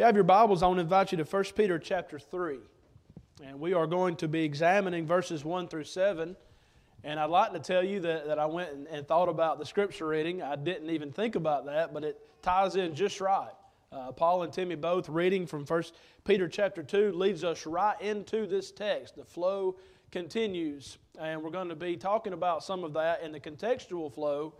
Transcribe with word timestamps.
you 0.00 0.06
have 0.06 0.14
your 0.14 0.24
Bibles, 0.24 0.62
I 0.62 0.66
want 0.66 0.78
to 0.78 0.80
invite 0.80 1.12
you 1.12 1.18
to 1.18 1.24
1 1.24 1.44
Peter 1.54 1.78
chapter 1.78 2.18
3. 2.18 2.56
And 3.44 3.60
we 3.60 3.74
are 3.74 3.86
going 3.86 4.16
to 4.16 4.28
be 4.28 4.44
examining 4.44 5.06
verses 5.06 5.44
1 5.44 5.68
through 5.68 5.84
7. 5.84 6.34
And 7.04 7.20
I'd 7.20 7.28
like 7.28 7.52
to 7.52 7.58
tell 7.58 7.84
you 7.84 8.00
that, 8.00 8.26
that 8.26 8.38
I 8.38 8.46
went 8.46 8.72
and, 8.72 8.86
and 8.86 9.06
thought 9.06 9.28
about 9.28 9.58
the 9.58 9.66
scripture 9.66 10.06
reading. 10.06 10.40
I 10.40 10.56
didn't 10.56 10.88
even 10.88 11.12
think 11.12 11.34
about 11.34 11.66
that, 11.66 11.92
but 11.92 12.02
it 12.02 12.18
ties 12.40 12.76
in 12.76 12.94
just 12.94 13.20
right. 13.20 13.52
Uh, 13.92 14.10
Paul 14.12 14.44
and 14.44 14.50
Timmy 14.50 14.74
both 14.74 15.06
reading 15.10 15.46
from 15.46 15.66
1 15.66 15.82
Peter 16.24 16.48
chapter 16.48 16.82
2 16.82 17.12
leads 17.12 17.44
us 17.44 17.66
right 17.66 18.00
into 18.00 18.46
this 18.46 18.72
text. 18.72 19.16
The 19.16 19.24
flow 19.26 19.76
continues, 20.10 20.96
and 21.18 21.42
we're 21.42 21.50
going 21.50 21.68
to 21.68 21.76
be 21.76 21.98
talking 21.98 22.32
about 22.32 22.64
some 22.64 22.84
of 22.84 22.94
that 22.94 23.22
in 23.22 23.32
the 23.32 23.40
contextual 23.40 24.10
flow, 24.10 24.54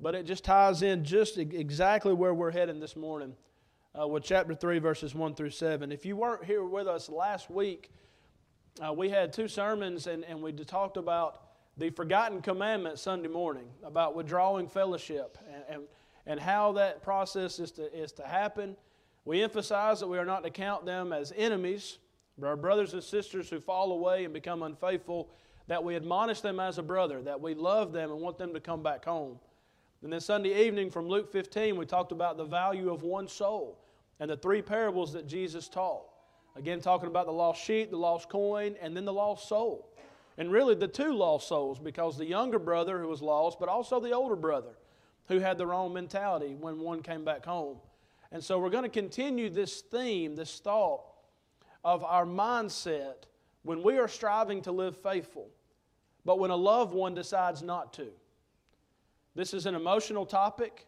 but 0.00 0.16
it 0.16 0.26
just 0.26 0.42
ties 0.42 0.82
in 0.82 1.04
just 1.04 1.38
exactly 1.38 2.12
where 2.12 2.34
we're 2.34 2.50
heading 2.50 2.80
this 2.80 2.96
morning 2.96 3.36
uh, 3.98 4.06
with 4.06 4.22
chapter 4.22 4.54
3, 4.54 4.78
verses 4.78 5.14
1 5.14 5.34
through 5.34 5.50
7. 5.50 5.90
If 5.90 6.06
you 6.06 6.16
weren't 6.16 6.44
here 6.44 6.64
with 6.64 6.86
us 6.86 7.08
last 7.08 7.50
week, 7.50 7.90
uh, 8.84 8.92
we 8.92 9.08
had 9.08 9.32
two 9.32 9.48
sermons 9.48 10.06
and, 10.06 10.24
and 10.24 10.40
we 10.40 10.52
talked 10.52 10.96
about 10.96 11.42
the 11.76 11.90
forgotten 11.90 12.40
commandment 12.40 12.98
Sunday 12.98 13.28
morning 13.28 13.68
about 13.82 14.14
withdrawing 14.14 14.68
fellowship 14.68 15.38
and, 15.52 15.64
and, 15.68 15.82
and 16.26 16.40
how 16.40 16.72
that 16.72 17.02
process 17.02 17.58
is 17.58 17.72
to, 17.72 17.92
is 17.96 18.12
to 18.12 18.26
happen. 18.26 18.76
We 19.24 19.42
emphasize 19.42 20.00
that 20.00 20.06
we 20.06 20.18
are 20.18 20.24
not 20.24 20.44
to 20.44 20.50
count 20.50 20.86
them 20.86 21.12
as 21.12 21.32
enemies, 21.36 21.98
but 22.38 22.46
our 22.46 22.56
brothers 22.56 22.94
and 22.94 23.02
sisters 23.02 23.50
who 23.50 23.60
fall 23.60 23.92
away 23.92 24.24
and 24.24 24.32
become 24.32 24.62
unfaithful, 24.62 25.30
that 25.66 25.82
we 25.82 25.96
admonish 25.96 26.40
them 26.40 26.60
as 26.60 26.78
a 26.78 26.82
brother, 26.82 27.22
that 27.22 27.40
we 27.40 27.54
love 27.54 27.92
them 27.92 28.10
and 28.10 28.20
want 28.20 28.38
them 28.38 28.52
to 28.54 28.60
come 28.60 28.82
back 28.82 29.04
home. 29.04 29.38
And 30.02 30.12
then 30.12 30.20
Sunday 30.20 30.66
evening 30.66 30.90
from 30.90 31.08
Luke 31.08 31.30
15, 31.30 31.76
we 31.76 31.84
talked 31.84 32.12
about 32.12 32.38
the 32.38 32.44
value 32.44 32.90
of 32.90 33.02
one 33.02 33.28
soul 33.28 33.78
and 34.20 34.30
the 34.30 34.36
three 34.36 34.62
parables 34.62 35.14
that 35.14 35.26
Jesus 35.26 35.68
taught. 35.68 36.04
Again, 36.54 36.80
talking 36.80 37.08
about 37.08 37.26
the 37.26 37.32
lost 37.32 37.64
sheep, 37.64 37.90
the 37.90 37.96
lost 37.96 38.28
coin, 38.28 38.76
and 38.80 38.96
then 38.96 39.04
the 39.04 39.12
lost 39.12 39.48
soul. 39.48 39.88
And 40.36 40.52
really, 40.52 40.74
the 40.74 40.88
two 40.88 41.12
lost 41.12 41.48
souls, 41.48 41.78
because 41.78 42.16
the 42.16 42.26
younger 42.26 42.58
brother 42.58 43.00
who 43.00 43.08
was 43.08 43.22
lost, 43.22 43.58
but 43.58 43.68
also 43.68 43.98
the 43.98 44.12
older 44.12 44.36
brother 44.36 44.76
who 45.28 45.38
had 45.38 45.58
the 45.58 45.66
wrong 45.66 45.92
mentality 45.92 46.54
when 46.54 46.78
one 46.80 47.02
came 47.02 47.24
back 47.24 47.44
home. 47.44 47.78
And 48.30 48.42
so, 48.42 48.58
we're 48.58 48.70
going 48.70 48.84
to 48.84 48.90
continue 48.90 49.48
this 49.48 49.80
theme, 49.80 50.36
this 50.36 50.60
thought 50.60 51.02
of 51.82 52.04
our 52.04 52.26
mindset 52.26 53.24
when 53.62 53.82
we 53.82 53.98
are 53.98 54.08
striving 54.08 54.62
to 54.62 54.72
live 54.72 54.96
faithful, 54.96 55.48
but 56.24 56.38
when 56.38 56.50
a 56.50 56.56
loved 56.56 56.94
one 56.94 57.14
decides 57.14 57.62
not 57.62 57.92
to. 57.94 58.08
This 59.34 59.54
is 59.54 59.66
an 59.66 59.74
emotional 59.74 60.26
topic, 60.26 60.86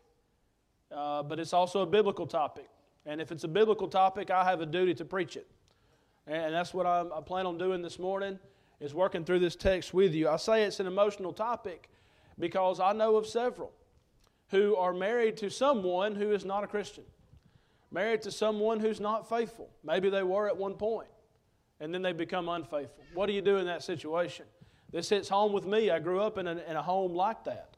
uh, 0.91 1.23
but 1.23 1.39
it's 1.39 1.53
also 1.53 1.83
a 1.83 1.87
biblical 1.87 2.27
topic. 2.27 2.69
And 3.05 3.21
if 3.21 3.33
it's 3.33 3.45
a 3.45 3.49
biblical 3.49 3.89
topic, 3.89 4.31
I 4.31 4.45
have 4.45 4.61
a 4.61 4.67
duty 4.67 4.95
to 4.95 5.05
preach 5.05 5.37
it. 5.37 5.47
And 6.27 6.55
that's 6.55 6.73
what 6.73 6.87
I'm, 6.87 7.13
I 7.13 7.21
plan 7.21 7.47
on 7.47 7.59
doing 7.59 7.83
this 7.83 7.99
morning, 7.99 8.39
is 8.81 8.95
working 8.95 9.25
through 9.25 9.41
this 9.41 9.57
text 9.57 9.93
with 9.93 10.15
you. 10.15 10.29
I 10.29 10.37
say 10.37 10.63
it's 10.63 10.81
an 10.81 10.87
emotional 10.87 11.33
topic 11.33 11.89
because 12.39 12.81
I 12.81 12.93
know 12.93 13.17
of 13.17 13.27
several 13.27 13.73
who 14.51 14.77
are 14.77 14.93
married 14.93 15.37
to 15.39 15.51
someone 15.51 16.15
who 16.15 16.33
is 16.33 16.45
not 16.45 16.63
a 16.63 16.67
Christian, 16.67 17.05
married 17.91 18.23
to 18.23 18.31
someone 18.31 18.79
who's 18.79 19.01
not 19.01 19.29
faithful. 19.29 19.71
Maybe 19.83 20.11
they 20.11 20.23
were 20.23 20.47
at 20.47 20.57
one 20.57 20.75
point, 20.75 21.09
and 21.81 21.93
then 21.93 22.03
they 22.03 22.13
become 22.13 22.49
unfaithful. 22.49 23.05
What 23.15 23.27
do 23.27 23.33
you 23.33 23.43
do 23.43 23.57
in 23.57 23.67
that 23.67 23.83
situation? 23.83 24.45
This 24.93 25.09
hits 25.09 25.29
home 25.29 25.53
with 25.53 25.67
me. 25.67 25.91
I 25.91 25.99
grew 25.99 26.21
up 26.21 26.37
in 26.37 26.47
a, 26.47 26.57
in 26.69 26.77
a 26.77 26.83
home 26.83 27.15
like 27.15 27.45
that. 27.45 27.77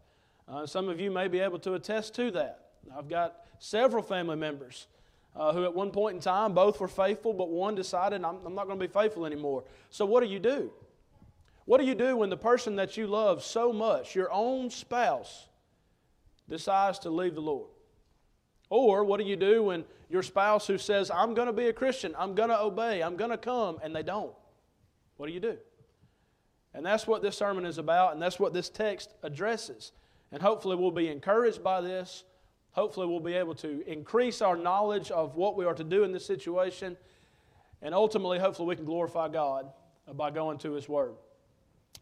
Uh, 0.48 0.66
some 0.66 0.88
of 0.88 1.00
you 1.00 1.11
may 1.11 1.28
be 1.28 1.38
able 1.38 1.61
to 1.61 1.75
attest 1.75 2.14
to 2.16 2.31
that. 2.33 2.70
I've 2.94 3.09
got 3.09 3.36
several 3.61 4.03
family 4.03 4.36
members 4.36 4.88
uh, 5.37 5.53
who, 5.53 5.65
at 5.65 5.75
one 5.75 5.91
point 5.91 6.15
in 6.15 6.21
time, 6.21 6.55
both 6.55 6.81
were 6.81 6.89
faithful, 6.89 7.33
but 7.33 7.49
one 7.49 7.75
decided, 7.75 8.25
I'm, 8.25 8.39
I'm 8.45 8.55
not 8.55 8.67
going 8.67 8.79
to 8.79 8.87
be 8.87 8.93
faithful 8.93 9.27
anymore. 9.27 9.65
So, 9.91 10.07
what 10.07 10.23
do 10.23 10.29
you 10.29 10.39
do? 10.39 10.71
What 11.65 11.81
do 11.81 11.87
you 11.87 11.95
do 11.95 12.17
when 12.17 12.31
the 12.31 12.37
person 12.37 12.77
that 12.77 12.97
you 12.97 13.07
love 13.07 13.43
so 13.43 13.73
much, 13.73 14.15
your 14.15 14.31
own 14.31 14.71
spouse, 14.71 15.49
decides 16.49 16.99
to 17.00 17.11
leave 17.11 17.34
the 17.34 17.41
Lord? 17.41 17.69
Or 18.71 19.05
what 19.05 19.19
do 19.19 19.27
you 19.27 19.37
do 19.37 19.65
when 19.65 19.84
your 20.09 20.23
spouse 20.23 20.67
who 20.67 20.78
says, 20.78 21.11
I'm 21.11 21.34
going 21.34 21.47
to 21.47 21.53
be 21.53 21.69
a 21.69 21.73
Christian, 21.73 22.15
I'm 22.19 22.34
going 22.34 22.50
to 22.50 22.61
obey, 22.61 23.03
I'm 23.03 23.17
going 23.17 23.31
to 23.31 23.39
come, 23.39 23.78
and 23.83 23.94
they 23.94 24.03
don't? 24.03 24.33
What 25.17 25.27
do 25.27 25.33
you 25.33 25.41
do? 25.41 25.56
And 26.75 26.84
that's 26.84 27.06
what 27.06 27.23
this 27.23 27.37
sermon 27.37 27.65
is 27.65 27.78
about, 27.78 28.12
and 28.12 28.23
that's 28.23 28.39
what 28.39 28.53
this 28.53 28.69
text 28.69 29.15
addresses. 29.23 29.93
And 30.33 30.43
hopefully, 30.43 30.77
we'll 30.77 30.91
be 30.91 31.09
encouraged 31.09 31.62
by 31.62 31.81
this. 31.81 32.25
Hopefully, 32.75 33.07
we'll 33.07 33.21
be 33.21 33.35
able 33.35 33.55
to 33.57 33.83
increase 33.87 34.43
our 34.43 34.57
knowledge 34.57 35.11
of 35.11 35.37
what 35.37 35.57
we 35.57 35.65
are 35.65 35.75
to 35.75 35.85
do 35.85 36.03
in 36.03 36.12
this 36.12 36.27
situation. 36.27 36.97
And 37.83 37.95
ultimately, 37.95 38.39
hopefully, 38.39 38.69
we 38.69 38.77
can 38.77 38.85
glorify 38.85 39.29
God 39.29 39.71
by 40.15 40.31
going 40.31 40.59
to 40.59 40.73
His 40.73 40.89
Word. 40.89 41.15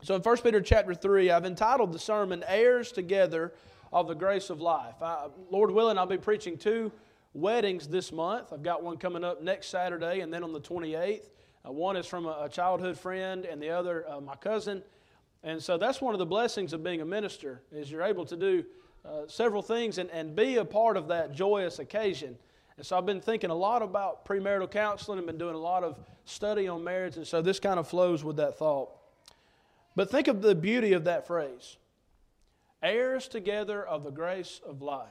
So, 0.03 0.15
in 0.15 0.23
1 0.23 0.37
Peter 0.39 0.61
chapter 0.61 0.95
3, 0.95 1.31
I've 1.31 1.45
entitled 1.45 1.93
the 1.93 1.99
sermon, 1.99 2.43
Heirs 2.49 2.91
Together 2.91 3.53
of 3.93 4.09
the 4.09 4.15
Grace 4.15 4.49
of 4.49 4.61
Life. 4.61 4.95
I, 5.03 5.29
Lord 5.51 5.71
willing, 5.71 5.99
I'll 5.99 6.07
be 6.07 6.17
preaching 6.17 6.57
two 6.57 6.91
weddings 7.35 7.87
this 7.87 8.11
month. 8.11 8.53
I've 8.53 8.63
got 8.63 8.83
one 8.83 8.97
coming 8.97 9.25
up 9.25 9.43
next 9.43 9.69
Saturday 9.69 10.21
and 10.21 10.33
then 10.33 10.43
on 10.43 10.53
the 10.53 10.61
28th. 10.61 11.29
Uh, 11.67 11.73
one 11.73 11.97
is 11.97 12.07
from 12.07 12.27
a, 12.27 12.45
a, 12.45 12.49
childhood 12.49 12.99
friend, 12.99 13.45
and 13.45 13.63
the 13.63 13.71
other, 13.71 14.09
uh, 14.09 14.21
my 14.21 14.35
cousin. 14.37 14.83
And 15.45 15.63
so 15.63 15.77
that's 15.77 16.01
one 16.01 16.15
of 16.15 16.19
the 16.19 16.27
blessings 16.27 16.73
of 16.73 16.83
being 16.83 17.01
a 17.01 17.05
minister 17.05 17.63
is 17.71 17.91
you're 17.91 18.03
able 18.03 18.25
to 18.27 18.37
do 18.37 18.65
uh, 19.05 19.27
several 19.27 19.63
things 19.63 19.99
and, 19.99 20.11
and 20.11 20.37
be 20.37 20.57
a 20.57 20.65
part 20.65 20.97
of 20.97 21.09
that 21.09 21.33
joyous 21.33 21.79
occasion. 21.79 22.37
And 22.77 22.87
so 22.87 22.97
I've 22.97 23.07
been 23.07 23.21
thinking 23.21 23.51
a 23.51 23.55
lot 23.55 23.83
about 23.83 24.25
premarital 24.25 24.71
counseling 24.71 25.19
and 25.19 25.27
been 25.27 25.39
doing 25.39 25.55
a 25.55 25.59
lot 25.59 25.85
of 25.85 25.99
study 26.25 26.69
on 26.69 26.85
marriage, 26.85 27.17
and 27.17 27.27
so 27.27 27.43
this 27.43 27.61
kind 27.61 27.79
of 27.79 27.89
flows 27.89 28.25
with 28.25 28.37
that 28.37 28.59
thought. 28.59 28.91
But 29.95 30.11
think 30.11 30.29
of 30.29 30.41
the 30.41 30.55
beauty 30.55 30.93
of 30.93 31.05
that 31.05 31.27
phrase 31.27 31.77
heirs 32.83 33.29
together 33.29 33.85
of 33.87 34.03
the 34.03 34.11
grace 34.11 34.61
of 34.67 34.83
life. 34.83 35.07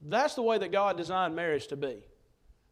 That's 0.00 0.34
the 0.34 0.42
way 0.42 0.56
that 0.58 0.72
God 0.72 0.96
designed 0.96 1.36
marriage 1.36 1.66
to 1.68 1.76
be. 1.76 1.98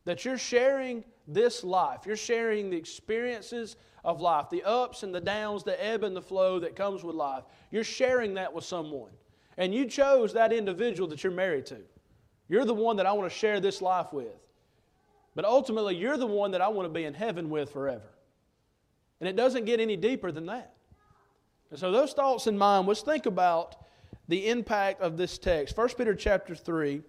That 0.04 0.24
you're 0.24 0.38
sharing 0.38 1.04
this 1.26 1.64
life, 1.64 2.06
you're 2.06 2.16
sharing 2.16 2.70
the 2.70 2.76
experiences 2.76 3.76
of 4.04 4.20
life, 4.20 4.48
the 4.50 4.62
ups 4.62 5.02
and 5.02 5.14
the 5.14 5.20
downs, 5.20 5.64
the 5.64 5.84
ebb 5.84 6.04
and 6.04 6.16
the 6.16 6.22
flow 6.22 6.60
that 6.60 6.76
comes 6.76 7.02
with 7.02 7.16
life. 7.16 7.44
You're 7.70 7.84
sharing 7.84 8.34
that 8.34 8.52
with 8.52 8.64
someone. 8.64 9.10
And 9.58 9.74
you 9.74 9.86
chose 9.86 10.32
that 10.34 10.52
individual 10.52 11.08
that 11.08 11.24
you're 11.24 11.32
married 11.32 11.66
to. 11.66 11.78
You're 12.48 12.64
the 12.64 12.74
one 12.74 12.96
that 12.96 13.06
I 13.06 13.12
want 13.12 13.30
to 13.30 13.36
share 13.36 13.60
this 13.60 13.80
life 13.80 14.12
with. 14.12 14.34
But 15.34 15.44
ultimately, 15.44 15.96
you're 15.96 16.16
the 16.16 16.26
one 16.26 16.52
that 16.52 16.60
I 16.60 16.68
want 16.68 16.86
to 16.86 16.92
be 16.92 17.04
in 17.04 17.14
heaven 17.14 17.50
with 17.50 17.70
forever. 17.70 18.10
And 19.20 19.28
it 19.28 19.36
doesn't 19.36 19.64
get 19.64 19.80
any 19.80 19.96
deeper 19.96 20.30
than 20.30 20.46
that. 20.46 20.74
And 21.70 21.78
so 21.78 21.90
those 21.90 22.12
thoughts 22.12 22.46
in 22.46 22.56
mind, 22.56 22.86
let's 22.86 23.02
think 23.02 23.26
about 23.26 23.76
the 24.28 24.48
impact 24.48 25.00
of 25.00 25.16
this 25.16 25.38
text. 25.38 25.76
1 25.76 25.88
Peter 25.90 26.14
chapter 26.14 26.54
3, 26.54 27.02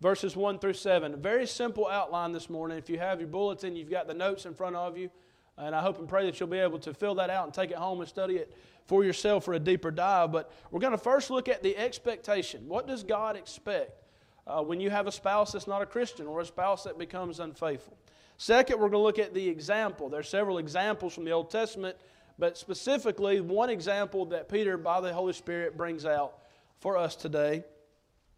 verses 0.00 0.36
1 0.36 0.58
through 0.58 0.74
7. 0.74 1.14
A 1.14 1.16
very 1.16 1.46
simple 1.46 1.88
outline 1.88 2.32
this 2.32 2.50
morning. 2.50 2.78
If 2.78 2.90
you 2.90 2.98
have 2.98 3.20
your 3.20 3.28
bulletin, 3.28 3.76
you've 3.76 3.90
got 3.90 4.06
the 4.06 4.14
notes 4.14 4.46
in 4.46 4.54
front 4.54 4.76
of 4.76 4.96
you. 4.96 5.10
And 5.56 5.74
I 5.74 5.80
hope 5.80 5.98
and 5.98 6.08
pray 6.08 6.24
that 6.26 6.38
you'll 6.38 6.48
be 6.48 6.58
able 6.58 6.78
to 6.80 6.94
fill 6.94 7.16
that 7.16 7.30
out 7.30 7.44
and 7.44 7.54
take 7.54 7.70
it 7.70 7.76
home 7.76 8.00
and 8.00 8.08
study 8.08 8.36
it 8.36 8.54
for 8.88 9.04
yourself 9.04 9.44
for 9.44 9.54
a 9.54 9.60
deeper 9.60 9.90
dive. 9.90 10.32
But 10.32 10.50
we're 10.70 10.80
going 10.80 10.92
to 10.92 10.98
first 10.98 11.30
look 11.30 11.48
at 11.48 11.62
the 11.62 11.76
expectation. 11.76 12.66
What 12.66 12.86
does 12.86 13.04
God 13.04 13.36
expect 13.36 14.02
uh, 14.46 14.62
when 14.62 14.80
you 14.80 14.90
have 14.90 15.06
a 15.06 15.12
spouse 15.12 15.52
that's 15.52 15.68
not 15.68 15.82
a 15.82 15.86
Christian 15.86 16.26
or 16.26 16.40
a 16.40 16.44
spouse 16.44 16.84
that 16.84 16.98
becomes 16.98 17.38
unfaithful? 17.38 17.96
Second, 18.38 18.76
we're 18.76 18.88
going 18.88 18.92
to 18.92 18.98
look 18.98 19.18
at 19.18 19.34
the 19.34 19.48
example. 19.48 20.08
There 20.08 20.20
are 20.20 20.24
several 20.24 20.58
examples 20.58 21.14
from 21.14 21.24
the 21.24 21.32
Old 21.32 21.50
Testament, 21.50 21.96
but 22.38 22.56
specifically 22.56 23.40
one 23.40 23.68
example 23.68 24.24
that 24.26 24.48
Peter, 24.48 24.76
by 24.76 25.00
the 25.00 25.12
Holy 25.12 25.32
Spirit, 25.32 25.76
brings 25.76 26.06
out 26.06 26.38
for 26.80 26.96
us 26.96 27.14
today. 27.14 27.64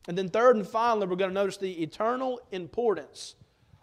And 0.09 0.17
then, 0.17 0.31
third 0.31 0.57
and 0.57 0.67
finally, 0.67 1.07
we're 1.07 1.17
going 1.17 1.31
to 1.31 1.35
notice 1.35 1.59
the 1.59 1.83
eternal 1.83 2.41
importance 2.51 3.37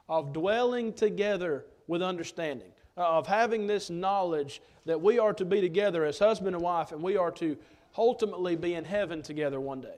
of 0.09 0.33
dwelling 0.33 0.91
together 0.93 1.65
with 1.85 2.01
understanding. 2.01 2.71
Uh, 2.97 3.19
of 3.19 3.27
having 3.27 3.67
this 3.67 3.91
knowledge 3.91 4.59
that 4.85 4.99
we 4.99 5.19
are 5.19 5.31
to 5.31 5.45
be 5.45 5.61
together 5.61 6.03
as 6.03 6.17
husband 6.17 6.55
and 6.55 6.63
wife 6.63 6.91
and 6.91 7.03
we 7.03 7.15
are 7.15 7.29
to 7.29 7.55
ultimately 7.95 8.55
be 8.55 8.73
in 8.73 8.83
heaven 8.83 9.21
together 9.21 9.59
one 9.59 9.81
day 9.81 9.97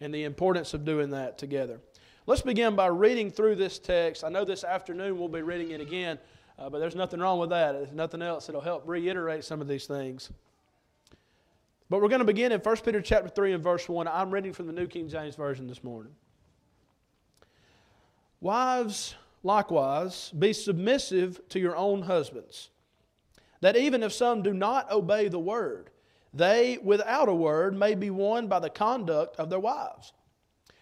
and 0.00 0.14
the 0.14 0.22
importance 0.22 0.72
of 0.72 0.84
doing 0.84 1.10
that 1.10 1.36
together. 1.36 1.80
Let's 2.26 2.42
begin 2.42 2.76
by 2.76 2.86
reading 2.86 3.32
through 3.32 3.56
this 3.56 3.80
text. 3.80 4.22
I 4.22 4.28
know 4.28 4.44
this 4.44 4.62
afternoon 4.62 5.18
we'll 5.18 5.28
be 5.28 5.42
reading 5.42 5.72
it 5.72 5.80
again, 5.80 6.18
uh, 6.58 6.70
but 6.70 6.78
there's 6.78 6.94
nothing 6.94 7.18
wrong 7.18 7.40
with 7.40 7.50
that. 7.50 7.72
There's 7.72 7.90
nothing 7.90 8.22
else 8.22 8.46
that'll 8.46 8.60
help 8.60 8.86
reiterate 8.86 9.44
some 9.44 9.60
of 9.60 9.66
these 9.66 9.86
things. 9.86 10.30
But 11.90 12.00
we're 12.02 12.08
going 12.08 12.20
to 12.20 12.24
begin 12.24 12.52
in 12.52 12.60
1 12.60 12.76
Peter 12.84 13.00
chapter 13.00 13.30
3 13.30 13.54
and 13.54 13.64
verse 13.64 13.88
1. 13.88 14.06
I'm 14.06 14.30
reading 14.30 14.52
from 14.52 14.66
the 14.66 14.72
New 14.72 14.86
King 14.86 15.08
James 15.08 15.34
Version 15.34 15.66
this 15.66 15.82
morning. 15.82 16.12
Wives, 18.40 19.16
Likewise, 19.48 20.30
be 20.38 20.52
submissive 20.52 21.40
to 21.48 21.58
your 21.58 21.74
own 21.74 22.02
husbands, 22.02 22.68
that 23.62 23.78
even 23.78 24.02
if 24.02 24.12
some 24.12 24.42
do 24.42 24.52
not 24.52 24.92
obey 24.92 25.28
the 25.28 25.38
word, 25.38 25.88
they, 26.34 26.76
without 26.82 27.30
a 27.30 27.34
word, 27.34 27.74
may 27.74 27.94
be 27.94 28.10
won 28.10 28.46
by 28.46 28.58
the 28.58 28.68
conduct 28.68 29.36
of 29.36 29.48
their 29.48 29.58
wives, 29.58 30.12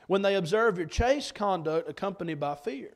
when 0.08 0.22
they 0.22 0.34
observe 0.34 0.78
your 0.78 0.88
chaste 0.88 1.32
conduct 1.32 1.88
accompanied 1.88 2.40
by 2.40 2.56
fear. 2.56 2.90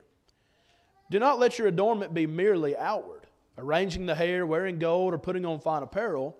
Do 1.09 1.19
not 1.19 1.39
let 1.39 1.57
your 1.57 1.69
adornment 1.69 2.13
be 2.13 2.27
merely 2.27 2.75
outward, 2.75 3.25
arranging 3.57 4.05
the 4.05 4.15
hair, 4.15 4.45
wearing 4.45 4.77
gold, 4.77 5.13
or 5.13 5.19
putting 5.19 5.45
on 5.45 5.61
fine 5.61 5.83
apparel. 5.83 6.35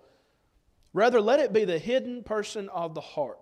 Rather, 0.92 1.22
let 1.22 1.40
it 1.40 1.54
be 1.54 1.64
the 1.64 1.78
hidden 1.78 2.22
person 2.22 2.68
of 2.68 2.94
the 2.94 3.00
heart, 3.00 3.41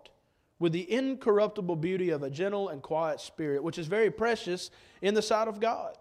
with 0.60 0.72
the 0.72 0.92
incorruptible 0.92 1.74
beauty 1.74 2.10
of 2.10 2.22
a 2.22 2.30
gentle 2.30 2.68
and 2.68 2.82
quiet 2.82 3.18
spirit, 3.18 3.64
which 3.64 3.78
is 3.78 3.88
very 3.88 4.10
precious 4.10 4.70
in 5.02 5.14
the 5.14 5.22
sight 5.22 5.48
of 5.48 5.58
God. 5.58 5.96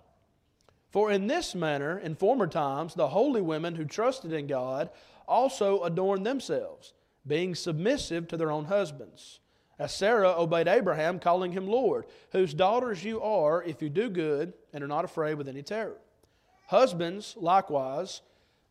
For 0.91 1.11
in 1.11 1.27
this 1.27 1.56
manner, 1.56 1.97
in 1.97 2.15
former 2.15 2.45
times, 2.45 2.94
the 2.94 3.07
holy 3.07 3.41
women 3.41 3.75
who 3.75 3.85
trusted 3.85 4.33
in 4.33 4.47
God 4.47 4.89
also 5.27 5.81
adorned 5.83 6.25
themselves, 6.25 6.94
being 7.25 7.56
submissive 7.56 8.27
to 8.27 8.38
their 8.38 8.51
own 8.51 8.65
husbands. 8.65 9.39
As 9.77 9.94
Sarah 9.94 10.33
obeyed 10.38 10.67
Abraham, 10.67 11.19
calling 11.19 11.53
him 11.53 11.65
Lord, 11.65 12.06
whose 12.31 12.53
daughters 12.53 13.03
you 13.03 13.21
are 13.21 13.63
if 13.63 13.81
you 13.81 13.89
do 13.89 14.09
good 14.09 14.53
and 14.73 14.83
are 14.83 14.88
not 14.88 15.06
afraid 15.06 15.35
with 15.35 15.47
any 15.47 15.61
terror. 15.61 16.01
Husbands, 16.67 17.35
likewise, 17.39 18.21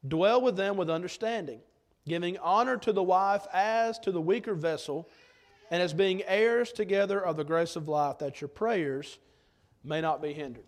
dwell 0.07 0.43
with 0.43 0.57
them 0.57 0.77
with 0.77 0.91
understanding, 0.91 1.61
giving 2.07 2.37
honor 2.39 2.77
to 2.77 2.93
the 2.93 3.03
wife 3.03 3.47
as 3.55 3.99
to 4.01 4.13
the 4.13 4.21
weaker 4.21 4.55
vessel, 4.55 5.09
and 5.71 5.83
as 5.83 5.93
being 5.93 6.23
heirs 6.27 6.73
together 6.73 7.21
of 7.21 7.37
the 7.37 7.45
grace 7.45 7.77
of 7.77 7.89
life, 7.89 8.19
that 8.19 8.41
your 8.41 8.49
prayers 8.49 9.19
may 9.85 10.01
not 10.01 10.23
be 10.23 10.33
hindered. 10.33 10.65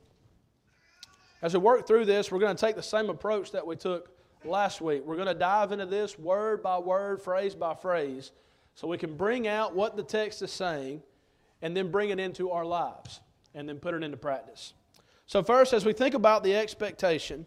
As 1.42 1.54
we 1.54 1.60
work 1.60 1.86
through 1.86 2.04
this, 2.04 2.30
we're 2.30 2.38
going 2.38 2.54
to 2.54 2.66
take 2.66 2.76
the 2.76 2.82
same 2.82 3.08
approach 3.08 3.52
that 3.52 3.66
we 3.66 3.76
took 3.76 4.10
last 4.44 4.80
week. 4.80 5.02
We're 5.04 5.16
going 5.16 5.28
to 5.28 5.34
dive 5.34 5.72
into 5.72 5.86
this 5.86 6.18
word 6.18 6.62
by 6.62 6.78
word, 6.78 7.22
phrase 7.22 7.54
by 7.54 7.74
phrase, 7.74 8.32
so 8.74 8.86
we 8.86 8.98
can 8.98 9.16
bring 9.16 9.48
out 9.48 9.74
what 9.74 9.96
the 9.96 10.02
text 10.02 10.42
is 10.42 10.50
saying 10.50 11.02
and 11.62 11.76
then 11.76 11.90
bring 11.90 12.10
it 12.10 12.20
into 12.20 12.50
our 12.50 12.64
lives 12.64 13.20
and 13.54 13.68
then 13.68 13.78
put 13.78 13.94
it 13.94 14.02
into 14.02 14.16
practice. 14.16 14.74
So, 15.26 15.42
first, 15.42 15.72
as 15.72 15.84
we 15.84 15.92
think 15.92 16.14
about 16.14 16.42
the 16.42 16.56
expectation, 16.56 17.46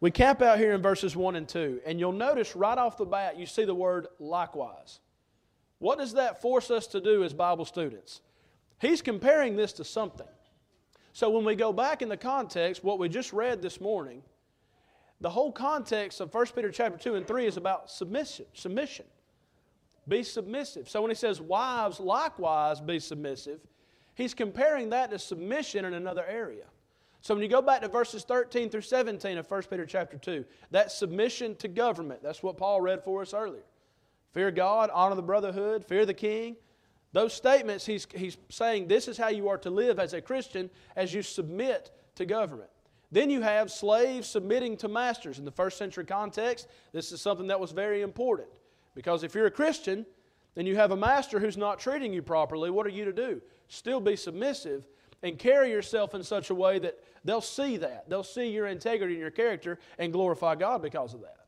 we 0.00 0.10
camp 0.10 0.42
out 0.42 0.58
here 0.58 0.72
in 0.72 0.82
verses 0.82 1.16
1 1.16 1.36
and 1.36 1.48
2, 1.48 1.80
and 1.86 1.98
you'll 1.98 2.12
notice 2.12 2.54
right 2.54 2.76
off 2.76 2.98
the 2.98 3.06
bat 3.06 3.38
you 3.38 3.46
see 3.46 3.64
the 3.64 3.74
word 3.74 4.08
likewise. 4.18 5.00
What 5.78 5.98
does 5.98 6.14
that 6.14 6.40
force 6.40 6.70
us 6.70 6.86
to 6.88 7.00
do 7.00 7.24
as 7.24 7.32
Bible 7.32 7.64
students? 7.64 8.20
He's 8.80 9.02
comparing 9.02 9.56
this 9.56 9.72
to 9.74 9.84
something. 9.84 10.26
So 11.12 11.30
when 11.30 11.44
we 11.44 11.54
go 11.54 11.72
back 11.72 12.02
in 12.02 12.08
the 12.08 12.16
context, 12.16 12.82
what 12.82 12.98
we 12.98 13.08
just 13.08 13.32
read 13.32 13.62
this 13.62 13.80
morning, 13.80 14.22
the 15.20 15.30
whole 15.30 15.52
context 15.52 16.20
of 16.20 16.34
1 16.34 16.46
Peter 16.54 16.70
chapter 16.70 16.98
2 16.98 17.14
and 17.14 17.26
3 17.26 17.46
is 17.46 17.56
about 17.56 17.90
submission. 17.90 18.46
submission. 18.52 19.06
Be 20.06 20.22
submissive. 20.22 20.88
So 20.88 21.00
when 21.00 21.10
he 21.10 21.14
says, 21.14 21.40
Wives 21.40 22.00
likewise 22.00 22.80
be 22.80 22.98
submissive, 22.98 23.60
he's 24.14 24.34
comparing 24.34 24.90
that 24.90 25.10
to 25.10 25.18
submission 25.18 25.84
in 25.84 25.94
another 25.94 26.24
area. 26.26 26.64
So 27.20 27.34
when 27.34 27.42
you 27.42 27.48
go 27.48 27.62
back 27.62 27.80
to 27.80 27.88
verses 27.88 28.22
13 28.24 28.68
through 28.68 28.82
17 28.82 29.38
of 29.38 29.50
1 29.50 29.62
Peter 29.62 29.86
chapter 29.86 30.18
2, 30.18 30.44
that 30.72 30.92
submission 30.92 31.56
to 31.56 31.68
government, 31.68 32.22
that's 32.22 32.42
what 32.42 32.58
Paul 32.58 32.82
read 32.82 33.02
for 33.02 33.22
us 33.22 33.32
earlier. 33.32 33.62
Fear 34.34 34.50
God, 34.50 34.90
honor 34.92 35.14
the 35.14 35.22
brotherhood, 35.22 35.84
fear 35.84 36.04
the 36.04 36.12
king, 36.12 36.56
those 37.14 37.32
statements, 37.32 37.86
he's, 37.86 38.08
he's 38.12 38.36
saying 38.50 38.88
this 38.88 39.06
is 39.06 39.16
how 39.16 39.28
you 39.28 39.48
are 39.48 39.58
to 39.58 39.70
live 39.70 40.00
as 40.00 40.14
a 40.14 40.20
Christian 40.20 40.68
as 40.96 41.14
you 41.14 41.22
submit 41.22 41.92
to 42.16 42.26
government. 42.26 42.70
Then 43.12 43.30
you 43.30 43.40
have 43.42 43.70
slaves 43.70 44.26
submitting 44.26 44.76
to 44.78 44.88
masters. 44.88 45.38
In 45.38 45.44
the 45.44 45.52
first 45.52 45.78
century 45.78 46.04
context, 46.04 46.66
this 46.92 47.12
is 47.12 47.20
something 47.20 47.46
that 47.46 47.60
was 47.60 47.70
very 47.70 48.02
important. 48.02 48.48
Because 48.96 49.22
if 49.22 49.32
you're 49.32 49.46
a 49.46 49.50
Christian 49.52 50.04
and 50.56 50.66
you 50.66 50.74
have 50.74 50.90
a 50.90 50.96
master 50.96 51.38
who's 51.38 51.56
not 51.56 51.78
treating 51.78 52.12
you 52.12 52.20
properly, 52.20 52.68
what 52.70 52.84
are 52.84 52.90
you 52.90 53.04
to 53.04 53.12
do? 53.12 53.40
Still 53.68 54.00
be 54.00 54.16
submissive 54.16 54.84
and 55.22 55.38
carry 55.38 55.70
yourself 55.70 56.16
in 56.16 56.24
such 56.24 56.50
a 56.50 56.54
way 56.54 56.80
that 56.80 56.98
they'll 57.24 57.40
see 57.40 57.76
that. 57.76 58.10
They'll 58.10 58.24
see 58.24 58.50
your 58.50 58.66
integrity 58.66 59.14
and 59.14 59.20
your 59.20 59.30
character 59.30 59.78
and 60.00 60.12
glorify 60.12 60.56
God 60.56 60.82
because 60.82 61.14
of 61.14 61.20
that. 61.20 61.43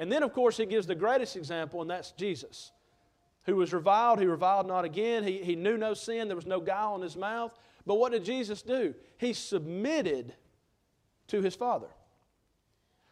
And 0.00 0.10
then, 0.10 0.24
of 0.24 0.32
course, 0.32 0.56
he 0.56 0.66
gives 0.66 0.88
the 0.88 0.96
greatest 0.96 1.36
example, 1.36 1.80
and 1.80 1.88
that's 1.88 2.10
Jesus 2.10 2.72
who 3.44 3.56
was 3.56 3.72
reviled, 3.72 4.20
he 4.20 4.26
reviled 4.26 4.66
not 4.66 4.84
again. 4.84 5.24
He, 5.24 5.38
he 5.42 5.56
knew 5.56 5.76
no 5.76 5.94
sin, 5.94 6.28
there 6.28 6.36
was 6.36 6.46
no 6.46 6.60
guile 6.60 6.94
in 6.96 7.02
his 7.02 7.16
mouth. 7.16 7.52
But 7.86 7.96
what 7.96 8.12
did 8.12 8.24
Jesus 8.24 8.62
do? 8.62 8.94
He 9.18 9.32
submitted 9.32 10.34
to 11.28 11.40
his 11.40 11.54
Father. 11.54 11.88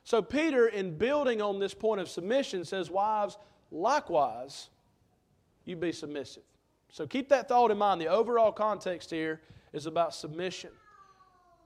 So, 0.04 0.22
Peter, 0.22 0.68
in 0.68 0.96
building 0.96 1.42
on 1.42 1.58
this 1.58 1.74
point 1.74 2.00
of 2.00 2.08
submission, 2.08 2.64
says, 2.64 2.90
Wives, 2.90 3.36
likewise, 3.70 4.68
you 5.64 5.76
be 5.76 5.92
submissive. 5.92 6.44
So, 6.90 7.06
keep 7.06 7.28
that 7.30 7.48
thought 7.48 7.70
in 7.70 7.78
mind. 7.78 8.00
The 8.00 8.08
overall 8.08 8.52
context 8.52 9.10
here 9.10 9.40
is 9.72 9.86
about 9.86 10.14
submission. 10.14 10.70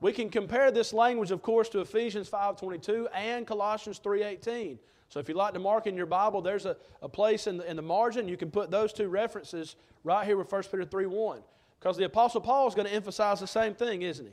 We 0.00 0.12
can 0.12 0.28
compare 0.28 0.72
this 0.72 0.92
language, 0.92 1.30
of 1.30 1.42
course, 1.42 1.68
to 1.70 1.80
Ephesians 1.80 2.28
5.22 2.28 3.06
and 3.14 3.46
Colossians 3.46 4.00
3.18. 4.00 4.78
So 5.12 5.20
if 5.20 5.28
you'd 5.28 5.36
like 5.36 5.52
to 5.52 5.60
mark 5.60 5.86
in 5.86 5.94
your 5.94 6.06
Bible, 6.06 6.40
there's 6.40 6.64
a, 6.64 6.74
a 7.02 7.08
place 7.08 7.46
in 7.46 7.58
the, 7.58 7.70
in 7.70 7.76
the 7.76 7.82
margin. 7.82 8.28
You 8.28 8.38
can 8.38 8.50
put 8.50 8.70
those 8.70 8.94
two 8.94 9.08
references 9.08 9.76
right 10.04 10.26
here 10.26 10.38
with 10.38 10.50
1 10.50 10.62
Peter 10.70 10.86
3 10.86 11.04
1. 11.04 11.40
Because 11.78 11.98
the 11.98 12.06
Apostle 12.06 12.40
Paul 12.40 12.66
is 12.66 12.74
going 12.74 12.88
to 12.88 12.94
emphasize 12.94 13.38
the 13.38 13.46
same 13.46 13.74
thing, 13.74 14.00
isn't 14.00 14.24
he? 14.24 14.32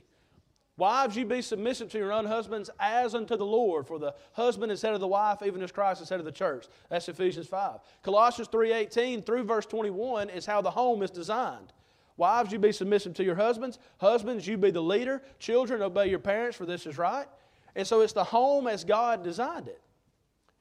Wives, 0.77 1.17
you 1.17 1.25
be 1.25 1.41
submissive 1.41 1.89
to 1.89 1.97
your 1.97 2.13
own 2.13 2.25
husbands 2.25 2.69
as 2.79 3.13
unto 3.13 3.35
the 3.35 3.45
Lord, 3.45 3.87
for 3.87 3.99
the 3.99 4.15
husband 4.31 4.71
is 4.71 4.81
head 4.81 4.93
of 4.93 5.01
the 5.01 5.07
wife, 5.07 5.41
even 5.45 5.61
as 5.61 5.73
Christ 5.73 6.01
is 6.01 6.07
head 6.07 6.19
of 6.19 6.25
the 6.25 6.31
church. 6.31 6.67
That's 6.87 7.09
Ephesians 7.09 7.47
5. 7.47 7.81
Colossians 8.01 8.47
3.18 8.47 9.25
through 9.25 9.43
verse 9.43 9.65
21 9.65 10.29
is 10.29 10.45
how 10.45 10.61
the 10.61 10.71
home 10.71 11.03
is 11.03 11.11
designed. 11.11 11.73
Wives, 12.15 12.53
you 12.53 12.59
be 12.59 12.71
submissive 12.71 13.13
to 13.15 13.25
your 13.25 13.35
husbands. 13.35 13.79
Husbands, 13.97 14.47
you 14.47 14.57
be 14.57 14.71
the 14.71 14.81
leader. 14.81 15.21
Children, 15.39 15.81
obey 15.81 16.09
your 16.09 16.19
parents, 16.19 16.55
for 16.55 16.65
this 16.65 16.85
is 16.85 16.97
right. 16.97 17.27
And 17.75 17.85
so 17.85 17.99
it's 17.99 18.13
the 18.13 18.23
home 18.23 18.65
as 18.65 18.85
God 18.85 19.25
designed 19.25 19.67
it. 19.67 19.81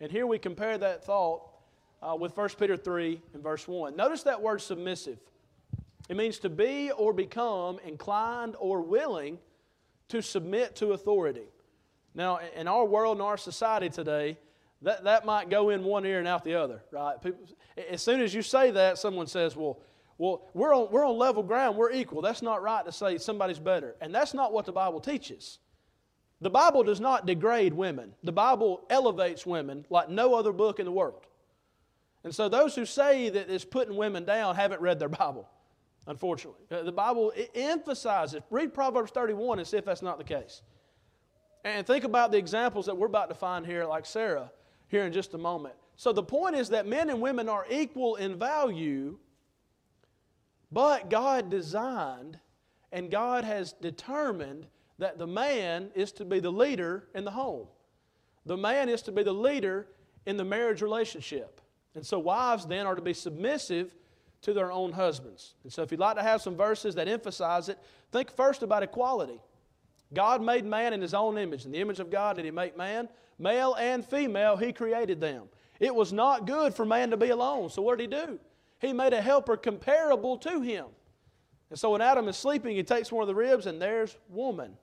And 0.01 0.11
here 0.13 0.27
we 0.27 0.39
compare 0.39 0.79
that 0.79 1.05
thought 1.05 1.49
uh, 2.03 2.15
with 2.15 2.37
1 2.37 2.51
Peter 2.59 2.77
3 2.77 3.21
and 3.35 3.43
verse 3.43 3.67
1. 3.67 3.97
Notice 3.97 4.23
that 4.25 4.41
word 4.41 4.61
submissive. 4.61 5.19
It 6.09 6.17
means 6.17 6.39
to 6.41 6.49
be 6.49 6.91
or 6.93 7.13
become 7.13 7.79
inclined 7.85 8.55
or 8.59 8.81
willing 8.81 9.39
to 10.09 10.23
submit 10.23 10.77
to 10.77 10.93
authority. 10.93 11.49
Now, 12.15 12.41
in 12.57 12.67
our 12.67 12.85
world, 12.85 13.19
in 13.19 13.23
our 13.23 13.37
society 13.37 13.91
today, 13.91 14.39
that, 14.83 15.05
that 15.05 15.25
might 15.27 15.51
go 15.51 15.71
in 15.71 15.85
one 15.85 16.07
ear 16.07 16.19
and 16.19 16.29
out 16.29 16.45
the 16.45 16.55
other, 16.55 16.83
right? 16.93 17.21
People, 17.21 17.41
as 17.91 18.01
soon 18.01 18.21
as 18.21 18.33
you 18.33 18.43
say 18.43 18.71
that, 18.71 18.99
someone 18.99 19.27
says, 19.27 19.57
well, 19.57 19.81
well 20.17 20.43
we're, 20.55 20.75
on, 20.75 20.89
we're 20.91 21.05
on 21.05 21.19
level 21.19 21.43
ground, 21.43 21.77
we're 21.77 21.93
equal. 21.93 22.23
That's 22.23 22.43
not 22.43 22.63
right 22.63 22.85
to 22.85 22.93
say 22.93 23.19
somebody's 23.19 23.59
better. 23.59 23.97
And 24.01 24.15
that's 24.15 24.33
not 24.33 24.53
what 24.53 24.65
the 24.65 24.73
Bible 24.73 25.01
teaches. 25.01 25.59
The 26.41 26.51
Bible 26.51 26.85
does 26.85 27.01
not 27.01 27.27
degrade 27.27 27.75
women, 27.75 28.15
the 28.23 28.33
Bible 28.33 28.87
elevates 28.91 29.45
women 29.45 29.85
like 29.91 30.09
no 30.09 30.35
other 30.35 30.53
book 30.53 30.79
in 30.79 30.85
the 30.85 30.93
world. 30.93 31.27
And 32.25 32.35
so 32.35 32.49
those 32.49 32.75
who 32.75 32.85
say 32.85 33.29
that 33.29 33.49
it's 33.49 33.65
putting 33.65 33.97
women 33.97 34.25
down 34.25 34.57
haven't 34.57 34.81
read 34.81 34.99
their 34.99 35.09
Bible, 35.09 35.49
unfortunately. 36.07 36.61
Uh, 36.71 36.83
the 36.83 36.93
Bible 36.93 37.33
emphasizes, 37.55 38.43
read 38.51 38.75
Proverbs 38.75 39.11
31 39.13 39.59
and 39.59 39.67
see 39.67 39.77
if 39.77 39.85
that's 39.85 40.03
not 40.03 40.19
the 40.19 40.25
case. 40.25 40.63
And 41.65 41.87
think 41.87 42.05
about 42.05 42.31
the 42.31 42.39
examples 42.39 42.87
that 42.87 42.97
we're 42.97 43.07
about 43.07 43.29
to 43.29 43.35
find 43.35 43.67
here, 43.67 43.85
like 43.85 44.07
Sarah, 44.07 44.51
here 44.89 45.05
in 45.05 45.13
just 45.13 45.35
a 45.35 45.39
moment. 45.39 45.75
So 45.97 46.13
the 46.13 46.23
point 46.23 46.55
is 46.57 46.69
that 46.71 46.87
men 46.87 47.11
and 47.11 47.21
women 47.21 47.49
are 47.49 47.67
equal 47.69 48.17
in 48.17 48.39
value, 48.39 49.19
but 50.71 51.11
God 51.11 51.51
designed 51.51 52.39
and 52.93 53.11
God 53.11 53.45
has 53.45 53.73
determined 53.73 54.67
that 54.99 55.19
the 55.19 55.27
man 55.27 55.91
is 55.95 56.13
to 56.13 56.25
be 56.25 56.41
the 56.41 56.51
leader 56.51 57.09
in 57.15 57.25
the 57.25 57.31
home. 57.31 57.67
The 58.47 58.57
man 58.57 58.89
is 58.89 59.03
to 59.03 59.13
be 59.13 59.23
the 59.23 59.33
leader 59.33 59.87
in 60.27 60.37
the 60.37 60.45
marriage 60.45 60.83
relationship. 60.83 61.61
And 61.95 62.05
so 62.05 62.19
wives 62.19 62.67
then 62.67 62.87
are 62.87 62.95
to 62.95 63.03
be 63.03 63.15
submissive 63.15 63.95
to 64.43 64.53
their 64.53 64.71
own 64.71 64.93
husbands. 64.93 65.55
And 65.65 65.73
so 65.73 65.83
if 65.83 65.91
you'd 65.91 66.01
like 66.01 66.17
to 66.17 66.23
have 66.23 66.43
some 66.43 66.57
verses 66.57 66.95
that 66.95 67.09
emphasize 67.09 67.69
it, 67.69 67.79
think 68.13 68.35
first 68.35 68.63
about 68.63 68.83
equality. 68.83 69.41
God 70.15 70.43
made 70.43 70.65
man 70.65 70.93
in 70.93 71.03
his 71.03 71.15
own 71.15 71.37
image. 71.37 71.65
In 71.65 71.73
the 71.73 71.79
image 71.79 72.01
of 72.01 72.11
God 72.11 72.37
did 72.37 72.45
he 72.45 72.51
make 72.51 72.77
man. 72.77 73.09
Male 73.39 73.75
and 73.75 74.05
female, 74.05 74.57
he 74.57 74.73
created 74.73 75.21
them. 75.21 75.45
It 75.81 75.95
was 75.95 76.13
not 76.13 76.47
good 76.47 76.75
for 76.75 76.85
man 76.85 77.11
to 77.11 77.17
be 77.17 77.31
alone. 77.31 77.69
So 77.71 77.83
what 77.83 77.99
did 77.99 78.13
he 78.13 78.27
do? 78.27 78.39
He 78.81 78.93
made 78.93 79.13
a 79.13 79.21
helper 79.21 79.57
comparable 79.57 80.39
to 80.39 80.61
him. 80.61 80.87
And 81.71 81.79
so 81.79 81.91
when 81.91 82.01
Adam 82.01 82.29
is 82.29 82.37
sleeping, 82.37 82.75
he 82.77 82.83
takes 82.83 83.13
one 83.13 83.23
of 83.23 83.29
the 83.29 83.35
ribs, 83.35 83.67
and 83.67 83.81
there's 83.81 84.17
woman. 84.29 84.77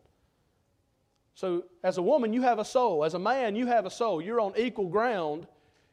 So, 1.36 1.66
as 1.84 1.98
a 1.98 2.02
woman, 2.02 2.32
you 2.34 2.42
have 2.44 2.60
a 2.60 2.66
soul. 2.66 3.04
As 3.04 3.14
a 3.14 3.20
man, 3.20 3.56
you 3.56 3.68
have 3.68 3.86
a 3.86 3.90
soul. 3.90 4.22
You're 4.22 4.40
on 4.40 4.54
equal 4.58 4.88
ground 4.88 5.48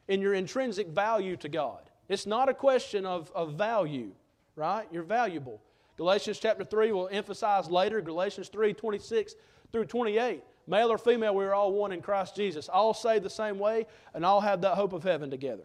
in 0.07 0.21
your 0.21 0.33
intrinsic 0.33 0.87
value 0.87 1.35
to 1.37 1.49
God. 1.49 1.89
It's 2.07 2.25
not 2.25 2.47
a 2.47 2.53
question 2.53 3.05
of, 3.05 3.29
of 3.35 3.53
value, 3.53 4.11
right? 4.55 4.87
You're 4.91 5.03
valuable. 5.03 5.61
Galatians 5.97 6.39
chapter 6.39 6.63
3 6.63 6.93
will 6.93 7.09
emphasize 7.11 7.69
later, 7.69 8.01
Galatians 8.01 8.47
3 8.47 8.73
26 8.73 9.35
through 9.71 9.85
28. 9.85 10.43
Male 10.65 10.91
or 10.91 10.97
female, 10.97 11.35
we 11.35 11.43
are 11.43 11.53
all 11.53 11.73
one 11.73 11.91
in 11.91 12.01
Christ 12.01 12.37
Jesus. 12.37 12.69
All 12.69 12.93
saved 12.93 13.23
the 13.23 13.29
same 13.29 13.59
way, 13.59 13.85
and 14.13 14.25
all 14.25 14.39
have 14.39 14.61
that 14.61 14.75
hope 14.75 14.93
of 14.93 15.03
heaven 15.03 15.29
together, 15.29 15.63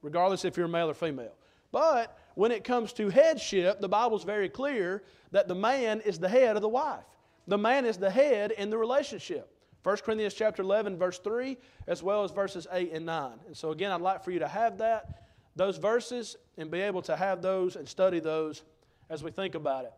regardless 0.00 0.46
if 0.46 0.56
you're 0.56 0.68
male 0.68 0.88
or 0.88 0.94
female. 0.94 1.34
But 1.70 2.18
when 2.34 2.50
it 2.50 2.64
comes 2.64 2.94
to 2.94 3.10
headship, 3.10 3.80
the 3.80 3.88
Bible's 3.88 4.24
very 4.24 4.48
clear 4.48 5.02
that 5.32 5.48
the 5.48 5.54
man 5.54 6.00
is 6.00 6.18
the 6.18 6.30
head 6.30 6.56
of 6.56 6.62
the 6.62 6.68
wife. 6.68 7.04
The 7.46 7.58
man 7.58 7.84
is 7.84 7.96
the 7.96 8.10
head 8.10 8.50
in 8.52 8.70
the 8.70 8.78
relationship. 8.78 9.52
1 9.82 9.98
Corinthians 9.98 10.34
chapter 10.34 10.62
11, 10.62 10.98
verse 10.98 11.18
3, 11.18 11.56
as 11.86 12.02
well 12.02 12.24
as 12.24 12.32
verses 12.32 12.66
8 12.72 12.92
and 12.92 13.06
9. 13.06 13.32
And 13.46 13.56
so, 13.56 13.70
again, 13.70 13.92
I'd 13.92 14.00
like 14.00 14.24
for 14.24 14.32
you 14.32 14.40
to 14.40 14.48
have 14.48 14.78
that, 14.78 15.26
those 15.54 15.76
verses, 15.78 16.36
and 16.58 16.70
be 16.70 16.80
able 16.80 17.02
to 17.02 17.16
have 17.16 17.40
those 17.40 17.76
and 17.76 17.88
study 17.88 18.18
those 18.18 18.62
as 19.08 19.22
we 19.22 19.30
think 19.30 19.54
about 19.54 19.84
it. 19.84 19.92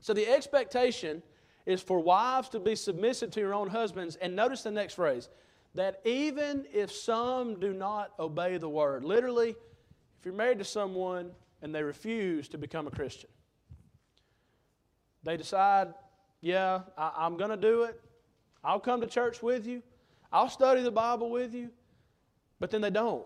So, 0.00 0.14
the 0.14 0.28
expectation 0.28 1.22
is 1.66 1.82
for 1.82 1.98
wives 1.98 2.48
to 2.50 2.60
be 2.60 2.76
submissive 2.76 3.30
to 3.32 3.40
your 3.40 3.54
own 3.54 3.68
husbands. 3.68 4.16
And 4.16 4.36
notice 4.36 4.62
the 4.62 4.70
next 4.70 4.94
phrase 4.94 5.28
that 5.74 6.00
even 6.04 6.66
if 6.72 6.92
some 6.92 7.58
do 7.58 7.72
not 7.72 8.12
obey 8.18 8.58
the 8.58 8.68
word. 8.68 9.04
Literally, 9.04 9.50
if 9.50 10.24
you're 10.24 10.34
married 10.34 10.58
to 10.58 10.64
someone 10.64 11.30
and 11.62 11.74
they 11.74 11.82
refuse 11.82 12.48
to 12.48 12.58
become 12.58 12.86
a 12.86 12.90
Christian, 12.90 13.30
they 15.22 15.36
decide, 15.36 15.94
yeah, 16.42 16.80
I, 16.98 17.24
am 17.24 17.36
going 17.36 17.50
to 17.50 17.56
do 17.56 17.84
it. 17.84 17.98
I'll 18.62 18.80
come 18.80 19.00
to 19.00 19.06
church 19.06 19.42
with 19.42 19.66
you. 19.66 19.82
I'll 20.32 20.48
study 20.48 20.82
the 20.82 20.90
Bible 20.90 21.30
with 21.30 21.54
you. 21.54 21.70
But 22.58 22.70
then 22.70 22.80
they 22.80 22.90
don't. 22.90 23.24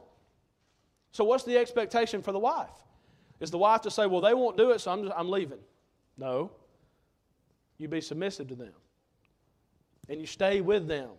So, 1.12 1.24
what's 1.24 1.44
the 1.44 1.56
expectation 1.56 2.22
for 2.22 2.32
the 2.32 2.38
wife? 2.38 2.70
Is 3.40 3.50
the 3.50 3.58
wife 3.58 3.80
to 3.82 3.90
say, 3.90 4.06
well, 4.06 4.20
they 4.20 4.34
won't 4.34 4.56
do 4.56 4.70
it, 4.70 4.80
so 4.80 4.92
I'm, 4.92 5.02
just, 5.04 5.14
I'm 5.16 5.30
leaving? 5.30 5.58
No. 6.16 6.52
You 7.78 7.88
be 7.88 8.00
submissive 8.00 8.48
to 8.48 8.54
them. 8.54 8.72
And 10.08 10.20
you 10.20 10.26
stay 10.26 10.60
with 10.60 10.86
them. 10.86 11.10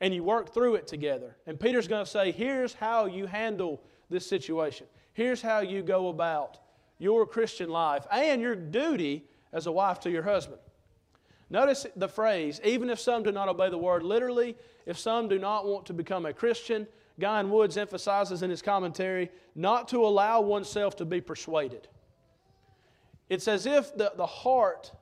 And 0.00 0.12
you 0.12 0.22
work 0.22 0.52
through 0.52 0.74
it 0.74 0.86
together. 0.86 1.36
And 1.46 1.58
Peter's 1.58 1.88
going 1.88 2.04
to 2.04 2.10
say, 2.10 2.30
here's 2.30 2.74
how 2.74 3.06
you 3.06 3.26
handle 3.26 3.82
this 4.10 4.26
situation. 4.26 4.86
Here's 5.14 5.40
how 5.40 5.60
you 5.60 5.82
go 5.82 6.08
about 6.08 6.58
your 6.98 7.26
Christian 7.26 7.70
life 7.70 8.06
and 8.12 8.40
your 8.40 8.54
duty 8.54 9.24
as 9.52 9.66
a 9.66 9.72
wife 9.72 10.00
to 10.00 10.10
your 10.10 10.22
husband. 10.22 10.60
Notice 11.48 11.86
the 11.94 12.08
phrase, 12.08 12.60
even 12.64 12.90
if 12.90 12.98
some 12.98 13.22
do 13.22 13.30
not 13.30 13.48
obey 13.48 13.70
the 13.70 13.78
word. 13.78 14.02
Literally, 14.02 14.56
if 14.84 14.98
some 14.98 15.28
do 15.28 15.38
not 15.38 15.66
want 15.66 15.86
to 15.86 15.92
become 15.92 16.26
a 16.26 16.32
Christian, 16.32 16.88
Guy 17.20 17.42
Woods 17.44 17.76
emphasizes 17.76 18.42
in 18.42 18.50
his 18.50 18.62
commentary 18.62 19.30
not 19.54 19.88
to 19.88 20.04
allow 20.04 20.40
oneself 20.40 20.96
to 20.96 21.04
be 21.04 21.20
persuaded. 21.20 21.88
It's 23.28 23.48
as 23.48 23.66
if 23.66 23.96
the, 23.96 24.12
the 24.16 24.26
heart 24.26 24.92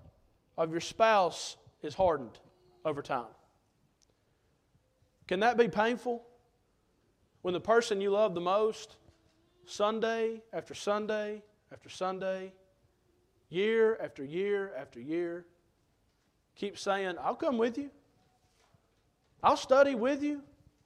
of 0.56 0.70
your 0.70 0.80
spouse 0.80 1.56
is 1.82 1.94
hardened 1.94 2.38
over 2.84 3.02
time. 3.02 3.26
Can 5.26 5.40
that 5.40 5.56
be 5.56 5.68
painful? 5.68 6.24
When 7.42 7.54
the 7.54 7.60
person 7.60 8.00
you 8.00 8.10
love 8.10 8.34
the 8.34 8.40
most, 8.40 8.96
Sunday 9.66 10.42
after 10.52 10.74
Sunday 10.74 11.42
after 11.72 11.88
Sunday, 11.88 12.52
year 13.48 13.98
after 14.02 14.24
year 14.24 14.72
after 14.78 15.00
year, 15.00 15.46
keep 16.56 16.78
saying, 16.78 17.16
I'll 17.20 17.34
come 17.34 17.58
with 17.58 17.78
you. 17.78 17.90
I'll 19.42 19.56
study 19.56 19.94
with 19.94 20.22
you. 20.22 20.42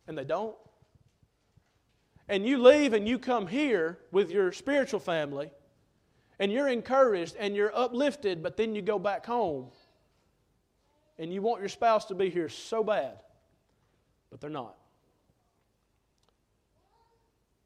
And 0.07 0.17
they 0.17 0.25
don't. 0.25 0.57
And 2.29 2.47
you 2.47 2.63
leave 2.63 2.93
and 2.93 3.09
you 3.09 3.19
come 3.19 3.47
here 3.47 3.99
with 4.11 4.31
your 4.31 4.53
spiritual 4.53 5.01
family 5.01 5.51
and 6.39 6.53
you're 6.53 6.69
encouraged 6.69 7.37
and 7.39 7.57
you're 7.57 7.75
uplifted, 7.75 8.43
but 8.43 8.57
then 8.57 8.75
you 8.75 8.83
go 8.83 8.99
back 8.99 9.27
home 9.27 9.69
and 11.19 11.33
you 11.33 11.43
want 11.43 11.61
your 11.61 11.69
spouse 11.69 12.05
to 12.07 12.15
be 12.15 12.31
here 12.31 12.49
so 12.49 12.85
bad, 12.85 13.23
but 14.31 14.41
they're 14.41 14.51
not. 14.51 14.77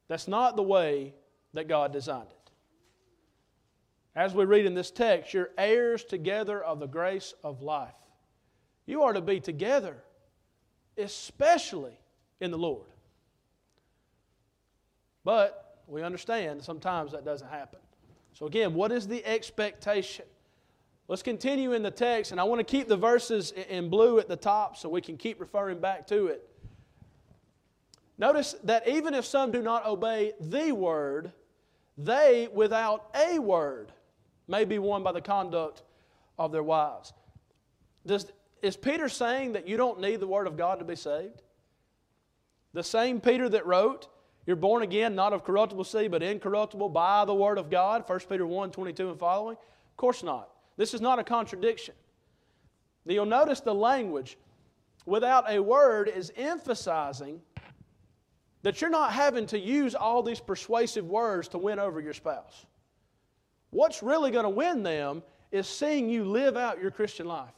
That's 0.07 0.27
not 0.27 0.55
the 0.55 0.63
way 0.63 1.13
that 1.53 1.67
God 1.67 1.93
designed 1.93 2.29
it. 2.29 2.42
As 4.15 4.33
we 4.33 4.45
read 4.45 4.65
in 4.65 4.75
this 4.75 4.91
text, 4.91 5.33
you're 5.33 5.49
heirs 5.57 6.03
together 6.03 6.63
of 6.63 6.79
the 6.79 6.87
grace 6.87 7.33
of 7.43 7.61
life. 7.61 7.95
You 8.85 9.03
are 9.03 9.13
to 9.13 9.21
be 9.21 9.39
together, 9.39 9.97
especially 10.97 11.97
in 12.39 12.51
the 12.51 12.57
Lord. 12.57 12.85
But 15.23 15.79
we 15.87 16.03
understand 16.03 16.63
sometimes 16.63 17.13
that 17.13 17.25
doesn't 17.25 17.47
happen. 17.47 17.79
So, 18.33 18.45
again, 18.45 18.73
what 18.73 18.91
is 18.91 19.07
the 19.07 19.25
expectation? 19.25 20.25
Let's 21.07 21.23
continue 21.23 21.73
in 21.73 21.83
the 21.83 21.91
text, 21.91 22.31
and 22.31 22.39
I 22.39 22.43
want 22.43 22.59
to 22.59 22.63
keep 22.63 22.87
the 22.87 22.97
verses 22.97 23.51
in 23.51 23.89
blue 23.89 24.19
at 24.19 24.27
the 24.27 24.35
top 24.35 24.77
so 24.77 24.89
we 24.89 25.01
can 25.01 25.17
keep 25.17 25.39
referring 25.39 25.79
back 25.79 26.07
to 26.07 26.27
it. 26.27 26.49
Notice 28.17 28.55
that 28.63 28.87
even 28.87 29.13
if 29.13 29.25
some 29.25 29.51
do 29.51 29.61
not 29.61 29.85
obey 29.85 30.33
the 30.39 30.71
word, 30.71 31.31
they, 31.97 32.47
without 32.53 33.09
a 33.15 33.39
word, 33.39 33.91
may 34.53 34.65
be 34.65 34.77
won 34.77 35.01
by 35.01 35.11
the 35.11 35.19
conduct 35.19 35.81
of 36.37 36.51
their 36.51 36.61
wives. 36.61 37.11
Does, 38.05 38.31
is 38.61 38.77
Peter 38.77 39.09
saying 39.09 39.53
that 39.53 39.67
you 39.67 39.77
don't 39.77 39.99
need 39.99 40.19
the 40.19 40.27
Word 40.27 40.45
of 40.45 40.55
God 40.55 40.77
to 40.77 40.85
be 40.85 40.95
saved? 40.95 41.41
The 42.73 42.83
same 42.83 43.19
Peter 43.19 43.49
that 43.49 43.65
wrote, 43.65 44.09
You're 44.45 44.55
born 44.55 44.83
again, 44.83 45.15
not 45.15 45.33
of 45.33 45.43
corruptible 45.43 45.85
seed, 45.85 46.11
but 46.11 46.21
incorruptible 46.21 46.89
by 46.89 47.25
the 47.25 47.33
Word 47.33 47.57
of 47.57 47.71
God, 47.71 48.03
1 48.05 48.19
Peter 48.29 48.45
1 48.45 48.69
22 48.69 49.09
and 49.09 49.19
following? 49.19 49.57
Of 49.57 49.97
course 49.97 50.21
not. 50.21 50.49
This 50.77 50.93
is 50.93 51.01
not 51.01 51.17
a 51.17 51.23
contradiction. 51.23 51.95
Now 53.05 53.15
you'll 53.15 53.25
notice 53.25 53.59
the 53.59 53.73
language 53.73 54.37
without 55.07 55.49
a 55.49 55.59
word 55.61 56.09
is 56.09 56.31
emphasizing 56.37 57.41
that 58.61 58.81
you're 58.81 58.91
not 58.91 59.13
having 59.13 59.47
to 59.47 59.59
use 59.59 59.95
all 59.95 60.21
these 60.21 60.39
persuasive 60.39 61.07
words 61.07 61.47
to 61.49 61.57
win 61.57 61.79
over 61.79 61.99
your 61.99 62.13
spouse. 62.13 62.67
What's 63.73 64.03
really 64.03 64.29
going 64.29 64.43
to 64.43 64.49
win 64.49 64.83
them 64.83 65.23
is 65.51 65.67
seeing 65.67 66.07
you 66.07 66.25
live 66.25 66.55
out 66.55 66.79
your 66.79 66.91
Christian 66.91 67.25
life. 67.25 67.53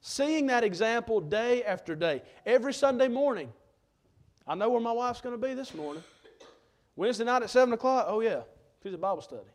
Seeing 0.00 0.48
that 0.48 0.64
example 0.64 1.20
day 1.20 1.62
after 1.62 1.94
day. 1.94 2.22
Every 2.44 2.74
Sunday 2.74 3.06
morning. 3.06 3.52
I 4.44 4.56
know 4.56 4.68
where 4.70 4.80
my 4.80 4.90
wife's 4.90 5.20
going 5.20 5.40
to 5.40 5.46
be 5.46 5.54
this 5.54 5.72
morning. 5.72 6.02
Wednesday 6.96 7.24
night 7.24 7.42
at 7.42 7.50
7 7.50 7.72
o'clock, 7.72 8.06
oh 8.08 8.20
yeah, 8.20 8.40
she's 8.82 8.92
at 8.92 9.00
Bible 9.00 9.22
study. 9.22 9.46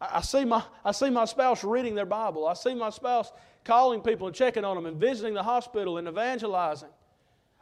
I, 0.00 0.08
I, 0.16 0.20
see 0.22 0.46
my, 0.46 0.62
I 0.86 0.92
see 0.92 1.10
my 1.10 1.26
spouse 1.26 1.62
reading 1.62 1.94
their 1.94 2.06
Bible. 2.06 2.46
I 2.46 2.54
see 2.54 2.74
my 2.74 2.88
spouse 2.88 3.30
calling 3.64 4.00
people 4.00 4.26
and 4.26 4.34
checking 4.34 4.64
on 4.64 4.74
them 4.74 4.86
and 4.86 4.96
visiting 4.96 5.34
the 5.34 5.42
hospital 5.42 5.98
and 5.98 6.08
evangelizing. 6.08 6.88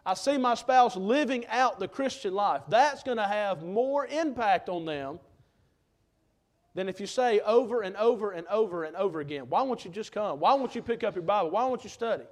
I 0.06 0.14
see 0.14 0.38
my 0.38 0.54
spouse 0.54 0.96
living 0.96 1.44
out 1.48 1.80
the 1.80 1.88
Christian 1.88 2.34
life. 2.34 2.62
That's 2.68 3.02
going 3.02 3.18
to 3.18 3.26
have 3.26 3.64
more 3.64 4.06
impact 4.06 4.68
on 4.68 4.84
them 4.84 5.18
than 6.78 6.88
if 6.88 7.00
you 7.00 7.08
say 7.08 7.40
over 7.40 7.82
and 7.82 7.96
over 7.96 8.30
and 8.30 8.46
over 8.46 8.84
and 8.84 8.94
over 8.94 9.18
again, 9.18 9.46
Why 9.48 9.62
won't 9.62 9.84
you 9.84 9.90
just 9.90 10.12
come? 10.12 10.38
Why 10.38 10.54
won't 10.54 10.76
you 10.76 10.80
pick 10.80 11.02
up 11.02 11.16
your 11.16 11.24
Bible? 11.24 11.50
Why 11.50 11.64
won't 11.64 11.82
you 11.82 11.90
study? 11.90 12.22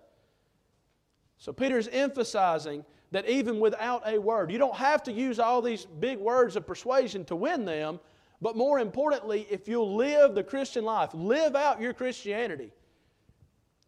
So 1.36 1.52
Peter's 1.52 1.88
emphasizing 1.88 2.84
that 3.10 3.28
even 3.28 3.58
without 3.58 4.06
a 4.06 4.18
word, 4.18 4.52
you 4.52 4.58
don't 4.58 4.76
have 4.76 5.02
to 5.02 5.12
use 5.12 5.40
all 5.40 5.60
these 5.60 5.84
big 5.84 6.18
words 6.18 6.54
of 6.54 6.64
persuasion 6.64 7.24
to 7.24 7.34
win 7.34 7.64
them, 7.64 7.98
but 8.40 8.56
more 8.56 8.78
importantly, 8.78 9.48
if 9.50 9.66
you'll 9.66 9.96
live 9.96 10.36
the 10.36 10.44
Christian 10.44 10.84
life, 10.84 11.10
live 11.12 11.56
out 11.56 11.80
your 11.80 11.92
Christianity, 11.92 12.70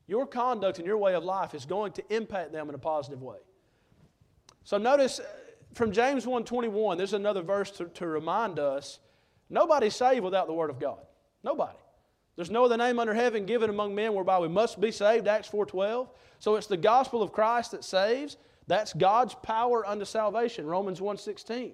your 0.08 0.26
conduct 0.26 0.78
and 0.78 0.86
your 0.88 0.98
way 0.98 1.14
of 1.14 1.22
life 1.22 1.54
is 1.54 1.66
going 1.66 1.92
to 1.92 2.02
impact 2.12 2.50
them 2.50 2.68
in 2.68 2.74
a 2.74 2.78
positive 2.78 3.22
way. 3.22 3.38
So 4.64 4.76
notice 4.76 5.20
uh, 5.20 5.24
from 5.74 5.92
James 5.92 6.26
1:21, 6.26 6.96
there's 6.96 7.12
another 7.12 7.42
verse 7.42 7.70
to, 7.70 7.84
to 7.84 8.08
remind 8.08 8.58
us 8.58 8.98
Nobody's 9.50 9.96
saved 9.96 10.22
without 10.22 10.46
the 10.46 10.52
Word 10.52 10.70
of 10.70 10.78
God. 10.78 11.00
Nobody. 11.42 11.78
There's 12.36 12.50
no 12.50 12.64
other 12.64 12.76
name 12.76 12.98
under 12.98 13.14
heaven 13.14 13.46
given 13.46 13.70
among 13.70 13.94
men 13.94 14.14
whereby 14.14 14.38
we 14.38 14.48
must 14.48 14.80
be 14.80 14.92
saved, 14.92 15.26
Acts 15.26 15.48
4.12. 15.48 16.08
So 16.38 16.54
it's 16.54 16.66
the 16.66 16.76
gospel 16.76 17.22
of 17.22 17.32
Christ 17.32 17.72
that 17.72 17.84
saves. 17.84 18.36
That's 18.66 18.92
God's 18.92 19.34
power 19.34 19.86
unto 19.86 20.04
salvation, 20.04 20.66
Romans 20.66 21.00
1.16. 21.00 21.72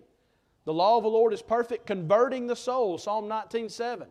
The 0.65 0.73
law 0.73 0.97
of 0.97 1.03
the 1.03 1.11
Lord 1.11 1.35
is 1.35 1.43
perfect, 1.43 1.87
converting 1.87 2.47
the 2.47 2.57
soul, 2.57 2.97
Psalm 2.97 3.27
19.7. 3.27 4.07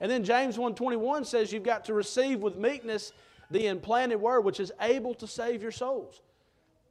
And 0.00 0.10
then 0.10 0.22
James 0.22 0.56
1.21 0.56 1.26
says 1.26 1.52
you've 1.52 1.62
got 1.62 1.84
to 1.86 1.94
receive 1.94 2.40
with 2.40 2.56
meekness 2.56 3.12
the 3.50 3.66
implanted 3.66 4.20
word 4.20 4.42
which 4.42 4.60
is 4.60 4.72
able 4.80 5.14
to 5.14 5.26
save 5.26 5.62
your 5.62 5.72
souls. 5.72 6.20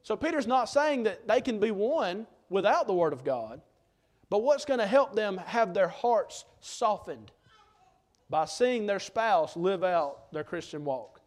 So 0.04 0.16
Peter's 0.16 0.48
not 0.48 0.66
saying 0.66 1.04
that 1.04 1.28
they 1.28 1.42
can 1.42 1.60
be 1.60 1.72
won 1.72 2.28
without 2.50 2.88
the 2.88 2.94
Word 2.94 3.14
of 3.14 3.24
God. 3.24 3.62
But 4.30 4.44
what's 4.44 4.66
going 4.66 4.80
to 4.80 4.88
help 4.88 5.16
them 5.16 5.38
have 5.38 5.74
their 5.74 5.88
hearts 5.88 6.46
softened? 6.60 7.32
By 8.30 8.46
seeing 8.46 8.88
their 8.88 9.00
spouse 9.00 9.56
live 9.56 9.84
out 9.84 10.32
their 10.34 10.44
Christian 10.44 10.84
walk. 10.84 11.22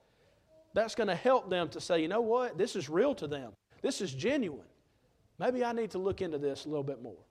That's 0.74 0.94
going 0.94 1.08
to 1.08 1.14
help 1.14 1.48
them 1.48 1.68
to 1.70 1.80
say, 1.80 2.02
you 2.02 2.08
know 2.08 2.20
what? 2.20 2.58
This 2.58 2.74
is 2.74 2.88
real 2.88 3.14
to 3.16 3.26
them. 3.26 3.52
This 3.82 4.00
is 4.00 4.12
genuine. 4.12 4.66
Maybe 5.38 5.64
I 5.64 5.72
need 5.72 5.92
to 5.92 5.98
look 5.98 6.20
into 6.20 6.38
this 6.38 6.64
a 6.64 6.68
little 6.68 6.84
bit 6.84 7.00
more. 7.00 7.24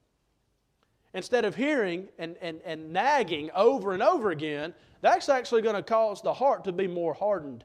Instead 1.14 1.46
of 1.46 1.56
hearing 1.56 2.08
and, 2.18 2.38
and, 2.42 2.62
and 2.64 2.92
nagging 2.92 3.50
over 3.54 3.94
and 3.94 4.02
over 4.02 4.32
again, 4.32 4.74
that's 5.02 5.30
actually 5.30 5.62
going 5.62 5.76
to 5.76 5.84
cause 5.84 6.22
the 6.22 6.34
heart 6.34 6.64
to 6.64 6.72
be 6.72 6.88
more 6.88 7.14
hardened 7.14 7.64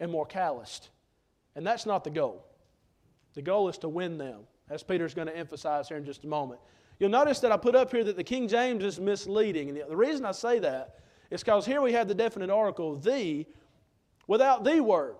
and 0.00 0.10
more 0.10 0.26
calloused. 0.26 0.90
And 1.54 1.66
that's 1.66 1.86
not 1.86 2.04
the 2.04 2.10
goal. 2.10 2.44
The 3.34 3.42
goal 3.42 3.68
is 3.68 3.78
to 3.78 3.88
win 3.88 4.18
them, 4.18 4.40
as 4.70 4.82
Peter's 4.82 5.14
going 5.14 5.28
to 5.28 5.36
emphasize 5.36 5.88
here 5.88 5.96
in 5.96 6.04
just 6.04 6.24
a 6.24 6.26
moment. 6.26 6.60
You'll 6.98 7.10
notice 7.10 7.40
that 7.40 7.52
I 7.52 7.56
put 7.56 7.76
up 7.76 7.92
here 7.92 8.02
that 8.04 8.16
the 8.16 8.24
King 8.24 8.48
James 8.48 8.84
is 8.84 8.98
misleading. 8.98 9.68
And 9.68 9.78
the 9.88 9.96
reason 9.96 10.24
I 10.24 10.32
say 10.32 10.58
that 10.58 10.96
is 11.30 11.42
because 11.42 11.64
here 11.64 11.80
we 11.80 11.92
have 11.92 12.08
the 12.08 12.14
definite 12.14 12.50
article, 12.50 12.96
the, 12.96 13.46
without 14.26 14.64
the 14.64 14.80
Word. 14.80 15.16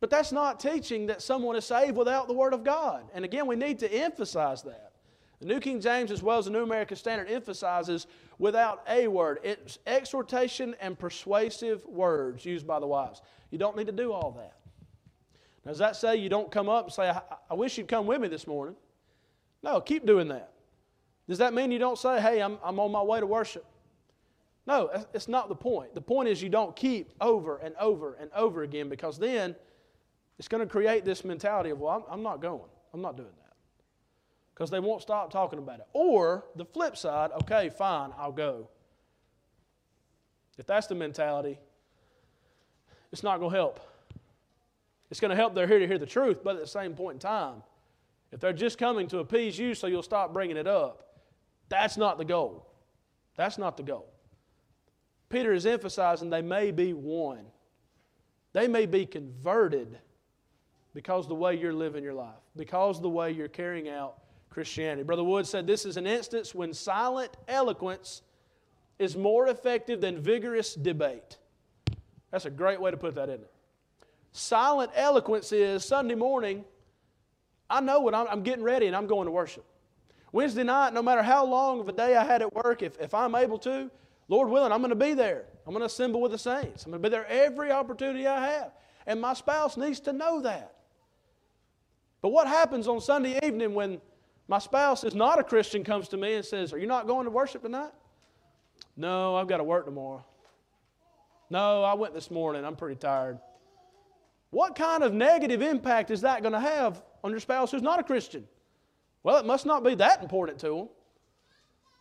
But 0.00 0.10
that's 0.10 0.32
not 0.32 0.60
teaching 0.60 1.06
that 1.06 1.22
someone 1.22 1.56
is 1.56 1.64
saved 1.64 1.96
without 1.96 2.28
the 2.28 2.34
Word 2.34 2.54
of 2.54 2.64
God. 2.64 3.04
And 3.14 3.24
again, 3.24 3.46
we 3.46 3.56
need 3.56 3.78
to 3.80 3.92
emphasize 3.92 4.62
that. 4.62 4.92
The 5.40 5.46
New 5.46 5.60
King 5.60 5.80
James, 5.80 6.10
as 6.10 6.22
well 6.22 6.38
as 6.38 6.46
the 6.46 6.50
New 6.50 6.64
American 6.64 6.96
Standard, 6.96 7.30
emphasizes 7.30 8.08
without 8.38 8.82
a 8.88 9.06
word. 9.06 9.38
It's 9.44 9.78
exhortation 9.86 10.74
and 10.80 10.98
persuasive 10.98 11.84
words 11.86 12.44
used 12.44 12.66
by 12.66 12.80
the 12.80 12.86
wives. 12.86 13.22
You 13.50 13.58
don't 13.58 13.76
need 13.76 13.86
to 13.86 13.92
do 13.92 14.12
all 14.12 14.32
that. 14.32 14.56
Now, 15.64 15.70
does 15.70 15.78
that 15.78 15.94
say 15.94 16.16
you 16.16 16.28
don't 16.28 16.50
come 16.50 16.68
up 16.68 16.86
and 16.86 16.92
say, 16.92 17.08
I, 17.10 17.20
I 17.50 17.54
wish 17.54 17.78
you'd 17.78 17.86
come 17.86 18.06
with 18.06 18.20
me 18.20 18.26
this 18.26 18.48
morning? 18.48 18.74
No, 19.62 19.80
keep 19.80 20.06
doing 20.06 20.28
that. 20.28 20.52
Does 21.28 21.38
that 21.38 21.52
mean 21.52 21.70
you 21.70 21.78
don't 21.78 21.98
say, 21.98 22.20
hey, 22.20 22.40
I'm, 22.40 22.58
I'm 22.62 22.80
on 22.80 22.90
my 22.90 23.02
way 23.02 23.20
to 23.20 23.26
worship? 23.26 23.64
No, 24.66 24.90
it's 25.14 25.28
not 25.28 25.48
the 25.48 25.54
point. 25.54 25.94
The 25.94 26.00
point 26.00 26.28
is 26.28 26.42
you 26.42 26.48
don't 26.48 26.76
keep 26.76 27.12
over 27.20 27.56
and 27.58 27.74
over 27.80 28.14
and 28.14 28.30
over 28.34 28.62
again 28.62 28.88
because 28.88 29.18
then 29.18 29.56
it's 30.38 30.48
going 30.48 30.60
to 30.62 30.70
create 30.70 31.04
this 31.04 31.24
mentality 31.24 31.70
of, 31.70 31.80
well, 31.80 32.04
I'm, 32.08 32.14
I'm 32.18 32.22
not 32.22 32.40
going. 32.40 32.68
I'm 32.92 33.02
not 33.02 33.16
doing 33.16 33.28
that 33.28 33.48
because 34.54 34.70
they 34.70 34.80
won't 34.80 35.02
stop 35.02 35.30
talking 35.30 35.58
about 35.58 35.78
it. 35.78 35.86
Or 35.92 36.44
the 36.56 36.64
flip 36.64 36.96
side, 36.96 37.30
okay, 37.42 37.70
fine, 37.70 38.10
I'll 38.18 38.32
go. 38.32 38.68
If 40.58 40.66
that's 40.66 40.88
the 40.88 40.96
mentality, 40.96 41.58
it's 43.12 43.22
not 43.22 43.38
going 43.38 43.52
to 43.52 43.56
help. 43.56 43.80
It's 45.10 45.20
going 45.20 45.30
to 45.30 45.36
help 45.36 45.54
they're 45.54 45.68
here 45.68 45.78
to 45.78 45.86
hear 45.86 45.98
the 45.98 46.06
truth, 46.06 46.42
but 46.42 46.56
at 46.56 46.60
the 46.60 46.68
same 46.68 46.94
point 46.94 47.14
in 47.14 47.20
time, 47.20 47.62
if 48.32 48.40
they're 48.40 48.52
just 48.52 48.78
coming 48.78 49.06
to 49.08 49.18
appease 49.18 49.58
you 49.58 49.74
so 49.74 49.86
you'll 49.86 50.02
stop 50.02 50.32
bringing 50.32 50.56
it 50.56 50.66
up, 50.66 51.16
that's 51.68 51.96
not 51.96 52.18
the 52.18 52.24
goal. 52.24 52.66
That's 53.36 53.58
not 53.58 53.76
the 53.76 53.82
goal. 53.82 54.08
Peter 55.28 55.52
is 55.52 55.66
emphasizing 55.66 56.30
they 56.30 56.42
may 56.42 56.70
be 56.70 56.92
won. 56.92 57.46
They 58.52 58.66
may 58.66 58.86
be 58.86 59.06
converted 59.06 59.98
because 60.94 61.28
the 61.28 61.34
way 61.34 61.56
you're 61.56 61.72
living 61.72 62.02
your 62.02 62.14
life, 62.14 62.40
because 62.56 63.00
the 63.00 63.08
way 63.08 63.30
you're 63.30 63.48
carrying 63.48 63.88
out 63.88 64.18
Christianity. 64.50 65.02
Brother 65.02 65.22
Wood 65.22 65.46
said 65.46 65.66
this 65.66 65.84
is 65.84 65.96
an 65.96 66.06
instance 66.06 66.54
when 66.54 66.72
silent 66.72 67.36
eloquence 67.46 68.22
is 68.98 69.16
more 69.16 69.48
effective 69.48 70.00
than 70.00 70.20
vigorous 70.20 70.74
debate. 70.74 71.38
That's 72.30 72.46
a 72.46 72.50
great 72.50 72.80
way 72.80 72.90
to 72.90 72.96
put 72.96 73.14
that, 73.14 73.28
isn't 73.28 73.42
it? 73.42 73.52
Silent 74.32 74.90
eloquence 74.94 75.52
is 75.52 75.84
Sunday 75.84 76.14
morning, 76.14 76.64
I 77.70 77.80
know 77.80 78.00
what 78.00 78.14
I'm, 78.14 78.26
I'm 78.28 78.42
getting 78.42 78.64
ready 78.64 78.86
and 78.86 78.96
I'm 78.96 79.06
going 79.06 79.26
to 79.26 79.30
worship. 79.30 79.64
Wednesday 80.32 80.62
night, 80.62 80.92
no 80.92 81.02
matter 81.02 81.22
how 81.22 81.44
long 81.44 81.80
of 81.80 81.88
a 81.88 81.92
day 81.92 82.16
I 82.16 82.24
had 82.24 82.42
at 82.42 82.54
work, 82.54 82.82
if, 82.82 82.98
if 83.00 83.14
I'm 83.14 83.34
able 83.34 83.58
to, 83.60 83.90
Lord 84.28 84.50
willing, 84.50 84.72
I'm 84.72 84.80
going 84.80 84.90
to 84.90 84.96
be 84.96 85.14
there. 85.14 85.44
I'm 85.66 85.72
going 85.72 85.80
to 85.80 85.86
assemble 85.86 86.20
with 86.20 86.32
the 86.32 86.38
saints. 86.38 86.84
I'm 86.84 86.92
going 86.92 87.02
to 87.02 87.08
be 87.08 87.10
there 87.10 87.26
every 87.26 87.70
opportunity 87.70 88.26
I 88.26 88.46
have. 88.46 88.72
And 89.06 89.20
my 89.20 89.34
spouse 89.34 89.76
needs 89.76 90.00
to 90.00 90.12
know 90.12 90.42
that. 90.42 90.74
But 92.20 92.30
what 92.30 92.46
happens 92.46 92.88
on 92.88 93.00
Sunday 93.00 93.38
evening 93.42 93.74
when 93.74 94.00
my 94.48 94.58
spouse 94.58 95.04
is 95.04 95.14
not 95.14 95.38
a 95.38 95.44
Christian, 95.44 95.84
comes 95.84 96.08
to 96.08 96.16
me 96.16 96.34
and 96.34 96.44
says, 96.44 96.72
Are 96.72 96.78
you 96.78 96.86
not 96.86 97.06
going 97.06 97.24
to 97.24 97.30
worship 97.30 97.62
tonight? 97.62 97.92
No, 98.96 99.36
I've 99.36 99.46
got 99.46 99.58
to 99.58 99.64
work 99.64 99.84
tomorrow. 99.84 100.24
No, 101.50 101.82
I 101.82 101.94
went 101.94 102.14
this 102.14 102.30
morning. 102.30 102.64
I'm 102.64 102.76
pretty 102.76 102.96
tired. 102.96 103.38
What 104.50 104.74
kind 104.74 105.02
of 105.02 105.12
negative 105.12 105.62
impact 105.62 106.10
is 106.10 106.22
that 106.22 106.42
going 106.42 106.54
to 106.54 106.60
have 106.60 107.02
on 107.22 107.30
your 107.30 107.40
spouse 107.40 107.70
who's 107.70 107.82
not 107.82 108.00
a 108.00 108.02
Christian? 108.02 108.46
Well, 109.22 109.36
it 109.36 109.46
must 109.46 109.66
not 109.66 109.84
be 109.84 109.94
that 109.96 110.22
important 110.22 110.58
to 110.60 110.68
them. 110.68 110.88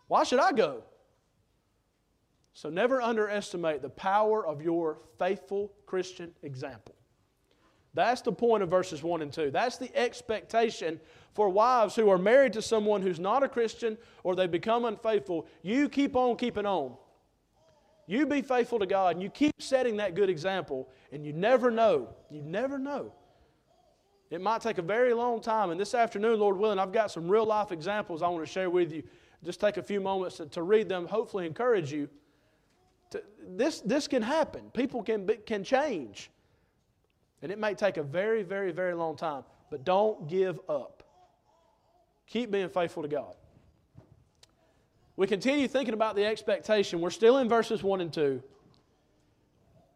Why 0.08 0.24
should 0.24 0.39
I 0.39 0.54
go? 0.54 0.84
So 2.54 2.70
never 2.70 3.01
underestimate 3.01 3.82
the 3.82 3.89
power 3.89 4.46
of 4.46 4.62
your 4.62 5.00
faithful 5.20 5.72
Christian 5.86 6.32
example. 6.42 6.96
That's 7.94 8.22
the 8.22 8.32
point 8.32 8.63
of 8.63 8.70
verses 8.70 9.04
1 9.04 9.22
and 9.22 9.34
2. 9.34 9.51
That's 9.51 9.77
the 9.77 9.96
expectation 9.96 11.00
for 11.34 11.50
wives 11.50 11.95
who 11.95 12.10
are 12.10 12.17
married 12.17 12.54
to 12.54 12.62
someone 12.62 13.02
who's 13.02 13.19
not 13.19 13.43
a 13.43 13.50
Christian 13.50 13.98
or 14.24 14.36
they 14.36 14.48
become 14.48 14.86
unfaithful. 14.86 15.48
You 15.63 15.89
keep 15.89 16.15
on 16.15 16.38
keeping 16.38 16.65
on. 16.65 16.95
You 18.08 18.26
be 18.26 18.41
faithful 18.41 18.80
to 18.80 18.86
God 18.86 19.15
and 19.15 19.22
you 19.22 19.30
keep 19.30 19.62
setting 19.62 19.98
that 19.98 20.15
good 20.15 20.30
example, 20.30 20.89
and 21.12 21.26
you 21.26 21.34
never 21.34 21.70
know. 21.70 22.10
You 22.32 22.41
never 22.41 22.80
know. 22.80 23.12
It 24.30 24.41
might 24.41 24.62
take 24.62 24.78
a 24.78 24.82
very 24.82 25.13
long 25.13 25.41
time. 25.41 25.70
And 25.70 25.80
this 25.80 25.93
afternoon, 25.93 26.39
Lord 26.39 26.58
willing, 26.58 26.80
I've 26.80 26.91
got 26.91 27.12
some 27.12 27.30
real 27.30 27.46
life 27.46 27.72
examples 27.72 28.22
I 28.22 28.30
want 28.30 28.46
to 28.46 28.52
share 28.52 28.70
with 28.70 28.91
you. 28.91 29.04
Just 29.43 29.60
take 29.60 29.78
a 29.78 29.84
few 29.84 30.02
moments 30.02 30.38
to, 30.38 30.48
to 30.48 30.63
read 30.63 30.89
them, 30.89 31.06
hopefully, 31.06 31.46
encourage 31.46 31.91
you. 31.91 32.10
To, 33.12 33.24
this, 33.48 33.82
this 33.82 34.08
can 34.08 34.22
happen. 34.22 34.70
People 34.74 35.04
can, 35.04 35.30
can 35.46 35.63
change. 35.63 36.30
And 37.41 37.52
it 37.52 37.60
may 37.60 37.74
take 37.74 37.98
a 37.98 38.04
very, 38.04 38.43
very, 38.43 38.72
very 38.72 38.93
long 38.93 39.15
time, 39.15 39.43
but 39.70 39.86
don't 39.86 40.28
give 40.28 40.60
up. 40.67 41.04
Keep 42.26 42.52
being 42.52 42.70
faithful 42.70 43.04
to 43.04 43.10
God. 43.10 43.36
We 45.17 45.25
continue 45.27 45.67
thinking 45.67 45.95
about 45.95 46.15
the 46.15 46.25
expectation. 46.25 47.01
We're 47.01 47.10
still 47.10 47.39
in 47.39 47.49
verses 47.49 47.84
1 47.84 48.01
and 48.01 48.13
2. 48.13 48.41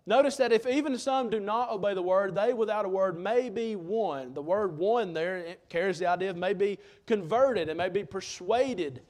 Notice 0.07 0.35
that 0.37 0.51
if 0.51 0.65
even 0.65 0.97
some 0.97 1.29
do 1.29 1.39
not 1.39 1.69
obey 1.69 1.93
the 1.93 2.01
word, 2.01 2.33
they 2.33 2.53
without 2.53 2.85
a 2.85 2.89
word 2.89 3.19
may 3.19 3.49
be 3.49 3.75
won. 3.75 4.33
The 4.33 4.41
word 4.41 4.77
won 4.77 5.13
there 5.13 5.57
carries 5.69 5.99
the 5.99 6.07
idea 6.07 6.31
of 6.31 6.37
may 6.37 6.53
be 6.53 6.79
converted 7.05 7.69
and 7.69 7.77
may 7.77 7.89
be 7.89 8.03
persuaded 8.03 9.03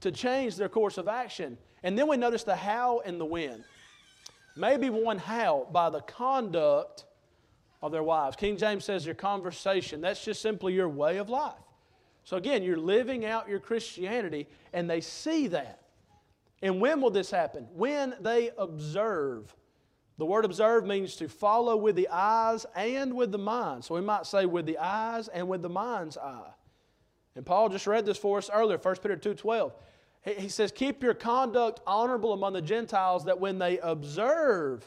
to 0.00 0.10
change 0.10 0.56
their 0.56 0.70
course 0.70 0.96
of 0.96 1.06
action. 1.06 1.58
And 1.82 1.98
then 1.98 2.08
we 2.08 2.16
notice 2.16 2.44
the 2.44 2.56
how 2.56 3.00
and 3.04 3.20
the 3.20 3.26
when. 3.26 3.62
Maybe 4.56 4.88
won 4.88 5.18
how 5.18 5.68
by 5.70 5.90
the 5.90 6.00
conduct 6.00 7.04
of 7.82 7.92
their 7.92 8.02
wives. 8.02 8.36
King 8.36 8.56
James 8.56 8.86
says 8.86 9.04
your 9.04 9.14
conversation. 9.14 10.00
That's 10.00 10.24
just 10.24 10.40
simply 10.40 10.72
your 10.72 10.88
way 10.88 11.18
of 11.18 11.28
life. 11.28 11.54
So 12.28 12.36
again, 12.36 12.62
you're 12.62 12.76
living 12.76 13.24
out 13.24 13.48
your 13.48 13.58
Christianity, 13.58 14.48
and 14.74 14.90
they 14.90 15.00
see 15.00 15.46
that. 15.46 15.80
And 16.60 16.78
when 16.78 17.00
will 17.00 17.08
this 17.08 17.30
happen? 17.30 17.66
When 17.72 18.16
they 18.20 18.50
observe. 18.58 19.56
The 20.18 20.26
word 20.26 20.44
observe 20.44 20.84
means 20.84 21.16
to 21.16 21.28
follow 21.30 21.74
with 21.74 21.96
the 21.96 22.06
eyes 22.10 22.66
and 22.76 23.14
with 23.14 23.32
the 23.32 23.38
mind. 23.38 23.82
So 23.82 23.94
we 23.94 24.02
might 24.02 24.26
say 24.26 24.44
with 24.44 24.66
the 24.66 24.76
eyes 24.76 25.28
and 25.28 25.48
with 25.48 25.62
the 25.62 25.70
mind's 25.70 26.18
eye. 26.18 26.50
And 27.34 27.46
Paul 27.46 27.70
just 27.70 27.86
read 27.86 28.04
this 28.04 28.18
for 28.18 28.36
us 28.36 28.50
earlier, 28.52 28.76
1 28.76 28.96
Peter 28.96 29.16
2.12. 29.16 29.72
He 30.36 30.50
says, 30.50 30.70
Keep 30.70 31.02
your 31.02 31.14
conduct 31.14 31.80
honorable 31.86 32.34
among 32.34 32.52
the 32.52 32.60
Gentiles, 32.60 33.24
that 33.24 33.40
when 33.40 33.58
they 33.58 33.78
observe 33.78 34.86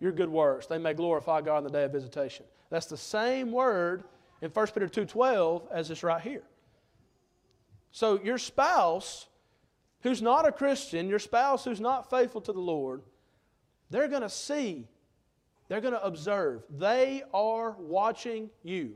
your 0.00 0.12
good 0.12 0.30
works, 0.30 0.68
they 0.68 0.78
may 0.78 0.94
glorify 0.94 1.42
God 1.42 1.58
in 1.58 1.64
the 1.64 1.70
day 1.70 1.84
of 1.84 1.92
visitation. 1.92 2.46
That's 2.70 2.86
the 2.86 2.96
same 2.96 3.52
word 3.52 4.04
in 4.40 4.48
1 4.48 4.66
Peter 4.68 4.88
2.12 4.88 5.70
as 5.70 5.90
this 5.90 6.02
right 6.02 6.22
here. 6.22 6.44
So 7.92 8.18
your 8.22 8.38
spouse 8.38 9.28
who's 10.00 10.20
not 10.20 10.48
a 10.48 10.52
Christian, 10.52 11.08
your 11.08 11.18
spouse 11.18 11.64
who's 11.64 11.80
not 11.80 12.10
faithful 12.10 12.40
to 12.40 12.52
the 12.52 12.60
Lord, 12.60 13.02
they're 13.90 14.08
going 14.08 14.22
to 14.22 14.30
see, 14.30 14.88
they're 15.68 15.82
going 15.82 15.94
to 15.94 16.04
observe. 16.04 16.64
They 16.70 17.22
are 17.32 17.76
watching 17.78 18.50
you. 18.62 18.94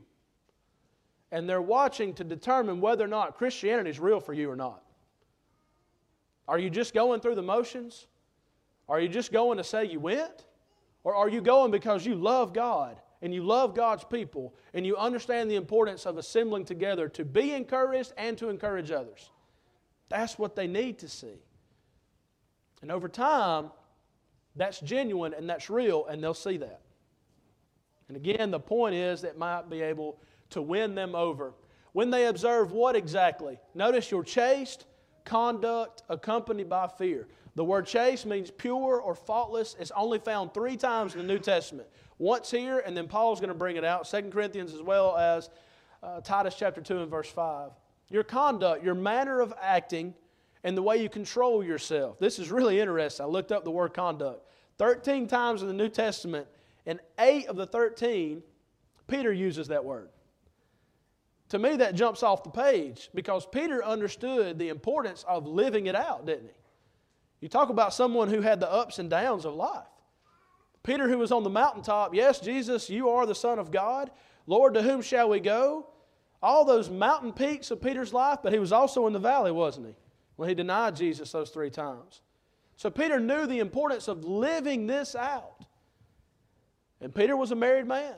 And 1.31 1.47
they're 1.47 1.61
watching 1.61 2.13
to 2.15 2.23
determine 2.23 2.81
whether 2.81 3.03
or 3.03 3.07
not 3.07 3.37
Christianity 3.37 3.89
is 3.89 3.99
real 3.99 4.19
for 4.19 4.33
you 4.33 4.49
or 4.49 4.55
not. 4.55 4.81
Are 6.47 6.57
you 6.57 6.69
just 6.69 6.93
going 6.93 7.19
through 7.19 7.35
the 7.35 7.41
motions? 7.41 8.07
Are 8.89 8.99
you 8.99 9.09
just 9.09 9.31
going 9.31 9.57
to 9.57 9.63
say 9.63 9.85
you 9.85 9.99
went? 9.99 10.45
Or 11.03 11.13
are 11.13 11.29
you 11.29 11.41
going 11.41 11.71
because 11.71 12.05
you 12.05 12.15
love 12.15 12.53
God 12.53 12.97
and 13.21 13.33
you 13.33 13.43
love 13.43 13.75
God's 13.75 14.03
people 14.03 14.55
and 14.73 14.85
you 14.85 14.95
understand 14.97 15.49
the 15.49 15.55
importance 15.55 16.05
of 16.05 16.17
assembling 16.17 16.65
together 16.65 17.09
to 17.09 17.25
be 17.25 17.53
encouraged 17.53 18.13
and 18.17 18.37
to 18.37 18.49
encourage 18.49 18.91
others? 18.91 19.31
That's 20.09 20.37
what 20.37 20.55
they 20.55 20.67
need 20.67 20.99
to 20.99 21.09
see. 21.09 21.41
And 22.81 22.91
over 22.91 23.09
time, 23.09 23.71
that's 24.55 24.79
genuine 24.79 25.33
and 25.33 25.49
that's 25.49 25.69
real, 25.69 26.05
and 26.05 26.23
they'll 26.23 26.33
see 26.33 26.57
that. 26.57 26.81
And 28.07 28.15
again, 28.15 28.51
the 28.51 28.59
point 28.59 28.95
is 28.95 29.21
that 29.21 29.37
might 29.37 29.69
be 29.69 29.81
able 29.81 30.19
to 30.51 30.61
win 30.61 30.95
them 30.95 31.15
over. 31.15 31.53
When 31.91 32.09
they 32.09 32.27
observe 32.27 32.71
what 32.71 32.95
exactly? 32.95 33.59
Notice 33.73 34.11
your 34.11 34.23
chaste 34.23 34.85
conduct 35.25 36.03
accompanied 36.09 36.69
by 36.69 36.87
fear. 36.87 37.27
The 37.55 37.63
word 37.63 37.87
chaste 37.87 38.25
means 38.25 38.51
pure 38.51 39.01
or 39.01 39.15
faultless. 39.15 39.75
It's 39.79 39.91
only 39.95 40.19
found 40.19 40.53
three 40.53 40.77
times 40.77 41.15
in 41.15 41.21
the 41.21 41.27
New 41.27 41.39
Testament. 41.39 41.87
Once 42.19 42.49
here, 42.49 42.79
and 42.79 42.97
then 42.97 43.07
Paul's 43.07 43.39
going 43.39 43.49
to 43.49 43.55
bring 43.55 43.75
it 43.75 43.83
out, 43.83 44.09
2 44.09 44.29
Corinthians 44.31 44.73
as 44.73 44.81
well 44.81 45.15
as 45.15 45.49
uh, 46.01 46.21
Titus 46.21 46.55
chapter 46.57 46.81
2 46.81 47.01
and 47.01 47.11
verse 47.11 47.29
5. 47.29 47.71
Your 48.09 48.23
conduct, 48.23 48.83
your 48.83 48.95
manner 48.95 49.39
of 49.39 49.53
acting, 49.61 50.13
and 50.63 50.75
the 50.75 50.81
way 50.81 50.97
you 50.97 51.09
control 51.09 51.63
yourself. 51.63 52.19
This 52.19 52.39
is 52.39 52.51
really 52.51 52.79
interesting. 52.79 53.25
I 53.25 53.29
looked 53.29 53.51
up 53.51 53.63
the 53.63 53.71
word 53.71 53.93
conduct. 53.93 54.47
13 54.77 55.27
times 55.27 55.61
in 55.61 55.67
the 55.67 55.73
New 55.73 55.89
Testament, 55.89 56.47
and 56.85 56.99
eight 57.19 57.47
of 57.47 57.55
the 57.55 57.65
13, 57.65 58.41
Peter 59.07 59.31
uses 59.31 59.67
that 59.67 59.83
word. 59.83 60.09
To 61.49 61.59
me, 61.59 61.77
that 61.77 61.95
jumps 61.95 62.23
off 62.23 62.43
the 62.43 62.49
page 62.49 63.09
because 63.13 63.45
Peter 63.45 63.83
understood 63.83 64.59
the 64.59 64.69
importance 64.69 65.23
of 65.27 65.47
living 65.47 65.87
it 65.87 65.95
out, 65.95 66.25
didn't 66.25 66.47
he? 66.47 66.53
You 67.41 67.47
talk 67.47 67.69
about 67.69 67.93
someone 67.93 68.29
who 68.29 68.41
had 68.41 68.59
the 68.59 68.71
ups 68.71 68.99
and 68.99 69.09
downs 69.09 69.45
of 69.45 69.53
life. 69.53 69.85
Peter, 70.87 71.09
who 71.09 71.17
was 71.17 71.33
on 71.33 71.43
the 71.43 71.49
mountaintop, 71.49 72.15
yes, 72.15 72.39
Jesus, 72.39 72.89
you 72.89 73.09
are 73.09 73.25
the 73.25 73.35
Son 73.35 73.59
of 73.59 73.71
God. 73.71 74.09
Lord, 74.45 74.73
to 74.75 74.81
whom 74.81 75.01
shall 75.01 75.27
we 75.27 75.41
go? 75.41 75.85
All 76.41 76.63
those 76.63 76.89
mountain 76.89 77.33
peaks 77.33 77.71
of 77.71 77.81
Peter's 77.81 78.13
life, 78.13 78.39
but 78.41 78.53
he 78.53 78.59
was 78.59 78.71
also 78.71 79.05
in 79.05 79.11
the 79.11 79.19
valley, 79.19 79.51
wasn't 79.51 79.87
he? 79.87 79.95
When 80.37 80.47
he 80.47 80.55
denied 80.55 80.95
Jesus 80.95 81.29
those 81.33 81.49
three 81.49 81.69
times. 81.69 82.21
So 82.77 82.89
Peter 82.89 83.19
knew 83.19 83.45
the 83.45 83.59
importance 83.59 84.07
of 84.07 84.23
living 84.23 84.87
this 84.87 85.13
out. 85.13 85.65
And 87.01 87.13
Peter 87.13 87.35
was 87.35 87.51
a 87.51 87.55
married 87.55 87.85
man. 87.85 88.15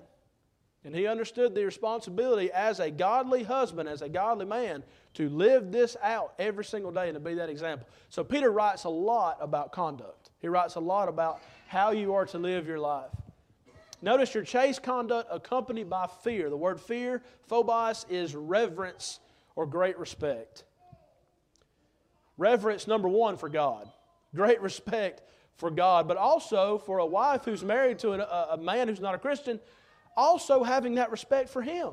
And 0.86 0.93
he 0.93 1.08
understood 1.08 1.55
the 1.55 1.65
responsibility 1.65 2.51
as 2.51 2.79
a 2.79 2.91
godly 2.91 3.41
husband, 3.41 3.89
as 3.89 4.03
a 4.03 4.10
godly 4.10 4.45
man, 4.45 4.84
to 5.15 5.27
live 5.29 5.71
this 5.71 5.97
out 6.03 6.36
every 6.38 6.63
single 6.63 6.91
day 6.91 7.10
and 7.10 7.15
to 7.15 7.19
be 7.19 7.34
that 7.34 7.49
example. 7.49 7.88
So 8.10 8.23
Peter 8.23 8.51
writes 8.51 8.84
a 8.84 8.89
lot 8.89 9.38
about 9.41 9.71
conduct. 9.71 10.29
He 10.39 10.47
writes 10.47 10.75
a 10.75 10.79
lot 10.79 11.10
about 11.10 11.41
how 11.69 11.91
you 11.91 12.15
are 12.15 12.25
to 12.25 12.39
live 12.39 12.65
your 12.65 12.79
life. 12.79 13.12
Notice 14.01 14.34
your 14.34 14.43
chaste 14.43 14.82
conduct 14.82 15.29
accompanied 15.32 15.88
by 15.88 16.08
fear. 16.23 16.49
The 16.49 16.58
word 16.58 16.82
fear, 16.82 17.21
phobos, 17.47 18.08
is 18.10 18.34
reverence 18.34 19.19
or 19.55 19.67
great 19.67 19.95
respect. 19.99 20.63
Reverence, 22.39 22.88
number 22.88 23.08
one, 23.08 23.38
for 23.38 23.49
God. 23.49 23.88
Great 24.34 24.60
respect 24.62 25.21
for 25.58 25.69
God, 25.69 26.08
but 26.08 26.17
also 26.17 26.79
for 26.79 26.97
a 26.97 27.05
wife 27.05 27.45
who's 27.45 27.63
married 27.63 27.99
to 27.99 28.13
a, 28.13 28.55
a 28.55 28.58
man 28.58 28.88
who's 28.88 28.99
not 28.99 29.13
a 29.13 29.19
Christian, 29.19 29.60
also 30.17 30.63
having 30.63 30.95
that 30.95 31.12
respect 31.12 31.49
for 31.49 31.62
him. 31.62 31.91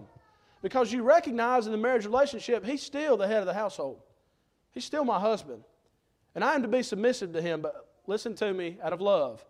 Because 0.63 0.91
you 0.91 1.03
recognize 1.03 1.67
in 1.67 1.73
the 1.73 1.79
marriage 1.79 2.07
relationship, 2.07 2.65
he's 2.65 2.83
still 2.83 3.19
the 3.19 3.27
head 3.27 3.41
of 3.41 3.47
the 3.47 3.53
household. 3.53 4.01
He's 4.73 4.87
still 4.87 5.05
my 5.05 5.21
husband. 5.21 5.65
And 6.35 6.43
I 6.43 6.55
am 6.55 6.63
to 6.63 6.69
be 6.69 6.83
submissive 6.83 7.35
to 7.35 7.43
him, 7.43 7.61
but 7.61 7.91
listen 8.07 8.35
to 8.37 8.55
me 8.55 8.79
out 8.83 8.95
of 8.95 9.03
love. 9.03 9.45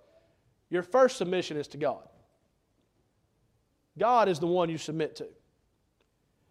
Your 0.71 0.83
first 0.83 1.17
submission 1.17 1.57
is 1.57 1.69
to 1.69 1.77
God. 1.77 2.09
God 3.99 4.29
is 4.29 4.39
the 4.39 4.47
one 4.47 4.69
you 4.69 4.79
submit 4.79 5.17
to. 5.17 5.29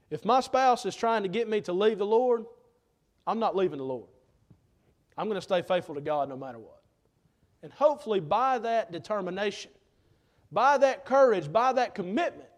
If 0.09 0.25
my 0.25 0.39
spouse 0.39 0.85
is 0.85 0.95
trying 0.95 1.23
to 1.23 1.29
get 1.29 1.49
me 1.49 1.61
to 1.61 1.73
leave 1.73 1.97
the 1.97 2.05
Lord, 2.05 2.45
I'm 3.27 3.39
not 3.39 3.55
leaving 3.55 3.77
the 3.77 3.85
Lord. 3.85 4.09
I'm 5.17 5.27
going 5.27 5.35
to 5.35 5.41
stay 5.41 5.61
faithful 5.61 5.95
to 5.95 6.01
God 6.01 6.29
no 6.29 6.37
matter 6.37 6.59
what. 6.59 6.81
And 7.63 7.71
hopefully, 7.73 8.19
by 8.19 8.59
that 8.59 8.91
determination, 8.91 9.71
by 10.51 10.77
that 10.77 11.05
courage, 11.05 11.51
by 11.51 11.73
that 11.73 11.95
commitment, 11.95 12.49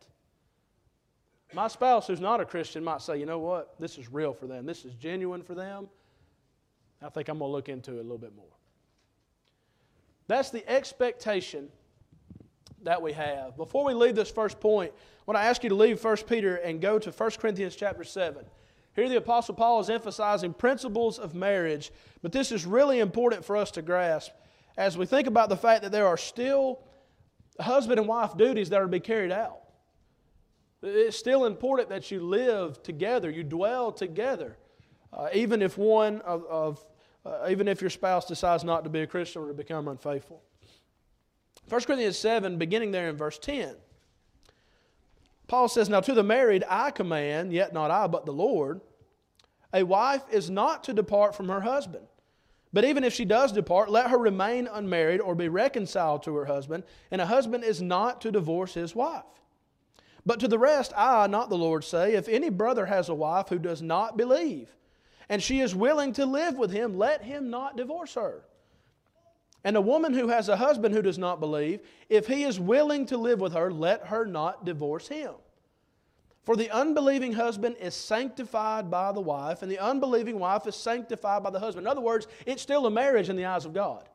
my 1.54 1.68
spouse 1.68 2.08
who's 2.08 2.20
not 2.20 2.42
a 2.42 2.46
Christian 2.46 2.84
might 2.84 3.02
say, 3.02 3.18
you 3.18 3.26
know 3.26 3.40
what, 3.40 3.80
this 3.80 3.98
is 3.98 4.12
real 4.12 4.34
for 4.34 4.48
them, 4.48 4.66
this 4.66 4.84
is 4.84 4.94
genuine 4.96 5.42
for 5.44 5.56
them. 5.56 5.88
I 7.02 7.10
think 7.10 7.30
I'm 7.30 7.40
going 7.40 7.50
to 7.50 7.54
look 7.54 7.70
into 7.70 7.98
it 7.98 8.00
a 8.00 8.02
little 8.02 8.18
bit 8.18 8.36
more. 8.36 8.46
That's 10.28 10.50
the 10.50 10.68
expectation 10.70 11.70
that 12.84 13.02
we 13.02 13.14
have. 13.14 13.58
Before 13.58 13.84
we 13.86 13.94
leave 13.94 14.16
this 14.16 14.30
first 14.30 14.60
point, 14.60 14.92
I 14.92 15.24
want 15.26 15.38
to 15.38 15.44
ask 15.44 15.64
you 15.64 15.70
to 15.70 15.76
leave 15.76 16.04
1 16.04 16.18
Peter 16.28 16.56
and 16.58 16.80
go 16.82 17.00
to 17.00 17.12
1 17.12 17.32
Corinthians 17.32 17.76
chapter 17.76 18.04
7. 18.04 18.46
Here, 18.96 19.10
the 19.10 19.18
Apostle 19.18 19.56
Paul 19.56 19.80
is 19.80 19.90
emphasizing 19.90 20.54
principles 20.54 21.20
of 21.20 21.36
marriage, 21.36 21.92
but 22.22 22.32
this 22.32 22.52
is 22.52 22.66
really 22.66 23.00
important 23.00 23.46
for 23.46 23.56
us 23.56 23.72
to 23.72 23.82
grasp 23.82 24.32
as 24.78 24.98
we 24.98 25.06
think 25.06 25.28
about 25.28 25.50
the 25.50 25.58
fact 25.58 25.82
that 25.84 25.92
there 25.92 26.08
are 26.08 26.18
still 26.18 26.80
husband 27.60 28.00
and 28.00 28.08
wife 28.08 28.38
duties 28.38 28.70
that 28.70 28.80
are 28.80 28.86
to 28.86 28.90
be 28.90 29.00
carried 29.00 29.32
out. 29.32 29.60
It's 30.84 31.18
still 31.18 31.46
important 31.46 31.90
that 31.90 32.12
you 32.12 32.22
live 32.22 32.82
together, 32.84 33.30
you 33.30 33.44
dwell 33.44 33.92
together, 33.92 34.58
uh, 35.12 35.30
even 35.34 35.62
if 35.62 35.78
one 35.78 36.22
of, 36.22 36.46
of 36.46 36.86
uh, 37.28 37.50
even 37.50 37.68
if 37.68 37.82
your 37.82 37.90
spouse 37.90 38.26
decides 38.26 38.64
not 38.64 38.84
to 38.84 38.90
be 38.90 39.02
a 39.02 39.08
Christian 39.08 39.44
or 39.44 39.48
to 39.48 39.54
become 39.54 39.88
unfaithful. 39.88 40.42
1 41.70 41.82
Corinthians 41.82 42.18
7, 42.18 42.58
beginning 42.58 42.92
there 42.92 43.10
in 43.10 43.18
verse 43.18 43.38
10. 43.38 43.76
Paul 45.48 45.68
says, 45.68 45.90
Now 45.90 46.00
to 46.02 46.14
the 46.14 46.24
married 46.24 46.64
I 46.70 46.92
command, 46.92 47.52
yet 47.52 47.74
not 47.74 47.92
I, 47.92 48.08
but 48.08 48.26
the 48.26 48.34
Lord, 48.34 48.82
a 49.74 49.84
wife 49.84 50.24
is 50.32 50.50
not 50.50 50.84
to 50.86 50.94
depart 50.94 51.36
from 51.36 51.50
her 51.50 51.62
husband. 51.62 52.08
But 52.74 52.86
even 52.86 53.04
if 53.04 53.14
she 53.14 53.26
does 53.26 53.52
depart, 53.52 53.90
let 53.90 54.10
her 54.10 54.18
remain 54.18 54.68
unmarried 54.68 55.22
or 55.22 55.36
be 55.36 55.50
reconciled 55.50 56.24
to 56.24 56.36
her 56.36 56.46
husband, 56.46 56.84
and 57.12 57.22
a 57.22 57.26
husband 57.26 57.64
is 57.64 57.82
not 57.82 58.22
to 58.22 58.32
divorce 58.32 58.74
his 58.74 58.94
wife. 58.94 59.24
But 60.26 60.42
to 60.42 60.48
the 60.48 60.60
rest, 60.60 60.92
I, 60.96 61.28
not 61.28 61.50
the 61.50 61.58
Lord, 61.58 61.84
say, 61.86 62.14
if 62.14 62.28
any 62.28 62.50
brother 62.50 62.86
has 62.86 63.08
a 63.08 63.16
wife 63.16 63.48
who 63.48 63.60
does 63.60 63.82
not 63.82 64.18
believe, 64.18 64.77
and 65.30 65.42
she 65.42 65.60
is 65.60 65.76
willing 65.76 66.14
to 66.14 66.26
live 66.26 66.56
with 66.56 66.72
him, 66.72 66.98
let 66.98 67.24
him 67.24 67.50
not 67.50 67.78
divorce 67.78 68.14
her. 68.16 68.44
And 69.64 69.76
a 69.76 69.82
woman 69.82 70.14
who 70.14 70.30
has 70.30 70.48
a 70.48 70.56
husband 70.56 70.96
who 70.96 71.02
does 71.02 71.18
not 71.18 71.40
believe, 71.40 71.82
if 72.10 72.28
he 72.28 72.44
is 72.44 72.60
willing 72.60 73.06
to 73.08 73.18
live 73.18 73.42
with 73.42 73.54
her, 73.54 73.72
let 73.72 74.08
her 74.08 74.26
not 74.26 74.66
divorce 74.66 75.08
him. 75.08 75.32
For 76.44 76.56
the 76.56 76.72
unbelieving 76.72 77.34
husband 77.34 77.76
is 77.82 77.94
sanctified 77.94 78.90
by 78.90 79.12
the 79.12 79.20
wife, 79.20 79.64
and 79.64 79.70
the 79.70 79.80
unbelieving 79.80 80.40
wife 80.40 80.66
is 80.66 80.78
sanctified 80.78 81.44
by 81.44 81.50
the 81.50 81.60
husband. 81.60 81.86
In 81.86 81.92
other 81.92 82.00
words, 82.00 82.28
it's 82.46 82.62
still 82.62 82.86
a 82.86 82.92
marriage 82.92 83.28
in 83.28 83.36
the 83.36 83.44
eyes 83.44 83.66
of 83.66 83.74
God. 83.74 84.08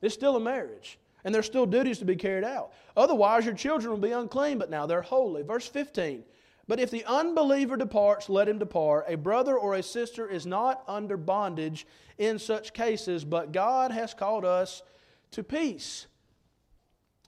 It's 0.00 0.14
still 0.14 0.36
a 0.36 0.40
marriage, 0.40 1.00
and 1.24 1.34
there's 1.34 1.46
still 1.46 1.66
duties 1.66 1.98
to 1.98 2.04
be 2.04 2.14
carried 2.14 2.44
out. 2.44 2.72
Otherwise, 2.96 3.44
your 3.44 3.54
children 3.54 3.90
will 3.90 3.98
be 3.98 4.12
unclean, 4.12 4.58
but 4.58 4.70
now 4.70 4.86
they're 4.86 5.02
holy. 5.02 5.42
Verse 5.42 5.66
15 5.66 6.22
But 6.68 6.78
if 6.78 6.90
the 6.90 7.04
unbeliever 7.06 7.78
departs, 7.78 8.28
let 8.28 8.48
him 8.48 8.58
depart. 8.58 9.06
A 9.08 9.16
brother 9.16 9.56
or 9.58 9.74
a 9.74 9.82
sister 9.82 10.28
is 10.28 10.46
not 10.46 10.84
under 10.86 11.16
bondage 11.16 11.86
in 12.18 12.38
such 12.38 12.74
cases, 12.74 13.24
but 13.24 13.52
God 13.52 13.90
has 13.90 14.12
called 14.12 14.44
us 14.44 14.82
to 15.30 15.42
peace. 15.42 16.06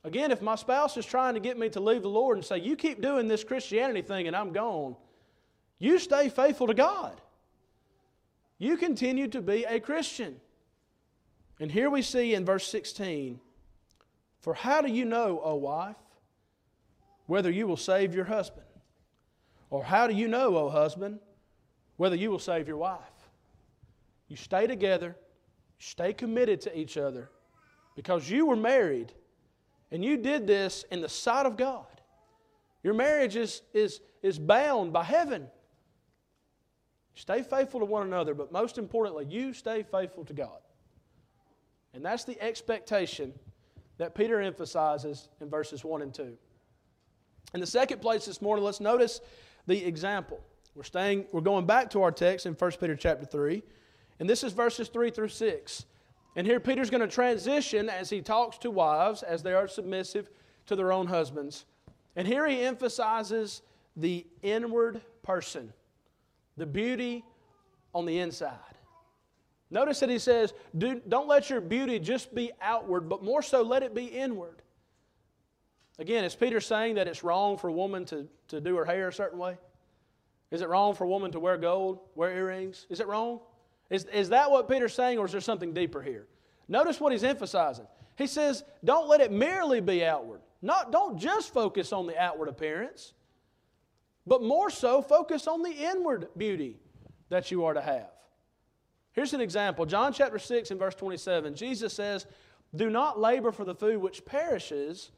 Again, 0.05 0.31
if 0.31 0.43
my 0.43 0.57
spouse 0.57 0.97
is 0.99 1.07
trying 1.07 1.35
to 1.35 1.41
get 1.41 1.59
me 1.59 1.71
to 1.71 1.81
leave 1.81 2.03
the 2.03 2.09
Lord 2.09 2.37
and 2.37 2.45
say, 2.45 2.59
You 2.59 2.77
keep 2.77 3.01
doing 3.01 3.29
this 3.29 3.43
Christianity 3.43 4.03
thing 4.03 4.27
and 4.27 4.37
I'm 4.37 4.53
gone, 4.53 4.95
you 5.79 5.99
stay 5.99 6.29
faithful 6.29 6.67
to 6.67 6.75
God. 6.75 7.19
You 8.59 8.77
continue 8.77 9.27
to 9.29 9.41
be 9.41 9.65
a 9.65 9.81
Christian. 9.81 10.37
And 11.59 11.73
here 11.73 11.89
we 11.89 12.03
see 12.03 12.35
in 12.35 12.45
verse 12.45 12.67
16 12.69 13.41
For 14.41 14.53
how 14.53 14.83
do 14.83 14.93
you 14.93 15.07
know, 15.07 15.41
O 15.43 15.55
wife, 15.55 15.97
whether 17.27 17.51
you 17.51 17.67
will 17.67 17.79
save 17.79 18.15
your 18.15 18.27
husband? 18.27 18.67
Or 19.71 19.85
how 19.85 20.07
do 20.07 20.15
you 20.15 20.29
know, 20.29 20.57
O 20.57 20.69
husband, 20.69 21.21
whether 21.97 22.17
you 22.17 22.31
will 22.31 22.39
save 22.39 22.67
your 22.67 22.77
wife? 22.77 22.99
You 24.29 24.37
stay 24.37 24.67
together, 24.67 25.17
stay 25.79 26.13
committed 26.13 26.61
to 26.63 26.79
each 26.79 26.97
other 26.97 27.31
because 27.97 28.29
you 28.29 28.47
were 28.47 28.57
married 28.57 29.13
and 29.91 30.05
you 30.05 30.17
did 30.17 30.47
this 30.47 30.85
in 30.91 31.01
the 31.01 31.09
sight 31.09 31.47
of 31.47 31.57
God. 31.57 31.87
Your 32.83 32.95
marriage 32.95 33.37
is, 33.37 33.63
is, 33.75 34.01
is 34.23 34.39
bound 34.39 34.93
by 34.93 35.05
heaven. 35.05 35.49
Stay 37.15 37.43
faithful 37.43 37.81
to 37.81 37.87
one 37.87 38.07
another, 38.07 38.35
but 38.35 38.53
most 38.53 38.79
importantly, 38.79 39.27
you 39.29 39.53
stay 39.53 39.83
faithful 39.83 40.25
to 40.25 40.33
God. 40.33 40.61
And 41.93 42.05
that's 42.05 42.25
the 42.25 42.41
expectation 42.41 43.35
that 43.99 44.15
Peter 44.15 44.41
emphasizes 44.41 45.29
in 45.41 45.51
verses 45.51 45.85
1 45.85 46.03
and 46.03 46.15
2. 46.15 46.37
In 47.53 47.61
the 47.61 47.67
second 47.67 48.01
place 48.01 48.27
this 48.27 48.41
morning, 48.41 48.65
let's 48.65 48.81
notice 48.81 49.21
the 49.71 49.85
example. 49.85 50.41
We're, 50.75 50.83
staying, 50.83 51.27
we're 51.33 51.41
going 51.41 51.65
back 51.65 51.91
to 51.91 52.03
our 52.03 52.11
text 52.11 52.45
in 52.45 52.55
1 52.55 52.71
Peter 52.73 52.97
chapter 52.97 53.25
3, 53.25 53.63
and 54.19 54.29
this 54.29 54.43
is 54.43 54.53
verses 54.53 54.89
3 54.89 55.11
through 55.11 55.29
6. 55.29 55.87
And 56.37 56.47
here 56.47 56.61
Peter's 56.61 56.91
going 56.91 57.01
to 57.01 57.09
transition 57.09 57.89
as 57.89 58.11
he 58.11 58.21
talks 58.21 58.59
to 58.59 58.71
wives 58.71 59.23
as 59.23 59.43
they 59.43 59.53
are 59.53 59.69
submissive 59.69 60.29
to 60.67 60.77
their 60.77 60.93
own 60.93 61.07
husbands. 61.07 61.65
And 62.17 62.27
here 62.27 62.47
he 62.47 62.63
emphasizes 62.63 63.63
the 63.97 64.27
inward 64.43 65.01
person, 65.23 65.73
the 66.57 66.67
beauty 66.67 67.25
on 67.95 68.07
the 68.07 68.19
inside. 68.19 68.59
Notice 69.71 70.01
that 70.01 70.11
he 70.11 70.19
says, 70.19 70.53
Do, 70.77 71.01
not 71.07 71.29
let 71.29 71.49
your 71.49 71.61
beauty 71.61 72.01
just 72.01 72.35
be 72.35 72.51
outward, 72.61 73.09
but 73.09 73.23
more 73.23 73.43
so 73.43 73.63
let 73.63 73.85
it 73.85 73.95
be 73.95 74.07
inward. 74.07 74.63
Again, 76.01 76.25
is 76.25 76.35
Peter 76.35 76.61
saying 76.61 76.95
that 76.95 77.07
it's 77.07 77.23
wrong 77.23 77.59
for 77.59 77.69
a 77.69 77.73
woman 77.73 78.07
to, 78.07 78.27
to 78.49 78.59
do 78.59 78.75
her 78.77 78.87
hair 78.87 79.09
a 79.09 79.13
certain 79.13 79.39
way? 79.39 79.59
Is 80.51 80.63
it 80.63 80.69
wrong 80.69 80.95
for 80.95 81.05
a 81.05 81.09
woman 81.09 81.31
to 81.33 81.39
wear 81.39 81.59
gold, 81.59 82.01
wear 82.15 82.35
earrings? 82.35 82.87
Is 82.89 83.01
it 83.01 83.07
wrong? 83.07 83.41
Is, 83.91 84.07
is 84.07 84.31
that 84.31 84.51
what 84.51 84.67
Peter's 84.67 84.95
saying, 84.95 85.19
or 85.19 85.27
is 85.27 85.33
there 85.33 85.43
something 85.43 85.75
deeper 85.75 86.01
here? 86.01 86.27
Notice 86.69 87.01
what 87.01 87.13
he's 87.13 87.23
emphasizing. 87.23 87.87
He 88.17 88.27
says, 88.27 88.65
don't 88.83 89.09
let 89.09 89.21
it 89.21 89.31
merely 89.31 89.81
be 89.81 90.03
outward. 90.03 90.41
Not, 90.63 90.91
don't 90.91 91.19
just 91.19 91.53
focus 91.53 91.93
on 91.93 92.07
the 92.07 92.19
outward 92.19 92.49
appearance, 92.49 93.13
but 94.27 94.43
more 94.43 94.71
so 94.71 95.03
focus 95.03 95.47
on 95.47 95.63
the 95.63 95.71
inward 95.71 96.29
beauty 96.35 96.79
that 97.29 97.51
you 97.51 97.67
are 97.67 97.75
to 97.75 97.83
have. 97.83 98.09
Here's 99.13 99.35
an 99.35 99.43
example 99.43 99.85
John 99.85 100.15
chapter 100.15 100.39
6 100.39 100.71
and 100.71 100.81
verse 100.81 100.95
27. 100.95 101.55
Jesus 101.55 101.93
says, 101.93 102.25
Do 102.75 102.89
not 102.89 103.21
labor 103.21 103.53
for 103.53 103.67
the 103.67 103.75
food 103.75 103.99
which 103.99 104.25
perishes, 104.25 105.11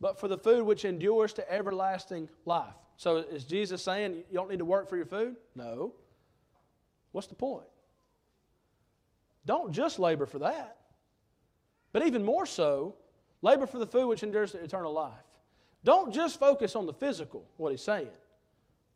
but 0.00 0.18
for 0.18 0.28
the 0.28 0.38
food 0.38 0.64
which 0.64 0.84
endures 0.84 1.32
to 1.34 1.52
everlasting 1.52 2.28
life. 2.44 2.74
So 2.96 3.18
is 3.18 3.44
Jesus 3.44 3.82
saying 3.82 4.24
you 4.30 4.34
don't 4.34 4.50
need 4.50 4.58
to 4.58 4.64
work 4.64 4.88
for 4.88 4.96
your 4.96 5.06
food? 5.06 5.36
No. 5.54 5.92
What's 7.12 7.28
the 7.28 7.34
point? 7.34 7.66
Don't 9.46 9.72
just 9.72 9.98
labor 9.98 10.26
for 10.26 10.40
that. 10.40 10.76
But 11.92 12.06
even 12.06 12.24
more 12.24 12.44
so, 12.44 12.94
Labor 13.42 13.66
for 13.66 13.78
the 13.78 13.86
food 13.86 14.08
which 14.08 14.22
endures 14.22 14.52
to 14.52 14.58
eternal 14.58 14.92
life. 14.92 15.12
Don't 15.84 16.12
just 16.12 16.40
focus 16.40 16.74
on 16.74 16.86
the 16.86 16.92
physical, 16.92 17.44
what 17.56 17.70
he's 17.70 17.82
saying. 17.82 18.08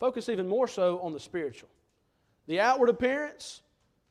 Focus 0.01 0.29
even 0.29 0.49
more 0.49 0.67
so 0.67 0.99
on 1.01 1.13
the 1.13 1.21
spiritual. 1.21 1.69
The 2.49 2.59
outward 2.59 2.89
appearance, 2.89 3.63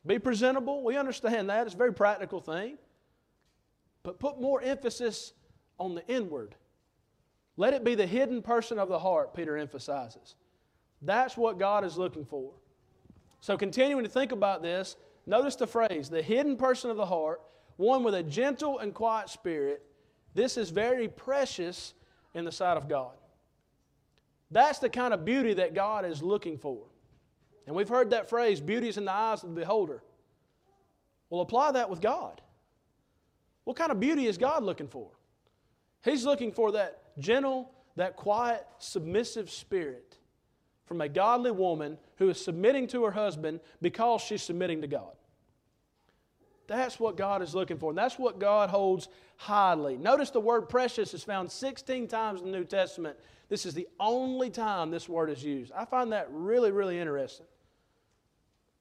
be 0.07 0.19
presentable. 0.19 0.83
We 0.83 0.95
understand 0.95 1.49
that. 1.49 1.65
It's 1.65 1.75
a 1.75 1.77
very 1.77 1.93
practical 1.93 2.39
thing. 2.39 2.77
But 4.03 4.19
put 4.19 4.39
more 4.39 4.61
emphasis 4.61 5.33
on 5.77 5.95
the 5.95 6.07
inward. 6.07 6.55
Let 7.57 7.73
it 7.73 7.83
be 7.83 7.95
the 7.95 8.07
hidden 8.07 8.41
person 8.41 8.79
of 8.79 8.89
the 8.89 8.99
heart, 8.99 9.33
Peter 9.33 9.57
emphasizes. 9.57 10.35
That's 11.01 11.35
what 11.35 11.59
God 11.59 11.83
is 11.83 11.97
looking 11.97 12.25
for. 12.25 12.51
So, 13.41 13.57
continuing 13.57 14.03
to 14.03 14.09
think 14.09 14.31
about 14.31 14.61
this, 14.61 14.95
notice 15.25 15.55
the 15.55 15.67
phrase 15.67 16.09
the 16.09 16.21
hidden 16.21 16.55
person 16.55 16.91
of 16.91 16.97
the 16.97 17.05
heart, 17.05 17.41
one 17.77 18.03
with 18.03 18.13
a 18.13 18.23
gentle 18.23 18.79
and 18.79 18.93
quiet 18.93 19.29
spirit. 19.29 19.83
This 20.33 20.57
is 20.57 20.69
very 20.69 21.07
precious 21.07 21.93
in 22.33 22.45
the 22.45 22.51
sight 22.51 22.77
of 22.77 22.87
God. 22.87 23.13
That's 24.51 24.79
the 24.79 24.89
kind 24.89 25.13
of 25.13 25.25
beauty 25.25 25.53
that 25.55 25.73
God 25.73 26.05
is 26.05 26.21
looking 26.21 26.57
for. 26.57 26.83
And 27.67 27.75
we've 27.75 27.89
heard 27.89 28.11
that 28.11 28.29
phrase, 28.29 28.61
beauty 28.61 28.89
is 28.89 28.97
in 28.97 29.05
the 29.05 29.11
eyes 29.11 29.43
of 29.43 29.49
the 29.49 29.55
beholder. 29.55 30.03
Well, 31.29 31.41
apply 31.41 31.73
that 31.73 31.89
with 31.89 32.01
God. 32.01 32.41
What 33.63 33.77
kind 33.77 33.91
of 33.91 33.99
beauty 33.99 34.27
is 34.27 34.37
God 34.37 34.63
looking 34.63 34.87
for? 34.87 35.09
He's 36.03 36.25
looking 36.25 36.51
for 36.51 36.71
that 36.73 37.00
gentle, 37.17 37.71
that 37.95 38.15
quiet, 38.15 38.65
submissive 38.79 39.49
spirit 39.49 40.17
from 40.85 41.01
a 41.01 41.09
godly 41.09 41.51
woman 41.51 41.97
who 42.17 42.29
is 42.29 42.43
submitting 42.43 42.87
to 42.87 43.03
her 43.03 43.11
husband 43.11 43.59
because 43.81 44.21
she's 44.21 44.43
submitting 44.43 44.81
to 44.81 44.87
God. 44.87 45.13
That's 46.67 46.99
what 46.99 47.17
God 47.17 47.41
is 47.41 47.53
looking 47.53 47.77
for, 47.77 47.91
and 47.91 47.97
that's 47.97 48.17
what 48.17 48.39
God 48.39 48.69
holds 48.69 49.09
highly. 49.35 49.97
Notice 49.97 50.29
the 50.29 50.39
word 50.39 50.69
precious 50.69 51.13
is 51.13 51.23
found 51.23 51.51
16 51.51 52.07
times 52.07 52.41
in 52.41 52.51
the 52.51 52.57
New 52.57 52.63
Testament. 52.63 53.17
This 53.49 53.65
is 53.65 53.73
the 53.73 53.87
only 53.99 54.49
time 54.49 54.89
this 54.89 55.09
word 55.09 55.29
is 55.29 55.43
used. 55.43 55.73
I 55.73 55.83
find 55.83 56.13
that 56.13 56.27
really, 56.31 56.71
really 56.71 56.97
interesting. 56.97 57.45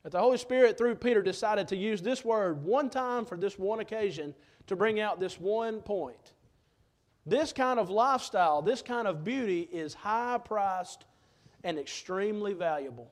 That 0.03 0.12
the 0.12 0.21
Holy 0.21 0.38
Spirit, 0.38 0.79
through 0.79 0.95
Peter, 0.97 1.23
decided 1.23 1.69
to 1.69 1.77
use 1.77 2.01
this 2.01 2.25
word 2.25 2.62
one 2.64 2.90
time 2.90 3.25
for 3.25 3.37
this 3.37 3.59
one 3.59 3.81
occasion 3.81 4.35
to 4.69 4.77
bring 4.77 5.01
out 5.01 5.19
this 5.19 5.38
one 5.40 5.81
point. 5.81 6.35
This 7.26 7.52
kind 7.52 7.78
of 7.78 7.90
lifestyle, 7.90 8.62
this 8.62 8.83
kind 8.83 9.06
of 9.06 9.24
beauty 9.24 9.68
is 9.70 9.94
high 9.94 10.38
priced 10.42 11.04
and 11.62 11.78
extremely 11.78 12.54
valuable. 12.54 13.11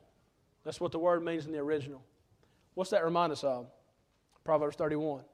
That's 0.64 0.80
what 0.80 0.92
the 0.92 0.98
word 0.98 1.24
means 1.24 1.46
in 1.46 1.52
the 1.52 1.58
original. 1.58 2.02
What's 2.74 2.90
that 2.90 3.04
remind 3.04 3.32
us 3.32 3.44
of? 3.44 3.66
Proverbs 4.44 4.76
31. 4.76 5.24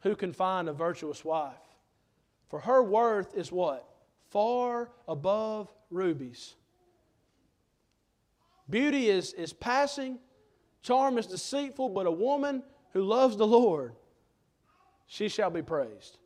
Who 0.00 0.16
can 0.16 0.32
find 0.32 0.68
a 0.68 0.72
virtuous 0.72 1.24
wife? 1.24 1.54
For 2.48 2.60
her 2.60 2.82
worth 2.82 3.34
is 3.34 3.50
what? 3.50 3.88
Far 4.30 4.90
above 5.06 5.72
rubies. 5.90 6.54
Beauty 8.68 9.08
is, 9.08 9.32
is 9.34 9.52
passing, 9.52 10.18
charm 10.82 11.18
is 11.18 11.26
deceitful, 11.26 11.90
but 11.90 12.06
a 12.06 12.10
woman 12.10 12.62
who 12.92 13.02
loves 13.02 13.36
the 13.36 13.46
Lord, 13.46 13.94
she 15.06 15.28
shall 15.28 15.50
be 15.50 15.62
praised. 15.62 16.18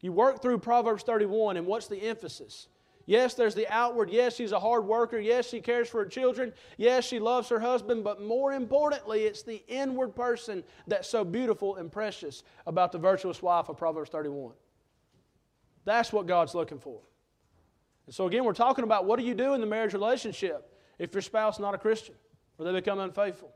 You 0.00 0.12
work 0.12 0.40
through 0.40 0.58
Proverbs 0.58 1.02
31, 1.02 1.56
and 1.56 1.66
what's 1.66 1.86
the 1.86 2.02
emphasis? 2.02 2.68
Yes, 3.06 3.34
there's 3.34 3.54
the 3.54 3.66
outward. 3.68 4.10
Yes, 4.10 4.36
she's 4.36 4.52
a 4.52 4.60
hard 4.60 4.86
worker. 4.86 5.18
Yes, 5.18 5.48
she 5.48 5.60
cares 5.60 5.88
for 5.88 6.04
her 6.04 6.08
children. 6.08 6.52
Yes, 6.76 7.04
she 7.04 7.18
loves 7.18 7.48
her 7.48 7.58
husband. 7.58 8.04
But 8.04 8.22
more 8.22 8.52
importantly, 8.52 9.22
it's 9.22 9.42
the 9.42 9.64
inward 9.66 10.14
person 10.14 10.62
that's 10.86 11.08
so 11.08 11.24
beautiful 11.24 11.76
and 11.76 11.90
precious 11.90 12.44
about 12.66 12.92
the 12.92 12.98
virtuous 12.98 13.42
wife 13.42 13.68
of 13.68 13.76
Proverbs 13.76 14.10
31. 14.10 14.52
That's 15.84 16.12
what 16.12 16.26
God's 16.26 16.54
looking 16.54 16.78
for. 16.78 17.00
And 18.06 18.14
so, 18.14 18.26
again, 18.26 18.44
we're 18.44 18.52
talking 18.52 18.84
about 18.84 19.06
what 19.06 19.18
do 19.18 19.24
you 19.24 19.34
do 19.34 19.54
in 19.54 19.60
the 19.60 19.66
marriage 19.66 19.92
relationship 19.92 20.72
if 20.98 21.12
your 21.12 21.22
spouse 21.22 21.56
is 21.56 21.60
not 21.60 21.74
a 21.74 21.78
Christian 21.78 22.14
or 22.58 22.64
they 22.64 22.72
become 22.72 23.00
unfaithful. 23.00 23.50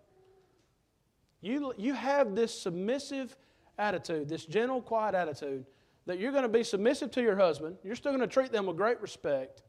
You, 1.43 1.75
you 1.77 1.93
have 1.93 2.35
this 2.35 2.59
submissive 2.59 3.37
attitude, 3.79 4.29
this 4.29 4.47
gentle, 4.47 4.81
quiet 4.81 5.15
attitude 5.15 5.67
that 6.07 6.19
you're 6.19 6.33
going 6.33 6.43
to 6.43 6.49
be 6.49 6.64
submissive 6.64 7.11
to 7.12 7.23
your 7.23 7.37
husband. 7.37 7.77
You're 7.83 7.97
still 7.97 8.12
going 8.12 8.21
to 8.21 8.33
treat 8.33 8.53
them 8.53 8.67
with 8.67 8.77
great 8.77 9.01
respect, 9.01 9.62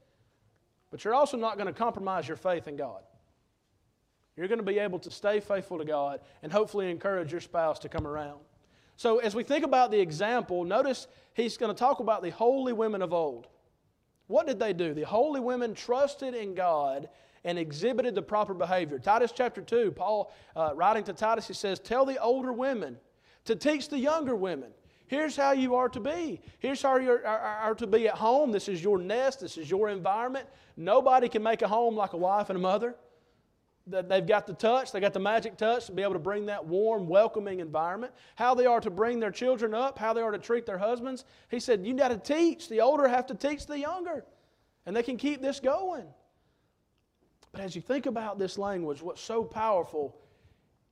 but 0.91 1.03
you're 1.03 1.13
also 1.13 1.37
not 1.37 1.57
going 1.57 1.67
to 1.67 1.73
compromise 1.73 2.27
your 2.27 2.37
faith 2.37 2.67
in 2.67 2.75
God. 2.75 3.01
You're 4.35 4.47
going 4.47 4.59
to 4.59 4.65
be 4.65 4.79
able 4.79 4.99
to 4.99 5.11
stay 5.11 5.39
faithful 5.39 5.77
to 5.77 5.85
God 5.85 6.19
and 6.43 6.51
hopefully 6.51 6.91
encourage 6.91 7.31
your 7.31 7.41
spouse 7.41 7.79
to 7.79 7.89
come 7.89 8.05
around. 8.05 8.39
So, 8.97 9.19
as 9.19 9.35
we 9.35 9.43
think 9.43 9.65
about 9.65 9.91
the 9.91 9.99
example, 9.99 10.63
notice 10.63 11.07
he's 11.33 11.57
going 11.57 11.73
to 11.73 11.77
talk 11.77 11.99
about 11.99 12.21
the 12.21 12.31
holy 12.31 12.73
women 12.73 13.01
of 13.01 13.13
old. 13.13 13.47
What 14.27 14.47
did 14.47 14.59
they 14.59 14.73
do? 14.73 14.93
The 14.93 15.03
holy 15.03 15.39
women 15.39 15.73
trusted 15.73 16.33
in 16.33 16.55
God 16.55 17.09
and 17.43 17.59
exhibited 17.59 18.15
the 18.15 18.21
proper 18.21 18.53
behavior. 18.53 18.97
Titus 18.97 19.31
chapter 19.35 19.61
2, 19.61 19.91
Paul 19.91 20.33
uh, 20.55 20.71
writing 20.75 21.03
to 21.03 21.13
Titus, 21.13 21.47
he 21.47 21.53
says, 21.53 21.79
Tell 21.79 22.05
the 22.05 22.21
older 22.21 22.51
women 22.51 22.97
to 23.45 23.55
teach 23.55 23.89
the 23.89 23.99
younger 23.99 24.35
women. 24.35 24.71
Here's 25.07 25.35
how 25.35 25.51
you 25.51 25.75
are 25.75 25.89
to 25.89 25.99
be. 25.99 26.41
Here's 26.59 26.81
how 26.81 26.97
you 26.97 27.11
are, 27.11 27.25
are, 27.25 27.39
are, 27.39 27.75
to 27.75 27.87
be 27.87 28.07
at 28.07 28.15
home. 28.15 28.51
This 28.51 28.67
is 28.67 28.83
your 28.83 28.97
nest. 28.97 29.41
This 29.41 29.57
is 29.57 29.69
your 29.69 29.89
environment. 29.89 30.47
Nobody 30.77 31.29
can 31.29 31.43
make 31.43 31.61
a 31.61 31.67
home 31.67 31.95
like 31.95 32.13
a 32.13 32.17
wife 32.17 32.49
and 32.49 32.57
a 32.57 32.61
mother. 32.61 32.95
They've 33.87 34.25
got 34.25 34.47
the 34.47 34.53
touch, 34.55 34.91
they 34.91 34.99
got 34.99 35.13
the 35.13 35.19
magic 35.19 35.57
touch 35.57 35.85
to 35.85 35.91
be 35.91 36.01
able 36.01 36.13
to 36.13 36.19
bring 36.19 36.47
that 36.47 36.65
warm, 36.65 37.07
welcoming 37.07 37.59
environment. 37.59 38.13
How 38.33 38.55
they 38.55 38.65
are 38.65 38.81
to 38.81 38.89
bring 38.89 39.19
their 39.19 39.29
children 39.29 39.75
up, 39.75 39.99
how 39.99 40.11
they 40.11 40.21
are 40.21 40.31
to 40.31 40.39
treat 40.39 40.65
their 40.65 40.79
husbands. 40.79 41.23
He 41.51 41.59
said, 41.59 41.85
You 41.85 41.93
got 41.93 42.07
to 42.07 42.17
teach. 42.17 42.67
The 42.67 42.81
older 42.81 43.07
have 43.07 43.27
to 43.27 43.35
teach 43.35 43.67
the 43.67 43.77
younger. 43.77 44.25
And 44.87 44.95
they 44.95 45.03
can 45.03 45.17
keep 45.17 45.39
this 45.39 45.59
going. 45.59 46.05
But 47.51 47.61
as 47.61 47.75
you 47.75 47.81
think 47.81 48.07
about 48.07 48.39
this 48.39 48.57
language, 48.57 49.03
what's 49.03 49.21
so 49.21 49.43
powerful 49.43 50.17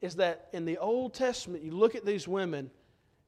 is 0.01 0.15
that 0.17 0.49
in 0.53 0.63
the 0.63 0.77
Old 0.77 1.15
Testament, 1.15 1.63
you 1.63 1.71
look 1.71 1.95
at 1.95 2.05
these 2.05 2.27
women 2.27 2.69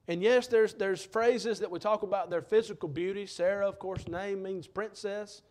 and 0.08 0.22
yes, 0.22 0.46
there's, 0.46 0.74
there's 0.74 1.04
phrases 1.04 1.58
that 1.60 1.70
we 1.70 1.78
talk 1.78 2.02
about 2.02 2.30
their 2.30 2.42
physical 2.42 2.88
beauty. 2.88 3.26
Sarah, 3.26 3.68
of 3.68 3.78
course, 3.78 4.06
name 4.06 4.42
means 4.42 4.68
princess. 4.68 5.42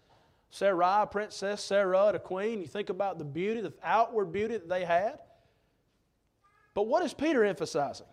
Sarah, 0.50 1.08
princess. 1.12 1.62
Sarah, 1.62 2.12
the 2.14 2.20
queen. 2.20 2.62
You 2.62 2.68
think 2.68 2.90
about 2.90 3.18
the 3.18 3.26
beauty, 3.26 3.60
the 3.60 3.74
outward 3.84 4.32
beauty 4.32 4.54
that 4.54 4.70
they 4.70 4.86
had. 4.86 5.20
But 6.74 6.88
what 6.88 7.04
is 7.04 7.14
Peter 7.14 7.44
emphasizing? 7.44 8.08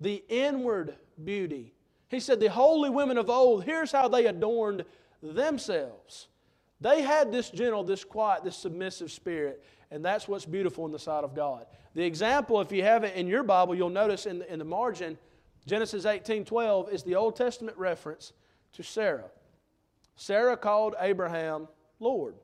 The 0.00 0.22
inward 0.28 0.96
beauty. 1.24 1.72
He 2.08 2.20
said, 2.20 2.40
The 2.40 2.50
holy 2.50 2.90
women 2.90 3.16
of 3.16 3.30
old, 3.30 3.64
here's 3.64 3.92
how 3.92 4.08
they 4.08 4.26
adorned 4.26 4.84
themselves. 5.22 6.28
They 6.80 7.02
had 7.02 7.32
this 7.32 7.50
gentle, 7.50 7.84
this 7.84 8.04
quiet, 8.04 8.44
this 8.44 8.56
submissive 8.56 9.10
spirit, 9.10 9.64
and 9.90 10.04
that's 10.04 10.28
what's 10.28 10.44
beautiful 10.44 10.86
in 10.86 10.92
the 10.92 10.98
sight 10.98 11.24
of 11.24 11.34
God. 11.34 11.66
The 11.94 12.04
example, 12.04 12.60
if 12.60 12.70
you 12.70 12.82
have 12.82 13.02
it 13.02 13.16
in 13.16 13.26
your 13.26 13.42
Bible, 13.42 13.74
you'll 13.74 13.90
notice 13.90 14.26
in 14.26 14.38
the, 14.40 14.52
in 14.52 14.58
the 14.58 14.64
margin, 14.64 15.18
Genesis 15.68 16.04
18:12 16.04 16.90
is 16.90 17.02
the 17.02 17.14
Old 17.14 17.36
Testament 17.36 17.76
reference 17.76 18.32
to 18.72 18.82
Sarah. 18.82 19.30
Sarah 20.16 20.56
called 20.56 20.94
Abraham 20.98 21.68
Lord. 22.00 22.34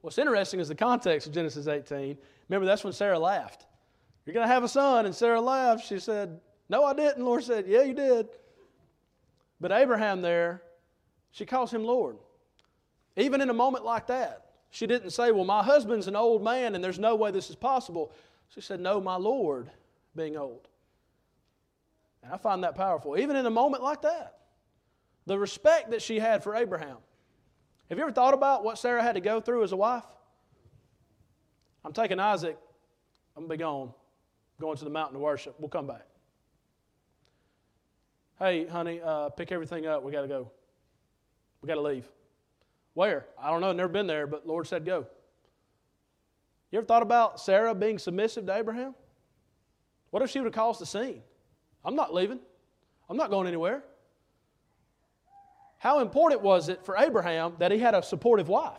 What's 0.00 0.16
interesting 0.16 0.60
is 0.60 0.68
the 0.68 0.74
context 0.74 1.26
of 1.26 1.32
Genesis 1.32 1.66
18. 1.66 2.16
Remember, 2.48 2.66
that's 2.66 2.84
when 2.84 2.92
Sarah 2.92 3.18
laughed. 3.18 3.66
You're 4.24 4.34
going 4.34 4.46
to 4.46 4.52
have 4.52 4.62
a 4.62 4.68
son. 4.68 5.06
And 5.06 5.14
Sarah 5.14 5.40
laughed. 5.40 5.86
She 5.86 5.98
said, 5.98 6.40
No, 6.68 6.84
I 6.84 6.94
didn't. 6.94 7.24
Lord 7.24 7.42
said, 7.42 7.66
Yeah, 7.66 7.82
you 7.82 7.94
did. 7.94 8.28
But 9.60 9.72
Abraham 9.72 10.22
there, 10.22 10.62
she 11.32 11.44
calls 11.44 11.72
him 11.72 11.82
Lord. 11.82 12.16
Even 13.16 13.40
in 13.40 13.50
a 13.50 13.54
moment 13.54 13.84
like 13.84 14.06
that, 14.06 14.52
she 14.70 14.86
didn't 14.86 15.10
say, 15.10 15.32
Well, 15.32 15.44
my 15.44 15.64
husband's 15.64 16.06
an 16.06 16.14
old 16.14 16.44
man 16.44 16.76
and 16.76 16.84
there's 16.84 16.98
no 16.98 17.16
way 17.16 17.32
this 17.32 17.50
is 17.50 17.56
possible. 17.56 18.12
She 18.50 18.60
said, 18.60 18.80
No, 18.80 19.00
my 19.00 19.16
Lord, 19.16 19.70
being 20.14 20.36
old. 20.36 20.68
And 22.22 22.32
I 22.32 22.36
find 22.36 22.64
that 22.64 22.74
powerful, 22.74 23.16
even 23.16 23.36
in 23.36 23.46
a 23.46 23.50
moment 23.50 23.82
like 23.82 24.02
that. 24.02 24.38
The 25.26 25.38
respect 25.38 25.90
that 25.90 26.02
she 26.02 26.18
had 26.18 26.42
for 26.42 26.54
Abraham. 26.54 26.96
Have 27.88 27.98
you 27.98 28.04
ever 28.04 28.12
thought 28.12 28.34
about 28.34 28.64
what 28.64 28.78
Sarah 28.78 29.02
had 29.02 29.14
to 29.14 29.20
go 29.20 29.40
through 29.40 29.62
as 29.62 29.72
a 29.72 29.76
wife? 29.76 30.04
I'm 31.84 31.92
taking 31.92 32.20
Isaac. 32.20 32.58
I'm 33.36 33.46
going 33.46 33.50
to 33.50 33.56
be 33.56 33.58
gone, 33.62 33.92
going 34.60 34.76
to 34.76 34.84
the 34.84 34.90
mountain 34.90 35.14
to 35.14 35.20
worship. 35.20 35.54
We'll 35.58 35.68
come 35.68 35.86
back. 35.86 36.06
Hey, 38.38 38.66
honey, 38.66 39.00
uh, 39.02 39.30
pick 39.30 39.52
everything 39.52 39.86
up. 39.86 40.02
We 40.02 40.12
got 40.12 40.22
to 40.22 40.28
go. 40.28 40.50
We 41.62 41.66
got 41.66 41.74
to 41.74 41.80
leave. 41.80 42.08
Where? 42.94 43.26
I 43.40 43.50
don't 43.50 43.60
know. 43.60 43.72
Never 43.72 43.88
been 43.88 44.06
there, 44.06 44.26
but 44.26 44.46
Lord 44.46 44.66
said 44.66 44.84
go. 44.84 45.06
You 46.70 46.78
ever 46.78 46.86
thought 46.86 47.02
about 47.02 47.40
Sarah 47.40 47.74
being 47.74 47.98
submissive 47.98 48.46
to 48.46 48.54
Abraham? 48.54 48.94
What 50.10 50.22
if 50.22 50.30
she 50.30 50.38
would 50.40 50.46
have 50.46 50.54
caused 50.54 50.82
a 50.82 50.86
scene? 50.86 51.22
I'm 51.88 51.96
not 51.96 52.12
leaving. 52.12 52.38
I'm 53.08 53.16
not 53.16 53.30
going 53.30 53.46
anywhere. 53.46 53.82
How 55.78 56.00
important 56.00 56.42
was 56.42 56.68
it 56.68 56.84
for 56.84 56.98
Abraham 56.98 57.54
that 57.60 57.72
he 57.72 57.78
had 57.78 57.94
a 57.94 58.02
supportive 58.02 58.46
wife? 58.46 58.76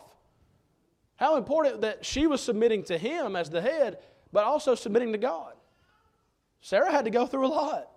How 1.16 1.36
important 1.36 1.80
that 1.80 2.06
she 2.06 2.28
was 2.28 2.40
submitting 2.40 2.84
to 2.84 2.96
him 2.96 3.34
as 3.34 3.50
the 3.50 3.60
head, 3.60 3.98
but 4.32 4.44
also 4.44 4.76
submitting 4.76 5.10
to 5.10 5.18
God. 5.18 5.54
Sarah 6.60 6.92
had 6.92 7.06
to 7.06 7.10
go 7.10 7.26
through 7.26 7.46
a 7.46 7.48
lot. 7.48 7.90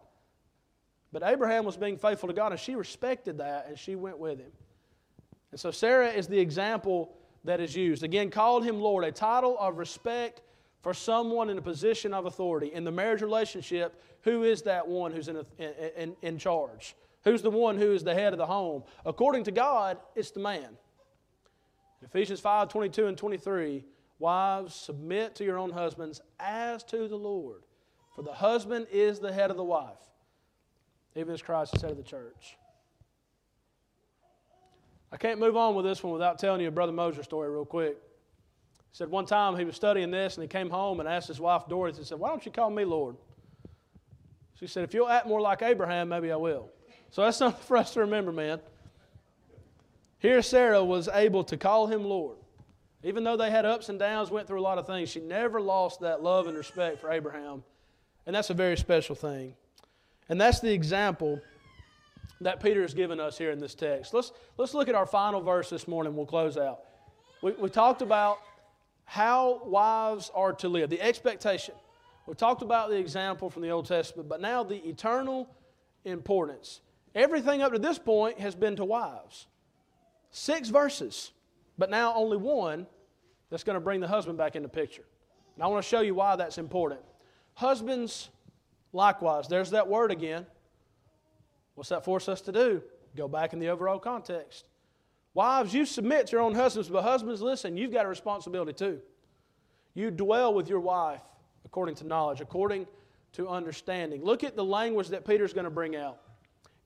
But 1.11 1.21
Abraham 1.23 1.63
was 1.63 1.77
being 1.77 1.99
faithful 1.99 2.29
to 2.29 2.33
God, 2.33 2.51
and 2.51 2.59
she 2.59 2.73
respected 2.73 3.37
that, 3.37 3.67
and 3.67 3.77
she 3.77 3.95
went 3.95 4.17
with 4.17 4.39
him. 4.39 4.51
And 5.51 5.59
so 5.59 5.69
Sarah 5.69 6.09
is 6.09 6.25
the 6.25 6.39
example 6.39 7.15
that 7.43 7.59
is 7.59 7.75
used. 7.75 8.01
Again, 8.01 8.31
called 8.31 8.65
him 8.65 8.79
Lord, 8.79 9.03
a 9.03 9.11
title 9.11 9.59
of 9.59 9.77
respect 9.77 10.41
for 10.83 10.93
someone 10.93 11.49
in 11.49 11.57
a 11.57 11.61
position 11.61 12.13
of 12.13 12.25
authority. 12.25 12.71
In 12.73 12.83
the 12.83 12.91
marriage 12.91 13.21
relationship, 13.21 13.99
who 14.21 14.43
is 14.43 14.61
that 14.63 14.87
one 14.87 15.13
who's 15.13 15.29
in, 15.29 15.43
in, 15.97 16.15
in 16.21 16.37
charge? 16.37 16.95
Who's 17.23 17.41
the 17.41 17.49
one 17.49 17.77
who 17.77 17.93
is 17.93 18.03
the 18.03 18.13
head 18.13 18.33
of 18.33 18.37
the 18.37 18.45
home? 18.45 18.83
According 19.05 19.45
to 19.45 19.51
God, 19.51 19.97
it's 20.13 20.31
the 20.31 20.41
man. 20.41 20.77
Ephesians 22.03 22.41
5 22.41 22.67
22 22.67 23.07
and 23.07 23.17
23 23.17 23.85
Wives, 24.19 24.75
submit 24.75 25.35
to 25.35 25.43
your 25.43 25.57
own 25.57 25.71
husbands 25.71 26.21
as 26.39 26.83
to 26.83 27.07
the 27.07 27.17
Lord. 27.17 27.63
For 28.15 28.21
the 28.21 28.31
husband 28.31 28.87
is 28.91 29.19
the 29.19 29.33
head 29.33 29.51
of 29.51 29.57
the 29.57 29.63
wife, 29.63 29.97
even 31.15 31.33
as 31.33 31.41
Christ 31.41 31.75
is 31.75 31.81
head 31.81 31.91
of 31.91 31.97
the 31.97 32.03
church. 32.03 32.57
I 35.11 35.17
can't 35.17 35.39
move 35.39 35.57
on 35.57 35.75
with 35.75 35.83
this 35.85 36.03
one 36.03 36.13
without 36.13 36.39
telling 36.39 36.61
you 36.61 36.67
a 36.67 36.71
Brother 36.71 36.91
Moser 36.91 37.23
story 37.23 37.49
real 37.49 37.65
quick. 37.65 37.97
Said 38.93 39.09
one 39.09 39.25
time 39.25 39.57
he 39.57 39.65
was 39.65 39.75
studying 39.75 40.11
this 40.11 40.35
and 40.35 40.43
he 40.43 40.47
came 40.47 40.69
home 40.69 40.99
and 40.99 41.09
asked 41.09 41.27
his 41.27 41.39
wife 41.39 41.63
Dorothy, 41.67 41.99
he 41.99 42.05
said, 42.05 42.19
Why 42.19 42.29
don't 42.29 42.45
you 42.45 42.51
call 42.51 42.69
me 42.69 42.85
Lord? 42.85 43.15
She 44.59 44.67
said, 44.67 44.83
If 44.83 44.93
you'll 44.93 45.09
act 45.09 45.27
more 45.27 45.41
like 45.41 45.63
Abraham, 45.63 46.09
maybe 46.09 46.31
I 46.31 46.35
will. 46.35 46.69
So 47.09 47.23
that's 47.23 47.37
something 47.39 47.61
for 47.63 47.75
us 47.75 47.91
to 47.95 48.01
remember, 48.01 48.31
man. 48.31 48.59
Here, 50.19 50.41
Sarah 50.41 50.83
was 50.83 51.09
able 51.09 51.43
to 51.45 51.57
call 51.57 51.87
him 51.87 52.03
Lord. 52.03 52.37
Even 53.03 53.23
though 53.23 53.35
they 53.35 53.49
had 53.49 53.65
ups 53.65 53.89
and 53.89 53.99
downs, 53.99 54.29
went 54.29 54.47
through 54.47 54.61
a 54.61 54.63
lot 54.63 54.77
of 54.77 54.87
things, 54.87 55.09
she 55.09 55.19
never 55.19 55.59
lost 55.59 55.99
that 56.01 56.23
love 56.23 56.47
and 56.47 56.55
respect 56.55 57.01
for 57.01 57.11
Abraham. 57.11 57.63
And 58.25 58.33
that's 58.33 58.51
a 58.51 58.53
very 58.53 58.77
special 58.77 59.15
thing. 59.15 59.55
And 60.29 60.39
that's 60.39 60.61
the 60.61 60.71
example 60.71 61.41
that 62.39 62.61
Peter 62.61 62.81
has 62.81 62.93
given 62.93 63.19
us 63.19 63.37
here 63.37 63.51
in 63.51 63.59
this 63.59 63.75
text. 63.75 64.13
Let's, 64.13 64.31
let's 64.57 64.73
look 64.73 64.87
at 64.87 64.95
our 64.95 65.05
final 65.05 65.41
verse 65.41 65.69
this 65.69 65.87
morning. 65.87 66.15
We'll 66.15 66.25
close 66.25 66.57
out. 66.57 66.81
We, 67.41 67.51
we 67.53 67.69
talked 67.69 68.01
about 68.01 68.37
how 69.05 69.61
wives 69.65 70.31
are 70.33 70.53
to 70.53 70.69
live, 70.69 70.89
the 70.89 71.01
expectation. 71.01 71.75
We 72.25 72.35
talked 72.35 72.61
about 72.61 72.89
the 72.89 72.97
example 72.97 73.49
from 73.49 73.61
the 73.61 73.69
Old 73.69 73.85
Testament, 73.85 74.29
but 74.29 74.41
now 74.41 74.63
the 74.63 74.77
eternal 74.87 75.49
importance. 76.05 76.81
Everything 77.13 77.61
up 77.61 77.73
to 77.73 77.79
this 77.79 77.99
point 77.99 78.39
has 78.39 78.55
been 78.55 78.75
to 78.77 78.85
wives. 78.85 79.47
Six 80.31 80.69
verses, 80.69 81.31
but 81.77 81.89
now 81.89 82.13
only 82.15 82.37
one 82.37 82.87
that's 83.49 83.63
going 83.63 83.75
to 83.75 83.81
bring 83.81 83.99
the 83.99 84.07
husband 84.07 84.37
back 84.37 84.55
in 84.55 84.63
the 84.63 84.69
picture. 84.69 85.05
And 85.55 85.63
I 85.63 85.67
want 85.67 85.83
to 85.83 85.87
show 85.87 86.01
you 86.01 86.15
why 86.15 86.35
that's 86.35 86.57
important. 86.57 87.01
Husbands, 87.53 88.29
likewise, 88.93 89.47
there's 89.47 89.71
that 89.71 89.87
word 89.87 90.11
again. 90.11 90.47
What's 91.75 91.89
that 91.89 92.03
force 92.03 92.27
us 92.27 92.41
to 92.41 92.51
do? 92.51 92.81
Go 93.15 93.27
back 93.27 93.53
in 93.53 93.59
the 93.59 93.69
overall 93.69 93.99
context. 93.99 94.65
Wives, 95.33 95.73
you 95.73 95.85
submit 95.85 96.27
to 96.27 96.33
your 96.33 96.41
own 96.41 96.53
husbands, 96.53 96.89
but 96.89 97.01
husbands, 97.01 97.41
listen, 97.41 97.75
you've 97.75 97.91
got 97.91 98.05
a 98.05 98.09
responsibility 98.09 98.73
too. 98.73 99.01
You 99.93 100.11
dwell 100.11 100.53
with 100.53 100.69
your 100.69 100.79
wife 100.79 101.21
according 101.65 101.95
to 101.95 102.03
knowledge, 102.05 102.41
according 102.41 102.87
to 103.33 103.47
understanding. 103.47 104.23
Look 104.23 104.43
at 104.43 104.55
the 104.55 104.63
language 104.63 105.07
that 105.09 105.25
Peter's 105.25 105.53
going 105.53 105.65
to 105.65 105.71
bring 105.71 105.95
out 105.95 106.19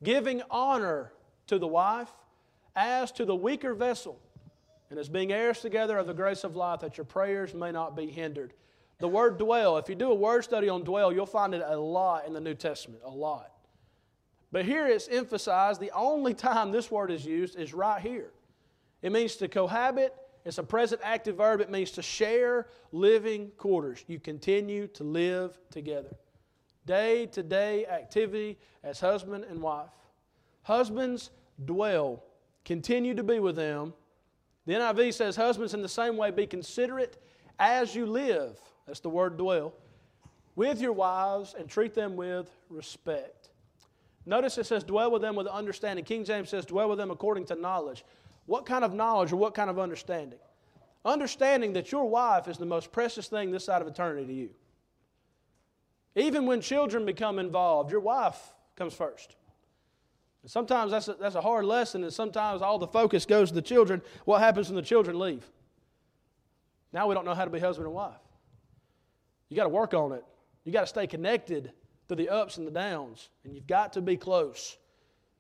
giving 0.04 0.42
honor 0.50 1.12
to 1.48 1.58
the 1.58 1.68
wife 1.68 2.10
as 2.76 3.12
to 3.14 3.26
the 3.26 3.36
weaker 3.36 3.74
vessel, 3.74 4.20
and 4.90 5.00
as 5.00 5.10
being 5.10 5.32
heirs 5.32 5.62
together 5.62 5.98
of 5.98 6.08
the 6.08 6.14
grace 6.14 6.44
of 6.44 6.56
life, 6.56 6.80
that 6.82 6.98
your 6.98 7.06
prayers 7.06 7.54
may 7.54 7.72
not 7.72 7.96
be 7.96 8.06
hindered. 8.08 8.54
The 9.00 9.08
word 9.08 9.38
dwell, 9.38 9.78
if 9.78 9.90
you 9.90 9.96
do 9.96 10.12
a 10.12 10.16
word 10.16 10.44
study 10.44 10.70
on 10.70 10.84
dwell, 10.84 11.12
you'll 11.12 11.26
find 11.26 11.54
it 11.54 11.64
a 11.66 11.78
lot 11.78 12.28
in 12.28 12.34
the 12.34 12.40
New 12.40 12.56
Testament, 12.56 13.02
a 13.04 13.10
lot. 13.10 13.52
But 14.52 14.66
here 14.66 14.88
it's 14.88 15.08
emphasized 15.08 15.82
the 15.82 15.92
only 15.92 16.34
time 16.34 16.72
this 16.72 16.90
word 16.90 17.12
is 17.12 17.26
used 17.26 17.58
is 17.58 17.74
right 17.74 18.02
here. 18.02 18.32
It 19.02 19.12
means 19.12 19.36
to 19.38 19.48
cohabit, 19.48 20.14
it's 20.46 20.58
a 20.58 20.64
present 20.64 21.02
active 21.04 21.38
verb, 21.38 21.62
it 21.62 21.70
means 21.70 21.92
to 21.92 22.02
share 22.02 22.68
living 22.92 23.52
quarters. 23.58 24.04
You 24.08 24.20
continue 24.20 24.88
to 24.88 25.04
live 25.04 25.58
together. 25.70 26.16
Day 26.86 27.26
to 27.28 27.44
day 27.44 27.86
activity 27.86 28.58
as 28.84 29.00
husband 29.00 29.44
and 29.44 29.62
wife. 29.62 29.90
Husbands 30.64 31.32
dwell, 31.66 32.24
continue 32.66 33.14
to 33.14 33.24
be 33.24 33.40
with 33.40 33.56
them. 33.56 33.94
The 34.66 34.74
NIV 34.74 35.14
says, 35.14 35.36
Husbands, 35.36 35.74
in 35.74 35.82
the 35.82 35.90
same 35.90 36.18
way, 36.18 36.32
be 36.32 36.48
considerate 36.48 37.22
as 37.60 37.96
you 37.96 38.06
live. 38.06 38.60
That's 38.86 39.00
the 39.00 39.10
word 39.10 39.38
dwell. 39.38 39.74
With 40.56 40.82
your 40.82 40.94
wives 40.94 41.56
and 41.58 41.70
treat 41.70 41.94
them 41.94 42.16
with 42.16 42.50
respect. 42.70 43.50
Notice 44.26 44.58
it 44.58 44.66
says, 44.66 44.84
dwell 44.84 45.10
with 45.10 45.22
them 45.22 45.36
with 45.36 45.48
understanding. 45.48 46.04
King 46.04 46.26
James 46.26 46.50
says, 46.50 46.66
dwell 46.66 46.90
with 46.90 46.98
them 46.98 47.12
according 47.12 47.46
to 47.46 47.56
knowledge. 47.56 48.04
What 48.48 48.66
kind 48.66 48.84
of 48.84 48.94
knowledge 48.94 49.32
or 49.32 49.36
what 49.36 49.54
kind 49.54 49.70
of 49.70 49.78
understanding? 49.78 50.40
Understanding 51.06 51.74
that 51.74 51.92
your 51.92 52.10
wife 52.10 52.48
is 52.48 52.58
the 52.58 52.66
most 52.66 52.92
precious 52.92 53.28
thing 53.28 53.52
this 53.52 53.66
side 53.66 53.82
of 53.82 53.88
eternity 53.88 54.26
to 54.26 54.34
you. 54.34 54.50
Even 56.16 56.48
when 56.48 56.62
children 56.62 57.06
become 57.06 57.38
involved, 57.38 57.92
your 57.92 58.00
wife 58.00 58.40
comes 58.76 58.94
first. 58.94 59.36
And 60.42 60.50
sometimes 60.50 60.92
that's 60.92 61.08
a, 61.10 61.14
that's 61.14 61.36
a 61.36 61.42
hard 61.42 61.66
lesson, 61.66 62.04
and 62.04 62.12
sometimes 62.12 62.62
all 62.62 62.80
the 62.80 62.88
focus 62.88 63.26
goes 63.26 63.50
to 63.50 63.56
the 63.56 63.62
children. 63.62 64.02
What 64.26 64.40
happens 64.40 64.70
when 64.70 64.76
the 64.76 64.82
children 64.82 65.20
leave? 65.20 65.46
Now 66.94 67.08
we 67.08 67.14
don't 67.14 67.26
know 67.26 67.36
how 67.36 67.46
to 67.46 67.52
be 67.52 67.60
husband 67.60 67.86
and 67.86 67.96
wife. 67.96 68.16
You 69.50 69.56
got 69.56 69.64
to 69.64 69.70
work 69.70 69.94
on 69.94 70.14
it. 70.14 70.24
You 70.64 70.72
got 70.72 70.82
to 70.82 70.88
stay 70.88 71.06
connected 71.06 71.72
to 72.08 72.16
the 72.16 72.30
ups 72.30 72.58
and 72.58 72.66
the 72.66 72.72
downs, 72.72 73.30
and 73.44 73.54
you've 73.54 73.68
got 73.68 73.94
to 73.94 74.02
be 74.02 74.16
close 74.16 74.78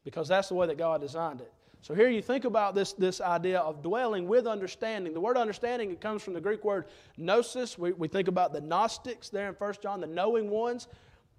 because 0.03 0.27
that's 0.27 0.49
the 0.49 0.55
way 0.55 0.67
that 0.67 0.77
God 0.77 1.01
designed 1.01 1.41
it. 1.41 1.51
So 1.81 1.93
here 1.93 2.09
you 2.09 2.21
think 2.21 2.45
about 2.45 2.75
this, 2.75 2.93
this 2.93 3.21
idea 3.21 3.59
of 3.59 3.81
dwelling 3.81 4.27
with 4.27 4.47
understanding. 4.47 5.13
The 5.13 5.21
word 5.21 5.37
understanding, 5.37 5.91
it 5.91 6.01
comes 6.01 6.21
from 6.21 6.33
the 6.33 6.41
Greek 6.41 6.63
word 6.63 6.85
gnosis. 7.17 7.77
We, 7.77 7.93
we 7.93 8.07
think 8.07 8.27
about 8.27 8.51
the 8.51 8.61
Gnostics 8.61 9.29
there 9.29 9.47
in 9.47 9.55
1 9.55 9.73
John, 9.81 10.01
the 10.01 10.07
knowing 10.07 10.49
ones. 10.49 10.87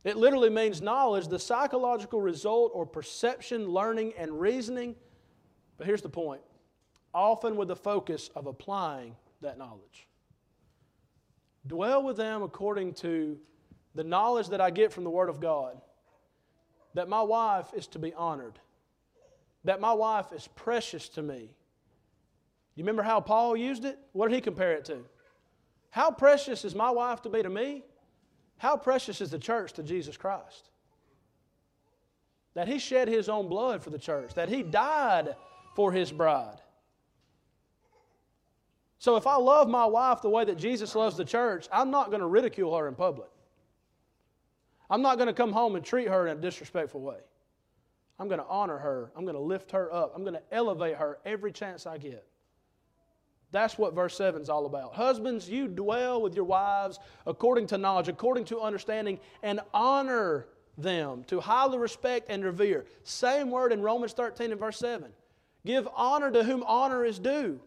It 0.05 0.17
literally 0.17 0.49
means 0.49 0.81
knowledge, 0.81 1.29
the 1.29 1.39
psychological 1.39 2.21
result 2.21 2.71
or 2.75 2.87
perception, 2.87 3.69
learning, 3.69 4.15
and 4.17 4.41
reasoning. 4.41 4.95
But 5.77 5.87
here's 5.87 6.03
the 6.03 6.09
point 6.09 6.41
often 7.15 7.57
with 7.57 7.69
the 7.69 7.77
focus 7.77 8.31
of 8.37 8.47
applying 8.47 9.17
that 9.41 9.59
knowledge. 9.59 10.07
Dwell 11.67 12.03
with 12.03 12.17
them 12.17 12.43
according 12.43 12.95
to 12.95 13.39
the 13.95 14.05
knowledge 14.05 14.49
that 14.49 14.61
I 14.61 14.71
get 14.71 14.93
from 14.93 15.05
the 15.05 15.11
Word 15.11 15.29
of 15.29 15.41
God 15.41 15.81
that 16.95 17.09
my 17.09 17.23
wife 17.23 17.67
is 17.75 17.87
to 17.89 17.99
be 17.99 18.15
honored 18.15 18.59
that 19.69 19.83
my 19.83 19.93
wife 19.93 20.33
is 20.33 20.49
precious 20.55 21.11
to 21.11 21.21
me. 21.21 21.51
You 22.75 22.83
remember 22.83 23.03
how 23.03 23.21
Paul 23.21 23.55
used 23.55 23.85
it? 23.85 23.99
What 24.13 24.31
did 24.31 24.35
he 24.35 24.41
compare 24.41 24.73
it 24.73 24.87
to? 24.87 25.05
How 25.91 26.11
precious 26.11 26.65
is 26.65 26.75
my 26.75 26.91
wife 26.91 27.21
to 27.21 27.29
be 27.29 27.43
to 27.43 27.51
me? 27.51 27.85
How 28.57 28.79
precious 28.79 29.21
is 29.21 29.31
the 29.31 29.39
church 29.39 29.75
to 29.75 29.83
Jesus 29.83 30.17
Christ? 30.17 30.71
That 32.55 32.67
he 32.67 32.79
shed 32.79 33.09
his 33.09 33.29
own 33.29 33.47
blood 33.51 33.83
for 33.83 33.91
the 33.91 33.99
church, 33.99 34.33
that 34.33 34.49
he 34.49 34.63
died 34.63 35.37
for 35.75 35.93
his 35.93 36.11
bride. 36.11 36.63
So 38.99 39.17
if 39.17 39.27
I 39.27 39.37
love 39.37 39.69
my 39.69 39.85
wife 39.85 40.23
the 40.23 40.31
way 40.31 40.47
that 40.47 40.57
Jesus 40.57 40.95
loves 40.95 41.19
the 41.19 41.27
church, 41.27 41.69
I'm 41.71 41.91
not 41.91 42.09
going 42.09 42.21
to 42.21 42.27
ridicule 42.27 42.75
her 42.75 42.89
in 42.89 42.95
public. 42.95 43.29
I'm 44.89 45.03
not 45.03 45.19
going 45.19 45.27
to 45.27 45.35
come 45.35 45.53
home 45.53 45.77
and 45.77 45.85
treat 45.85 46.09
her 46.09 46.27
in 46.27 46.39
a 46.39 46.41
disrespectful 46.41 47.03
way. 47.03 47.19
I'm 48.19 48.29
going 48.29 48.41
to 48.41 48.47
honor 48.47 48.79
her. 48.79 49.13
I'm 49.17 49.25
going 49.25 49.37
to 49.37 49.41
lift 49.41 49.71
her 49.73 49.93
up. 49.93 50.13
I'm 50.15 50.23
going 50.23 50.35
to 50.35 50.43
elevate 50.51 50.97
her 50.97 51.19
every 51.25 51.53
chance 51.53 51.87
I 51.87 51.99
get. 51.99 52.27
That's 53.51 53.79
what 53.79 53.95
verse 53.95 54.17
7 54.17 54.43
is 54.43 54.51
all 54.51 54.67
about. 54.67 54.95
Husbands, 54.95 55.49
you 55.49 55.69
dwell 55.69 56.21
with 56.21 56.35
your 56.35 56.45
wives 56.45 56.99
according 57.27 57.67
to 57.69 57.79
knowledge, 57.79 58.09
according 58.09 58.45
to 58.47 58.61
understanding, 58.61 59.19
and 59.43 59.61
honor 59.73 60.49
them, 60.77 61.25
to 61.25 61.41
highly 61.41 61.79
respect 61.79 62.27
and 62.29 62.45
revere. 62.45 62.85
Same 63.05 63.51
word 63.51 63.73
in 63.73 63.81
Romans 63.81 64.13
13 64.13 64.51
and 64.51 64.61
verse 64.61 64.79
7. 64.79 65.11
Give 65.65 65.89
honor 65.95 66.31
to 66.31 66.45
whom 66.45 66.63
honor 66.65 67.05
is 67.05 67.19
due. 67.19 67.61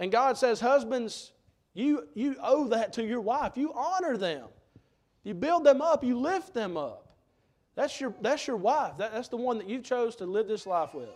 And 0.00 0.12
God 0.12 0.36
says, 0.36 0.60
Husbands, 0.60 1.32
you, 1.72 2.08
you 2.14 2.36
owe 2.42 2.68
that 2.68 2.92
to 2.94 3.04
your 3.04 3.20
wife. 3.20 3.56
You 3.56 3.72
honor 3.72 4.16
them. 4.16 4.48
You 5.22 5.34
build 5.34 5.64
them 5.64 5.80
up, 5.80 6.04
you 6.04 6.18
lift 6.18 6.52
them 6.52 6.76
up. 6.76 7.03
That's 7.74 8.00
your, 8.00 8.14
that's 8.20 8.46
your 8.46 8.56
wife. 8.56 8.96
That, 8.98 9.12
that's 9.12 9.28
the 9.28 9.36
one 9.36 9.58
that 9.58 9.68
you 9.68 9.80
chose 9.80 10.16
to 10.16 10.26
live 10.26 10.46
this 10.46 10.66
life 10.66 10.94
with. 10.94 11.08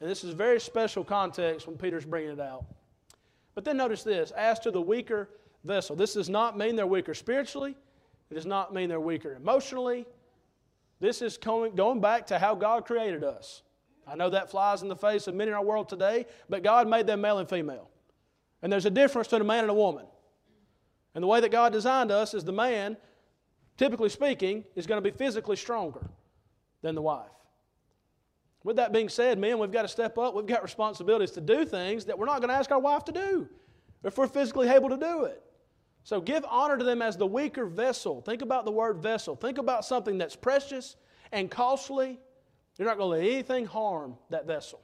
And 0.00 0.10
this 0.10 0.24
is 0.24 0.34
very 0.34 0.60
special 0.60 1.04
context 1.04 1.66
when 1.66 1.76
Peter's 1.76 2.04
bringing 2.04 2.30
it 2.30 2.40
out. 2.40 2.64
But 3.54 3.64
then 3.64 3.76
notice 3.76 4.02
this 4.02 4.30
as 4.32 4.58
to 4.60 4.70
the 4.70 4.80
weaker 4.80 5.28
vessel, 5.64 5.94
this 5.94 6.14
does 6.14 6.28
not 6.28 6.56
mean 6.56 6.74
they're 6.74 6.86
weaker 6.86 7.14
spiritually, 7.14 7.76
it 8.30 8.34
does 8.34 8.46
not 8.46 8.72
mean 8.72 8.88
they're 8.88 8.98
weaker 8.98 9.34
emotionally. 9.34 10.06
This 11.00 11.20
is 11.20 11.36
going, 11.36 11.74
going 11.74 12.00
back 12.00 12.28
to 12.28 12.38
how 12.38 12.54
God 12.54 12.86
created 12.86 13.24
us. 13.24 13.62
I 14.06 14.14
know 14.14 14.30
that 14.30 14.50
flies 14.50 14.82
in 14.82 14.88
the 14.88 14.96
face 14.96 15.26
of 15.26 15.34
many 15.34 15.50
in 15.50 15.54
our 15.54 15.64
world 15.64 15.88
today, 15.88 16.26
but 16.48 16.62
God 16.62 16.88
made 16.88 17.06
them 17.06 17.20
male 17.20 17.38
and 17.38 17.48
female. 17.48 17.90
And 18.62 18.72
there's 18.72 18.86
a 18.86 18.90
difference 18.90 19.28
between 19.28 19.42
a 19.42 19.44
man 19.44 19.64
and 19.64 19.70
a 19.70 19.74
woman. 19.74 20.06
And 21.14 21.22
the 21.22 21.26
way 21.28 21.40
that 21.40 21.50
God 21.50 21.72
designed 21.72 22.10
us 22.10 22.34
is 22.34 22.44
the 22.44 22.52
man 22.52 22.96
typically 23.76 24.08
speaking, 24.08 24.64
is 24.76 24.86
going 24.86 25.02
to 25.02 25.10
be 25.10 25.16
physically 25.16 25.56
stronger. 25.56 26.08
than 26.82 26.94
the 26.94 27.02
wife. 27.02 27.30
With 28.64 28.76
that 28.76 28.92
being 28.92 29.08
said, 29.08 29.38
men, 29.38 29.58
we've 29.58 29.72
got 29.72 29.82
to 29.82 29.88
step 29.88 30.18
up. 30.18 30.34
We've 30.34 30.46
got 30.46 30.62
responsibilities 30.62 31.32
to 31.32 31.40
do 31.40 31.64
things 31.64 32.04
that 32.04 32.18
we're 32.18 32.26
not 32.26 32.40
going 32.40 32.48
to 32.48 32.54
ask 32.54 32.70
our 32.70 32.78
wife 32.78 33.04
to 33.04 33.12
do 33.12 33.48
if 34.04 34.18
we're 34.18 34.28
physically 34.28 34.68
able 34.68 34.88
to 34.88 34.96
do 34.96 35.24
it. 35.24 35.42
So 36.04 36.20
give 36.20 36.44
honor 36.48 36.76
to 36.76 36.84
them 36.84 37.00
as 37.00 37.16
the 37.16 37.26
weaker 37.26 37.66
vessel. 37.66 38.20
Think 38.20 38.42
about 38.42 38.64
the 38.64 38.72
word 38.72 38.98
vessel. 38.98 39.36
Think 39.36 39.58
about 39.58 39.84
something 39.84 40.18
that's 40.18 40.36
precious 40.36 40.96
and 41.30 41.50
costly. 41.50 42.18
You're 42.78 42.88
not 42.88 42.98
going 42.98 43.20
to 43.20 43.24
let 43.24 43.32
anything 43.32 43.66
harm 43.66 44.16
that 44.30 44.46
vessel. 44.46 44.80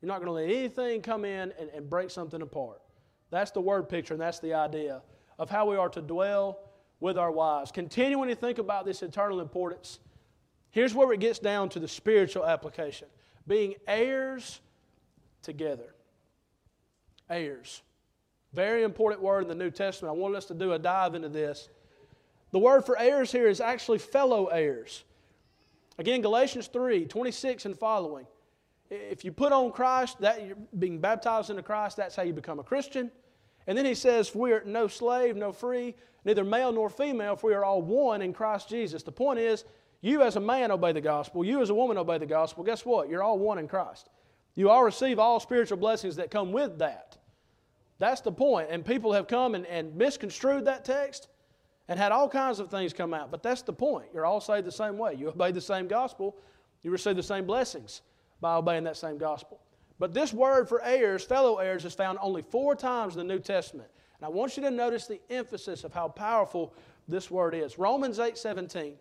You're 0.00 0.08
not 0.08 0.22
going 0.22 0.26
to 0.28 0.32
let 0.32 0.44
anything 0.44 1.02
come 1.02 1.24
in 1.24 1.52
and, 1.58 1.70
and 1.74 1.90
break 1.90 2.10
something 2.10 2.40
apart. 2.40 2.80
That's 3.30 3.50
the 3.50 3.60
word 3.60 3.88
picture, 3.88 4.14
and 4.14 4.20
that's 4.20 4.38
the 4.38 4.54
idea 4.54 5.02
of 5.38 5.50
how 5.50 5.68
we 5.68 5.76
are 5.76 5.90
to 5.90 6.00
dwell 6.00 6.60
with 7.00 7.18
our 7.18 7.30
wives. 7.30 7.70
Continuing 7.70 8.28
to 8.28 8.34
think 8.34 8.58
about 8.58 8.84
this 8.84 9.02
eternal 9.02 9.40
importance, 9.40 9.98
here's 10.70 10.94
where 10.94 11.12
it 11.12 11.20
gets 11.20 11.38
down 11.38 11.68
to 11.70 11.80
the 11.80 11.88
spiritual 11.88 12.44
application 12.44 13.08
being 13.46 13.74
heirs 13.86 14.60
together. 15.42 15.94
Heirs. 17.30 17.82
Very 18.52 18.82
important 18.82 19.22
word 19.22 19.42
in 19.42 19.48
the 19.48 19.54
New 19.54 19.70
Testament. 19.70 20.14
I 20.14 20.18
want 20.18 20.36
us 20.36 20.46
to 20.46 20.54
do 20.54 20.72
a 20.72 20.78
dive 20.78 21.14
into 21.14 21.28
this. 21.28 21.68
The 22.50 22.58
word 22.58 22.84
for 22.84 22.98
heirs 22.98 23.32
here 23.32 23.48
is 23.48 23.60
actually 23.60 23.98
fellow 23.98 24.46
heirs. 24.46 25.04
Again, 25.98 26.20
Galatians 26.20 26.68
3 26.68 27.06
26 27.06 27.66
and 27.66 27.78
following. 27.78 28.26
If 28.90 29.24
you 29.24 29.32
put 29.32 29.52
on 29.52 29.70
Christ, 29.72 30.20
that 30.20 30.46
you're 30.46 30.56
being 30.78 30.98
baptized 30.98 31.50
into 31.50 31.62
Christ, 31.62 31.98
that's 31.98 32.16
how 32.16 32.22
you 32.22 32.32
become 32.32 32.58
a 32.58 32.62
Christian. 32.62 33.10
And 33.68 33.76
then 33.76 33.84
he 33.84 33.94
says, 33.94 34.34
We 34.34 34.52
are 34.52 34.64
no 34.64 34.88
slave, 34.88 35.36
no 35.36 35.52
free, 35.52 35.94
neither 36.24 36.42
male 36.42 36.72
nor 36.72 36.90
female, 36.90 37.36
for 37.36 37.48
we 37.48 37.54
are 37.54 37.64
all 37.64 37.82
one 37.82 38.22
in 38.22 38.32
Christ 38.32 38.68
Jesus. 38.68 39.04
The 39.04 39.12
point 39.12 39.38
is, 39.38 39.64
you 40.00 40.22
as 40.22 40.36
a 40.36 40.40
man 40.40 40.72
obey 40.72 40.92
the 40.92 41.00
gospel, 41.00 41.44
you 41.44 41.60
as 41.60 41.70
a 41.70 41.74
woman 41.74 41.98
obey 41.98 42.18
the 42.18 42.26
gospel. 42.26 42.64
Guess 42.64 42.84
what? 42.84 43.08
You're 43.08 43.22
all 43.22 43.38
one 43.38 43.58
in 43.58 43.68
Christ. 43.68 44.08
You 44.54 44.70
all 44.70 44.82
receive 44.82 45.18
all 45.18 45.38
spiritual 45.38 45.76
blessings 45.76 46.16
that 46.16 46.30
come 46.30 46.50
with 46.50 46.78
that. 46.78 47.18
That's 47.98 48.22
the 48.22 48.32
point. 48.32 48.68
And 48.70 48.84
people 48.84 49.12
have 49.12 49.28
come 49.28 49.54
and, 49.54 49.66
and 49.66 49.94
misconstrued 49.94 50.64
that 50.64 50.84
text 50.84 51.28
and 51.88 51.98
had 51.98 52.10
all 52.10 52.28
kinds 52.28 52.60
of 52.60 52.70
things 52.70 52.92
come 52.92 53.12
out. 53.12 53.30
But 53.30 53.42
that's 53.42 53.62
the 53.62 53.72
point. 53.72 54.06
You're 54.14 54.26
all 54.26 54.40
saved 54.40 54.66
the 54.66 54.72
same 54.72 54.98
way. 54.98 55.14
You 55.14 55.28
obey 55.28 55.52
the 55.52 55.60
same 55.60 55.88
gospel, 55.88 56.36
you 56.82 56.90
receive 56.90 57.16
the 57.16 57.22
same 57.22 57.44
blessings 57.44 58.02
by 58.40 58.54
obeying 58.54 58.84
that 58.84 58.96
same 58.96 59.18
gospel. 59.18 59.60
But 59.98 60.14
this 60.14 60.32
word 60.32 60.68
for 60.68 60.82
heirs, 60.82 61.24
fellow 61.24 61.56
heirs, 61.58 61.84
is 61.84 61.94
found 61.94 62.18
only 62.20 62.42
four 62.42 62.76
times 62.76 63.16
in 63.16 63.26
the 63.26 63.34
New 63.34 63.40
Testament. 63.40 63.90
And 64.18 64.26
I 64.26 64.28
want 64.28 64.56
you 64.56 64.62
to 64.62 64.70
notice 64.70 65.06
the 65.06 65.20
emphasis 65.30 65.84
of 65.84 65.92
how 65.92 66.08
powerful 66.08 66.72
this 67.08 67.30
word 67.30 67.54
is. 67.54 67.78
Romans 67.78 68.18
8 68.18 68.38
17. 68.38 68.94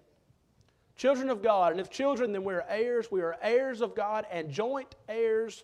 Children 0.95 1.29
of 1.29 1.43
God, 1.43 1.71
and 1.71 1.79
if 1.79 1.91
children, 1.91 2.31
then 2.31 2.43
we 2.43 2.55
are 2.55 2.65
heirs. 2.67 3.11
We 3.11 3.21
are 3.21 3.37
heirs 3.41 3.81
of 3.81 3.93
God 3.95 4.25
and 4.31 4.49
joint 4.49 4.95
heirs 5.07 5.63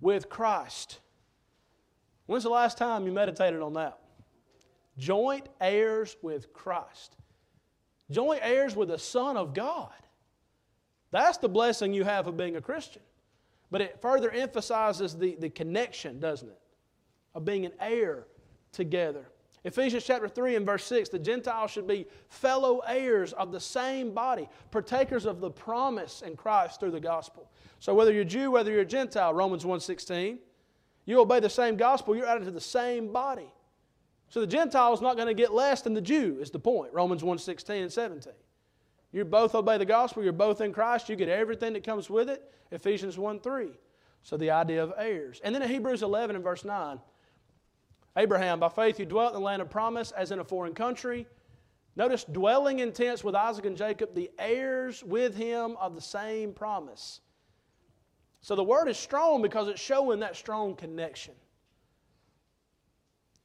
with 0.00 0.28
Christ. 0.28 0.98
When's 2.26 2.42
the 2.42 2.50
last 2.50 2.76
time 2.76 3.06
you 3.06 3.12
meditated 3.12 3.60
on 3.60 3.74
that? 3.74 3.98
Joint 4.98 5.48
heirs 5.60 6.16
with 6.22 6.52
Christ. 6.52 7.16
Joint 8.10 8.40
heirs 8.42 8.74
with 8.74 8.88
the 8.88 8.98
Son 8.98 9.36
of 9.36 9.54
God. 9.54 9.92
That's 11.12 11.38
the 11.38 11.48
blessing 11.48 11.92
you 11.92 12.02
have 12.02 12.26
of 12.26 12.36
being 12.36 12.56
a 12.56 12.60
Christian. 12.60 13.02
But 13.74 13.80
it 13.80 14.00
further 14.00 14.30
emphasizes 14.30 15.16
the, 15.16 15.34
the 15.34 15.50
connection, 15.50 16.20
doesn't 16.20 16.48
it? 16.48 16.60
Of 17.34 17.44
being 17.44 17.66
an 17.66 17.72
heir 17.80 18.28
together. 18.70 19.26
Ephesians 19.64 20.04
chapter 20.04 20.28
3 20.28 20.54
and 20.54 20.64
verse 20.64 20.84
6 20.84 21.08
the 21.08 21.18
Gentiles 21.18 21.72
should 21.72 21.88
be 21.88 22.06
fellow 22.28 22.82
heirs 22.86 23.32
of 23.32 23.50
the 23.50 23.58
same 23.58 24.14
body, 24.14 24.48
partakers 24.70 25.26
of 25.26 25.40
the 25.40 25.50
promise 25.50 26.22
in 26.22 26.36
Christ 26.36 26.78
through 26.78 26.92
the 26.92 27.00
gospel. 27.00 27.50
So 27.80 27.96
whether 27.96 28.12
you're 28.12 28.22
Jew, 28.22 28.52
whether 28.52 28.70
you're 28.70 28.84
Gentile, 28.84 29.34
Romans 29.34 29.64
1:16, 29.64 30.38
you 31.04 31.20
obey 31.20 31.40
the 31.40 31.50
same 31.50 31.76
gospel, 31.76 32.14
you're 32.14 32.28
added 32.28 32.44
to 32.44 32.52
the 32.52 32.60
same 32.60 33.12
body. 33.12 33.52
So 34.28 34.40
the 34.40 34.46
Gentile 34.46 34.94
is 34.94 35.00
not 35.00 35.16
going 35.16 35.26
to 35.26 35.34
get 35.34 35.52
less 35.52 35.82
than 35.82 35.94
the 35.94 36.00
Jew, 36.00 36.38
is 36.40 36.52
the 36.52 36.60
point. 36.60 36.92
Romans 36.92 37.24
1:16 37.24 37.82
and 37.82 37.92
17. 37.92 38.34
You 39.14 39.24
both 39.24 39.54
obey 39.54 39.78
the 39.78 39.84
gospel, 39.84 40.24
you're 40.24 40.32
both 40.32 40.60
in 40.60 40.72
Christ, 40.72 41.08
you 41.08 41.14
get 41.14 41.28
everything 41.28 41.74
that 41.74 41.84
comes 41.84 42.10
with 42.10 42.28
it. 42.28 42.52
Ephesians 42.72 43.16
1 43.16 43.38
3. 43.38 43.68
So 44.24 44.36
the 44.36 44.50
idea 44.50 44.82
of 44.82 44.92
heirs. 44.98 45.40
And 45.44 45.54
then 45.54 45.62
in 45.62 45.68
Hebrews 45.68 46.02
11 46.02 46.34
and 46.34 46.44
verse 46.44 46.64
9, 46.64 46.98
Abraham, 48.16 48.58
by 48.58 48.68
faith, 48.70 48.98
you 48.98 49.06
dwelt 49.06 49.32
in 49.32 49.40
the 49.40 49.44
land 49.44 49.62
of 49.62 49.70
promise 49.70 50.10
as 50.10 50.32
in 50.32 50.40
a 50.40 50.44
foreign 50.44 50.74
country. 50.74 51.28
Notice 51.94 52.24
dwelling 52.24 52.80
in 52.80 52.90
tents 52.90 53.22
with 53.22 53.36
Isaac 53.36 53.66
and 53.66 53.76
Jacob, 53.76 54.16
the 54.16 54.32
heirs 54.36 55.04
with 55.04 55.36
him 55.36 55.76
of 55.80 55.94
the 55.94 56.00
same 56.00 56.52
promise. 56.52 57.20
So 58.40 58.56
the 58.56 58.64
word 58.64 58.88
is 58.88 58.98
strong 58.98 59.42
because 59.42 59.68
it's 59.68 59.80
showing 59.80 60.18
that 60.20 60.34
strong 60.34 60.74
connection. 60.74 61.34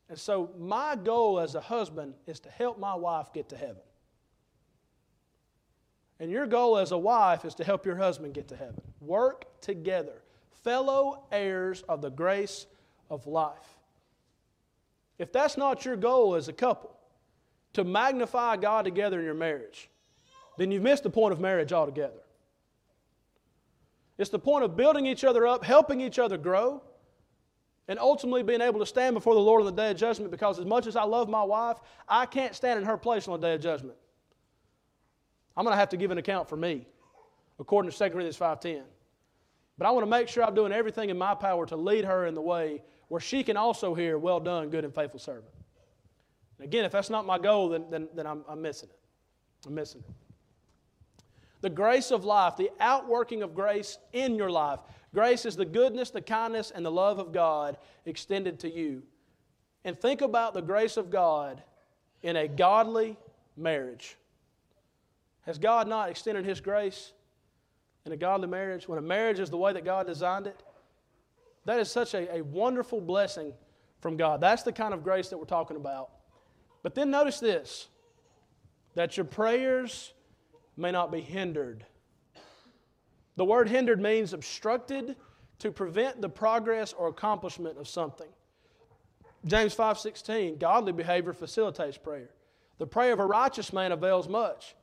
And 0.10 0.18
so 0.18 0.50
my 0.58 0.96
goal 0.96 1.40
as 1.40 1.54
a 1.54 1.62
husband 1.62 2.16
is 2.26 2.40
to 2.40 2.50
help 2.50 2.80
my 2.80 2.96
wife 2.96 3.32
get 3.34 3.50
to 3.50 3.56
heaven. 3.56 3.84
And 6.20 6.30
your 6.30 6.46
goal 6.46 6.78
as 6.78 6.92
a 6.92 6.98
wife 6.98 7.46
is 7.46 7.56
to 7.56 7.64
help 7.64 7.86
your 7.86 7.96
husband 7.96 8.34
get 8.34 8.48
to 8.50 8.56
heaven. 8.56 8.82
Work 9.00 9.46
together, 9.62 10.22
fellow 10.64 11.24
heirs 11.32 11.84
of 11.88 12.02
the 12.02 12.10
grace 12.10 12.68
of 13.10 13.26
life. 13.26 13.78
If 15.18 15.32
that's 15.32 15.58
not 15.58 15.86
your 15.86 15.96
goal 15.96 16.36
as 16.36 16.48
a 16.48 16.54
couple, 16.54 16.96
to 17.74 17.84
magnify 17.84 18.58
God 18.58 18.86
together 18.86 19.20
in 19.20 19.26
your 19.26 19.34
marriage, 19.34 19.90
then 20.58 20.72
you've 20.72 20.84
missed 20.84 21.04
the 21.04 21.10
point 21.10 21.32
of 21.32 21.40
marriage 21.40 21.72
altogether. 21.72 22.22
It's 24.18 24.30
the 24.30 24.40
point 24.40 24.66
of 24.66 24.76
building 24.76 25.06
each 25.06 25.24
other 25.24 25.48
up, 25.48 25.64
helping 25.64 26.02
each 26.02 26.20
other 26.20 26.38
grow, 26.38 26.82
and 27.88 27.98
ultimately 27.98 28.44
being 28.44 28.62
able 28.62 28.80
to 28.80 28.86
stand 28.86 29.14
before 29.16 29.34
the 29.34 29.40
Lord 29.40 29.62
on 29.62 29.66
the 29.66 29.82
day 29.82 29.92
of 29.92 29.98
judgment 29.98 30.30
because 30.30 30.60
as 30.60 30.66
much 30.66 30.88
as 30.88 30.96
I 30.96 31.04
love 31.04 31.30
my 31.30 31.44
wife, 31.44 31.78
I 32.08 32.26
can't 32.26 32.54
stand 32.54 32.80
in 32.80 32.86
her 32.86 32.98
place 32.98 33.28
on 33.28 33.40
the 33.40 33.48
day 33.48 33.54
of 33.56 33.62
judgment. 33.62 33.96
I'm 35.56 35.64
going 35.66 35.74
to 35.74 35.80
have 35.80 35.89
to 35.89 35.97
give 35.97 36.12
an 36.12 36.18
account 36.18 36.47
for 36.47 36.56
me, 36.56 36.88
according 37.60 37.91
to 37.91 37.97
2 37.97 38.04
Corinthians 38.10 38.38
5.10. 38.38 38.84
But 39.78 39.88
I 39.88 39.91
want 39.91 40.06
to 40.06 40.10
make 40.10 40.28
sure 40.28 40.43
I'm 40.43 40.56
doing 40.56 40.72
everything 40.72 41.10
in 41.10 41.18
my 41.18 41.34
power 41.34 41.66
to 41.66 41.76
lead 41.76 42.06
her 42.06 42.26
in 42.26 42.36
the 42.36 42.41
way 42.41 42.82
where 43.08 43.22
she 43.22 43.43
can 43.43 43.58
also 43.58 43.93
hear, 43.95 44.18
well 44.18 44.39
done, 44.39 44.70
good 44.70 44.86
and 44.86 44.93
faithful 44.93 45.20
servant. 45.20 45.54
And 46.58 46.66
again, 46.66 46.86
if 46.86 46.91
that's 46.91 47.10
not 47.10 47.26
my 47.26 47.39
goal, 47.39 47.70
then, 47.70 47.86
then, 47.89 48.08
then 48.14 48.28
I'm, 48.28 48.43
I'm 48.47 48.62
missing 48.62 48.89
it. 48.89 49.00
I'm 49.66 49.74
missing 49.74 50.04
it. 50.08 50.14
The 51.62 51.70
grace 51.70 52.12
of 52.12 52.24
life, 52.24 52.56
the 52.56 52.70
outworking 52.80 53.41
of 53.41 53.56
grace 53.56 53.97
in 54.14 54.36
your 54.36 54.52
life. 54.52 54.80
Grace 55.14 55.45
is 55.45 55.56
the 55.56 55.66
goodness, 55.66 56.10
the 56.10 56.22
kindness, 56.22 56.72
and 56.72 56.86
the 56.86 56.91
love 56.91 57.20
of 57.20 57.34
God 57.34 57.78
extended 58.06 58.60
to 58.60 58.70
you. 58.70 59.04
And 59.84 60.00
think 60.00 60.22
about 60.22 60.54
the 60.54 60.62
grace 60.62 60.97
of 60.97 61.10
God 61.10 61.64
in 62.22 62.36
a 62.36 62.47
godly 62.47 63.18
marriage. 63.58 64.18
Has 65.50 65.58
God 65.58 65.88
not 65.88 66.12
extended 66.12 66.45
His 66.45 66.62
grace 66.62 67.12
in 68.06 68.12
a 68.12 68.16
godly 68.16 68.47
marriage? 68.47 68.88
When 68.88 69.00
a 69.00 69.02
marriage 69.02 69.39
is 69.39 69.50
the 69.50 69.58
way 69.58 69.74
that 69.74 69.84
God 69.84 70.06
designed 70.06 70.45
it, 70.45 70.62
that 71.66 71.80
is 71.80 71.89
such 71.89 72.14
a, 72.14 72.36
a 72.36 72.43
wonderful 72.43 73.02
blessing 73.02 73.52
from 74.00 74.16
God. 74.16 74.41
That's 74.41 74.62
the 74.62 74.72
kind 74.72 74.93
of 74.93 75.04
grace 75.04 75.30
that 75.30 75.39
we're 75.39 75.45
talking 75.45 75.76
about. 75.76 76.12
But 76.84 76.93
then 76.93 77.10
notice 77.10 77.39
this 77.39 77.88
that 78.93 79.18
your 79.18 79.26
prayers 79.26 80.14
may 80.78 80.91
not 80.91 81.12
be 81.12 81.20
hindered. 81.20 81.84
The 83.36 83.45
word 83.45 83.70
hindered 83.70 84.00
means 84.00 84.34
obstructed 84.34 85.16
to 85.58 85.72
prevent 85.72 86.22
the 86.22 86.30
progress 86.30 86.93
or 86.93 87.08
accomplishment 87.08 87.80
of 87.80 87.88
something. 87.88 88.30
James 89.45 89.74
5:16, 89.74 90.60
godly 90.60 90.91
behavior 90.91 91.34
facilitates 91.34 91.97
prayer. 91.97 92.30
The 92.78 92.86
prayer 92.86 93.14
of 93.14 93.20
a 93.20 93.26
righteous 93.26 93.74
man 93.74 93.91
avails 93.91 94.30
much. 94.30 94.76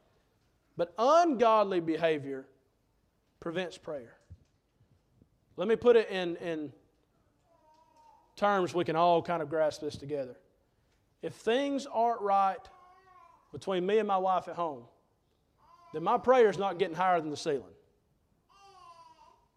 But 0.77 0.93
ungodly 0.99 1.81
behavior 1.81 2.47
prevents 3.41 3.79
prayer. 3.79 4.17
Let 5.57 5.69
me 5.69 5.77
put 5.77 5.97
it 5.97 6.11
in, 6.11 6.37
in 6.37 6.73
terms 8.37 8.75
we 8.75 8.85
can 8.85 8.97
all 8.97 9.23
kind 9.23 9.43
of 9.43 9.49
grasp 9.49 9.81
this 9.81 9.97
together. 9.97 10.37
If 11.23 11.35
things 11.35 11.87
aren't 11.91 12.21
right 12.21 12.59
between 13.53 13.87
me 13.87 13.99
and 13.99 14.07
my 14.07 14.19
wife 14.19 14.49
at 14.49 14.55
home, 14.55 14.85
then 15.95 16.03
my 16.03 16.19
prayer 16.19 16.51
is 16.51 16.59
not 16.59 16.79
getting 16.79 16.95
higher 16.95 17.21
than 17.21 17.31
the 17.31 17.37
ceiling. 17.37 17.63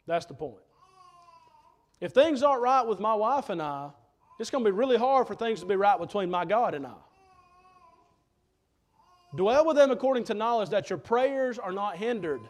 That's 0.08 0.26
the 0.26 0.34
point. 0.34 0.64
If 2.00 2.14
things 2.14 2.44
aren't 2.44 2.62
right 2.62 2.86
with 2.86 3.00
my 3.00 3.14
wife 3.14 3.50
and 3.50 3.62
I, 3.62 3.90
it's 4.40 4.50
going 4.50 4.64
to 4.64 4.72
be 4.72 4.76
really 4.76 4.98
hard 4.98 5.28
for 5.28 5.36
things 5.36 5.60
to 5.60 5.66
be 5.66 5.76
right 5.76 6.00
between 6.00 6.30
my 6.30 6.46
God 6.46 6.74
and 6.74 6.88
I. 6.88 6.96
Dwell 9.36 9.66
with 9.66 9.76
them 9.76 9.92
according 9.92 10.24
to 10.26 10.34
knowledge 10.34 10.70
that 10.70 10.90
your 10.90 10.98
prayers 10.98 11.60
are 11.60 11.72
not 11.72 11.98
hindered. 11.98 12.42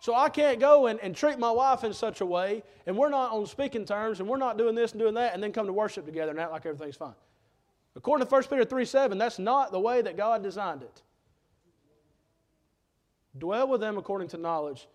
So 0.00 0.14
I 0.14 0.28
can't 0.30 0.58
go 0.58 0.86
and, 0.86 0.98
and 1.00 1.14
treat 1.14 1.38
my 1.38 1.50
wife 1.50 1.84
in 1.84 1.92
such 1.92 2.22
a 2.22 2.26
way, 2.26 2.62
and 2.86 2.96
we're 2.96 3.10
not 3.10 3.32
on 3.32 3.44
speaking 3.46 3.84
terms, 3.84 4.20
and 4.20 4.28
we're 4.28 4.38
not 4.38 4.56
doing 4.56 4.74
this 4.74 4.92
and 4.92 5.00
doing 5.00 5.14
that, 5.14 5.34
and 5.34 5.42
then 5.42 5.52
come 5.52 5.66
to 5.66 5.72
worship 5.72 6.06
together 6.06 6.30
and 6.30 6.40
act 6.40 6.52
like 6.52 6.64
everything's 6.64 6.96
fine. 6.96 7.14
According 7.96 8.26
to 8.26 8.32
1 8.32 8.42
Peter 8.44 8.64
3 8.64 8.84
7, 8.84 9.18
that's 9.18 9.38
not 9.38 9.72
the 9.72 9.80
way 9.80 10.00
that 10.00 10.16
God 10.16 10.42
designed 10.42 10.82
it. 10.82 11.02
Dwell 13.36 13.68
with 13.68 13.80
them 13.80 13.98
according 13.98 14.28
to 14.28 14.38
knowledge. 14.38 14.88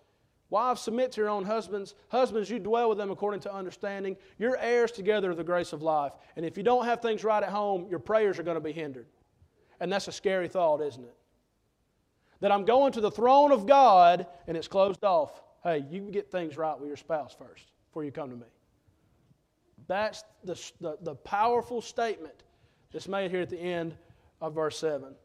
Wives, 0.49 0.82
submit 0.82 1.11
to 1.13 1.22
your 1.22 1.30
own 1.30 1.43
husbands. 1.43 1.95
Husbands, 2.09 2.49
you 2.49 2.59
dwell 2.59 2.89
with 2.89 2.97
them 2.97 3.11
according 3.11 3.41
to 3.41 3.53
understanding. 3.53 4.16
You're 4.38 4.57
heirs 4.57 4.91
together 4.91 5.32
of 5.32 5.38
the 5.38 5.43
grace 5.43 5.74
of 5.74 5.82
life. 5.82 6.13
And 6.36 6.45
if 6.45 6.55
you 6.55 6.63
don't 6.63 6.86
have 6.86 7.01
things 7.01 7.24
right 7.24 7.41
at 7.41 7.49
home, 7.49 7.88
your 7.89 7.99
prayers 7.99 8.39
are 8.39 8.43
going 8.43 8.55
to 8.55 8.61
be 8.61 8.72
hindered. 8.72 9.07
And 9.80 9.91
that's 9.91 10.07
a 10.07 10.11
scary 10.11 10.47
thought, 10.47 10.82
isn't 10.82 11.03
it? 11.03 11.15
That 12.39 12.51
I'm 12.51 12.65
going 12.65 12.91
to 12.93 13.01
the 13.01 13.11
throne 13.11 13.51
of 13.51 13.65
God 13.65 14.28
and 14.47 14.55
it's 14.57 14.67
closed 14.67 15.03
off. 15.03 15.41
Hey, 15.63 15.86
you 15.89 16.01
can 16.01 16.11
get 16.11 16.32
things 16.32 16.57
right 16.57 16.78
with 16.80 16.88
your 16.88 16.97
spouse 16.97 17.36
first 17.38 17.71
before 17.89 18.03
you 18.03 18.11
come 18.11 18.30
to 18.30 18.36
me. 18.36 18.45
That's 19.88 20.23
the, 20.43 20.59
the, 20.82 20.97
the 21.01 21.15
powerful 21.15 21.82
statement 21.82 22.43
that's 22.91 23.07
made 23.07 23.32
here 23.32 23.41
at 23.41 23.49
the 23.49 23.59
end 23.59 23.95
of 24.41 24.53
verse 24.55 24.78
7. 24.78 25.15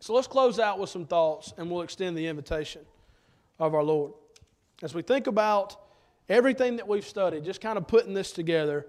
So 0.00 0.14
let's 0.14 0.26
close 0.26 0.58
out 0.58 0.78
with 0.78 0.90
some 0.90 1.06
thoughts 1.06 1.52
and 1.56 1.70
we'll 1.70 1.82
extend 1.82 2.16
the 2.16 2.26
invitation 2.26 2.82
of 3.58 3.74
our 3.74 3.82
Lord. 3.82 4.12
As 4.82 4.94
we 4.94 5.02
think 5.02 5.26
about 5.26 5.76
everything 6.28 6.76
that 6.76 6.86
we've 6.86 7.06
studied, 7.06 7.44
just 7.44 7.60
kind 7.60 7.76
of 7.76 7.88
putting 7.88 8.14
this 8.14 8.30
together, 8.32 8.86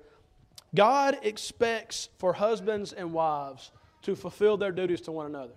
God 0.75 1.17
expects 1.23 2.09
for 2.19 2.33
husbands 2.33 2.93
and 2.93 3.11
wives 3.11 3.71
to 4.01 4.15
fulfill 4.15 4.57
their 4.57 4.71
duties 4.71 5.01
to 5.01 5.11
one 5.11 5.25
another. 5.25 5.53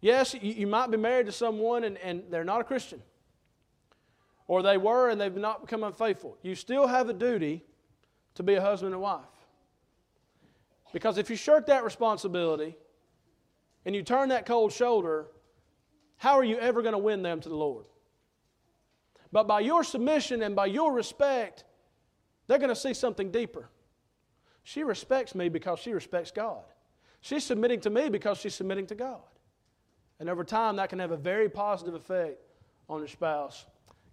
Yes, 0.00 0.34
you, 0.34 0.66
might 0.66 0.90
be 0.90 0.96
married 0.96 1.26
to 1.26 1.32
someone 1.32 1.84
and, 1.84 1.96
and 1.98 2.24
they're 2.28 2.44
not 2.44 2.60
a 2.60 2.64
Christian, 2.64 3.00
or 4.48 4.62
they 4.62 4.76
were 4.76 5.10
and 5.10 5.20
they've 5.20 5.34
not 5.34 5.60
become 5.60 5.84
unfaithful. 5.84 6.36
You 6.42 6.54
still 6.54 6.88
have 6.88 7.08
a 7.08 7.12
duty 7.12 7.64
to 8.34 8.42
be 8.42 8.54
a 8.54 8.60
husband 8.60 8.94
and 8.94 9.02
wife. 9.02 9.20
Because 10.92 11.18
if 11.18 11.30
you 11.30 11.36
shirk 11.36 11.66
that 11.66 11.84
responsibility 11.84 12.76
and 13.84 13.94
you 13.94 14.02
turn 14.02 14.30
that 14.30 14.44
cold 14.44 14.72
shoulder, 14.72 15.26
how 16.16 16.38
are 16.38 16.44
you 16.44 16.58
ever 16.58 16.82
going 16.82 16.92
to 16.92 16.98
win 16.98 17.22
them 17.22 17.40
to 17.40 17.48
the 17.48 17.56
Lord? 17.56 17.84
But 19.30 19.46
by 19.46 19.60
your 19.60 19.82
submission 19.82 20.42
and 20.42 20.54
by 20.54 20.66
your 20.66 20.92
respect, 20.92 21.64
they're 22.46 22.58
going 22.58 22.68
to 22.68 22.76
see 22.76 22.92
something 22.92 23.30
deeper. 23.30 23.70
She 24.62 24.82
respects 24.82 25.34
me 25.34 25.48
because 25.48 25.78
she 25.78 25.92
respects 25.92 26.30
God. 26.30 26.64
She's 27.22 27.44
submitting 27.44 27.80
to 27.80 27.90
me 27.90 28.08
because 28.08 28.38
she's 28.38 28.54
submitting 28.54 28.86
to 28.88 28.94
God. 28.94 29.22
And 30.20 30.28
over 30.28 30.44
time, 30.44 30.76
that 30.76 30.90
can 30.90 30.98
have 30.98 31.12
a 31.12 31.16
very 31.16 31.48
positive 31.48 31.94
effect 31.94 32.38
on 32.88 32.98
your 32.98 33.08
spouse. 33.08 33.64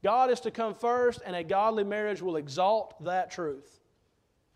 God 0.04 0.32
is 0.32 0.40
to 0.42 0.52
come 0.52 0.74
first, 0.74 1.20
and 1.26 1.36
a 1.36 1.44
godly 1.44 1.84
marriage 1.84 2.22
will 2.22 2.38
exalt 2.38 3.04
that 3.04 3.32
truth. 3.32 3.82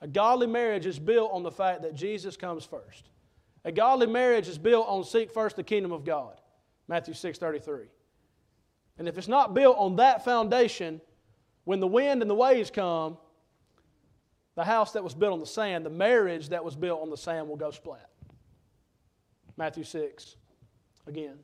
A 0.02 0.08
godly 0.08 0.48
marriage 0.48 0.86
is 0.86 1.00
built 1.00 1.32
on 1.34 1.44
the 1.44 1.52
fact 1.52 1.82
that 1.82 1.96
Jesus 1.96 2.38
comes 2.38 2.64
first. 2.64 3.10
A 3.66 3.72
godly 3.72 4.08
marriage 4.08 4.48
is 4.48 4.58
built 4.58 4.88
on 4.88 5.04
seek 5.04 5.32
first 5.32 5.56
the 5.56 5.64
kingdom 5.64 5.92
of 5.92 6.06
God. 6.06 6.40
Matthew 6.88 7.14
6:33. 7.14 7.90
And 8.98 9.08
if 9.08 9.18
it's 9.18 9.28
not 9.28 9.54
built 9.54 9.78
on 9.78 9.96
that 9.96 10.24
foundation, 10.24 11.02
when 11.64 11.80
the 11.80 11.88
wind 11.88 12.22
and 12.22 12.30
the 12.30 12.36
waves 12.36 12.70
come, 12.70 13.18
the 14.56 14.64
house 14.64 14.92
that 14.92 15.04
was 15.04 15.16
built 15.16 15.34
on 15.34 15.40
the 15.40 15.46
sand, 15.46 15.86
the 15.86 15.90
marriage 15.90 16.50
that 16.50 16.64
was 16.64 16.76
built 16.76 17.02
on 17.02 17.10
the 17.10 17.18
sand 17.18 17.48
will 17.48 17.56
go 17.56 17.72
splat. 17.72 18.10
Matthew 19.58 19.84
6, 19.84 20.36
again. 21.08 21.38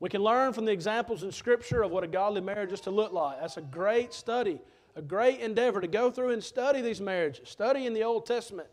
We 0.00 0.08
can 0.08 0.22
learn 0.22 0.52
from 0.52 0.64
the 0.64 0.72
examples 0.72 1.22
in 1.22 1.32
Scripture 1.32 1.82
of 1.82 1.90
what 1.90 2.04
a 2.04 2.08
godly 2.08 2.40
marriage 2.40 2.72
is 2.72 2.80
to 2.82 2.90
look 2.90 3.12
like. 3.12 3.40
That's 3.40 3.56
a 3.56 3.62
great 3.62 4.12
study, 4.12 4.60
a 4.96 5.02
great 5.02 5.40
endeavor 5.40 5.80
to 5.80 5.86
go 5.86 6.10
through 6.10 6.30
and 6.30 6.42
study 6.42 6.80
these 6.80 7.00
marriages, 7.00 7.48
study 7.48 7.86
in 7.86 7.94
the 7.94 8.02
Old 8.02 8.26
Testament, 8.26 8.68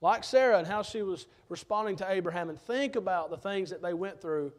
like 0.00 0.24
Sarah 0.24 0.58
and 0.58 0.66
how 0.66 0.82
she 0.82 1.02
was 1.02 1.26
responding 1.48 1.96
to 1.96 2.10
Abraham, 2.10 2.50
and 2.50 2.60
think 2.60 2.96
about 2.96 3.30
the 3.30 3.36
things 3.36 3.70
that 3.70 3.80
they 3.80 3.94
went 3.94 4.20
through 4.20 4.52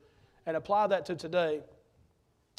and 0.45 0.57
apply 0.57 0.87
that 0.87 1.05
to 1.07 1.15
today. 1.15 1.61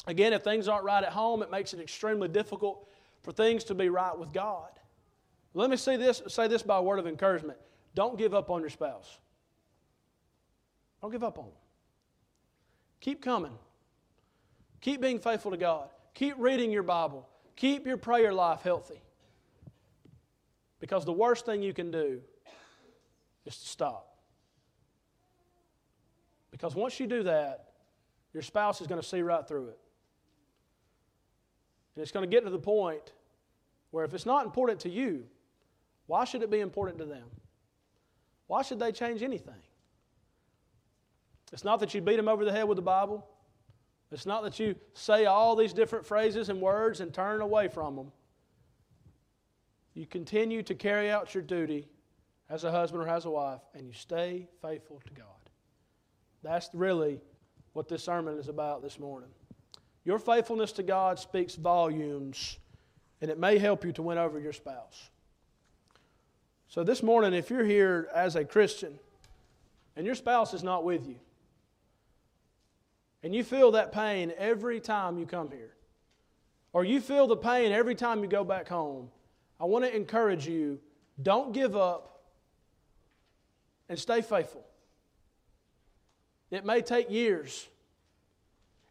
Again, 0.07 0.31
if 0.31 0.43
things 0.43 0.67
aren't 0.67 0.85
right 0.85 1.03
at 1.03 1.11
home, 1.11 1.43
it 1.43 1.51
makes 1.51 1.73
it 1.73 1.79
extremely 1.79 2.27
difficult 2.27 2.87
for 3.23 3.31
things 3.31 3.63
to 3.65 3.75
be 3.75 3.89
right 3.89 4.17
with 4.17 4.31
God. 4.31 4.69
Let 5.53 5.69
me 5.69 5.77
say 5.77 5.97
this, 5.97 6.21
say 6.27 6.47
this 6.47 6.63
by 6.63 6.79
word 6.79 6.99
of 6.99 7.07
encouragement. 7.07 7.57
Don't 7.95 8.17
give 8.17 8.33
up 8.33 8.49
on 8.49 8.61
your 8.61 8.69
spouse. 8.69 9.19
Don't 11.01 11.11
give 11.11 11.23
up 11.23 11.37
on 11.37 11.45
them. 11.45 11.53
Keep 12.99 13.21
coming. 13.21 13.57
Keep 14.81 15.01
being 15.01 15.19
faithful 15.19 15.51
to 15.51 15.57
God. 15.57 15.89
Keep 16.13 16.35
reading 16.37 16.71
your 16.71 16.83
Bible. 16.83 17.27
Keep 17.55 17.85
your 17.85 17.97
prayer 17.97 18.33
life 18.33 18.61
healthy. 18.61 19.01
Because 20.79 21.05
the 21.05 21.13
worst 21.13 21.45
thing 21.45 21.61
you 21.61 21.73
can 21.73 21.91
do 21.91 22.21
is 23.45 23.57
to 23.57 23.67
stop. 23.67 24.17
Because 26.51 26.75
once 26.75 26.99
you 26.99 27.07
do 27.07 27.23
that, 27.23 27.69
your 28.33 28.43
spouse 28.43 28.81
is 28.81 28.87
going 28.87 29.01
to 29.01 29.07
see 29.07 29.21
right 29.21 29.47
through 29.47 29.69
it. 29.69 29.79
And 31.95 32.03
it's 32.03 32.11
going 32.11 32.29
to 32.29 32.33
get 32.33 32.43
to 32.43 32.49
the 32.49 32.59
point 32.59 33.13
where 33.91 34.05
if 34.05 34.13
it's 34.13 34.25
not 34.25 34.45
important 34.45 34.81
to 34.81 34.89
you, 34.89 35.25
why 36.05 36.25
should 36.25 36.43
it 36.43 36.49
be 36.49 36.59
important 36.59 36.97
to 36.99 37.05
them? 37.05 37.27
Why 38.47 38.61
should 38.61 38.79
they 38.79 38.91
change 38.91 39.21
anything? 39.21 39.61
It's 41.51 41.63
not 41.63 41.79
that 41.79 41.93
you 41.93 42.01
beat 42.01 42.17
them 42.17 42.27
over 42.27 42.45
the 42.45 42.51
head 42.51 42.67
with 42.67 42.75
the 42.75 42.81
Bible. 42.81 43.27
It's 44.11 44.25
not 44.25 44.43
that 44.43 44.59
you 44.59 44.75
say 44.93 45.25
all 45.25 45.55
these 45.55 45.73
different 45.73 46.05
phrases 46.05 46.49
and 46.49 46.61
words 46.61 46.99
and 46.99 47.13
turn 47.13 47.41
away 47.41 47.67
from 47.67 47.95
them. 47.95 48.11
You 49.93 50.05
continue 50.05 50.63
to 50.63 50.75
carry 50.75 51.09
out 51.09 51.33
your 51.33 51.43
duty 51.43 51.87
as 52.49 52.63
a 52.63 52.71
husband 52.71 53.03
or 53.03 53.07
as 53.07 53.25
a 53.25 53.29
wife, 53.29 53.61
and 53.75 53.85
you 53.85 53.93
stay 53.93 54.47
faithful 54.61 55.01
to 55.05 55.13
God. 55.13 55.25
That's 56.41 56.69
really 56.73 57.21
what 57.73 57.87
this 57.87 58.03
sermon 58.03 58.37
is 58.37 58.47
about 58.47 58.81
this 58.81 58.99
morning. 58.99 59.29
Your 60.05 60.17
faithfulness 60.17 60.71
to 60.73 60.83
God 60.83 61.19
speaks 61.19 61.55
volumes, 61.55 62.57
and 63.21 63.29
it 63.29 63.37
may 63.37 63.57
help 63.57 63.85
you 63.85 63.91
to 63.93 64.01
win 64.01 64.17
over 64.17 64.39
your 64.39 64.53
spouse. 64.53 65.09
So, 66.67 66.83
this 66.83 67.03
morning, 67.03 67.33
if 67.33 67.49
you're 67.49 67.65
here 67.65 68.07
as 68.13 68.35
a 68.35 68.45
Christian 68.45 68.99
and 69.95 70.05
your 70.05 70.15
spouse 70.15 70.53
is 70.53 70.63
not 70.63 70.83
with 70.83 71.07
you, 71.07 71.15
and 73.23 73.33
you 73.35 73.43
feel 73.43 73.71
that 73.71 73.91
pain 73.91 74.33
every 74.37 74.79
time 74.79 75.17
you 75.17 75.25
come 75.25 75.51
here, 75.51 75.73
or 76.73 76.83
you 76.83 77.01
feel 77.01 77.27
the 77.27 77.37
pain 77.37 77.71
every 77.71 77.95
time 77.95 78.21
you 78.21 78.27
go 78.27 78.43
back 78.43 78.67
home, 78.67 79.09
I 79.59 79.65
want 79.65 79.85
to 79.85 79.95
encourage 79.95 80.47
you 80.47 80.79
don't 81.21 81.53
give 81.53 81.75
up 81.75 82.21
and 83.89 83.97
stay 83.97 84.21
faithful. 84.21 84.65
It 86.51 86.65
may 86.65 86.81
take 86.81 87.09
years. 87.09 87.67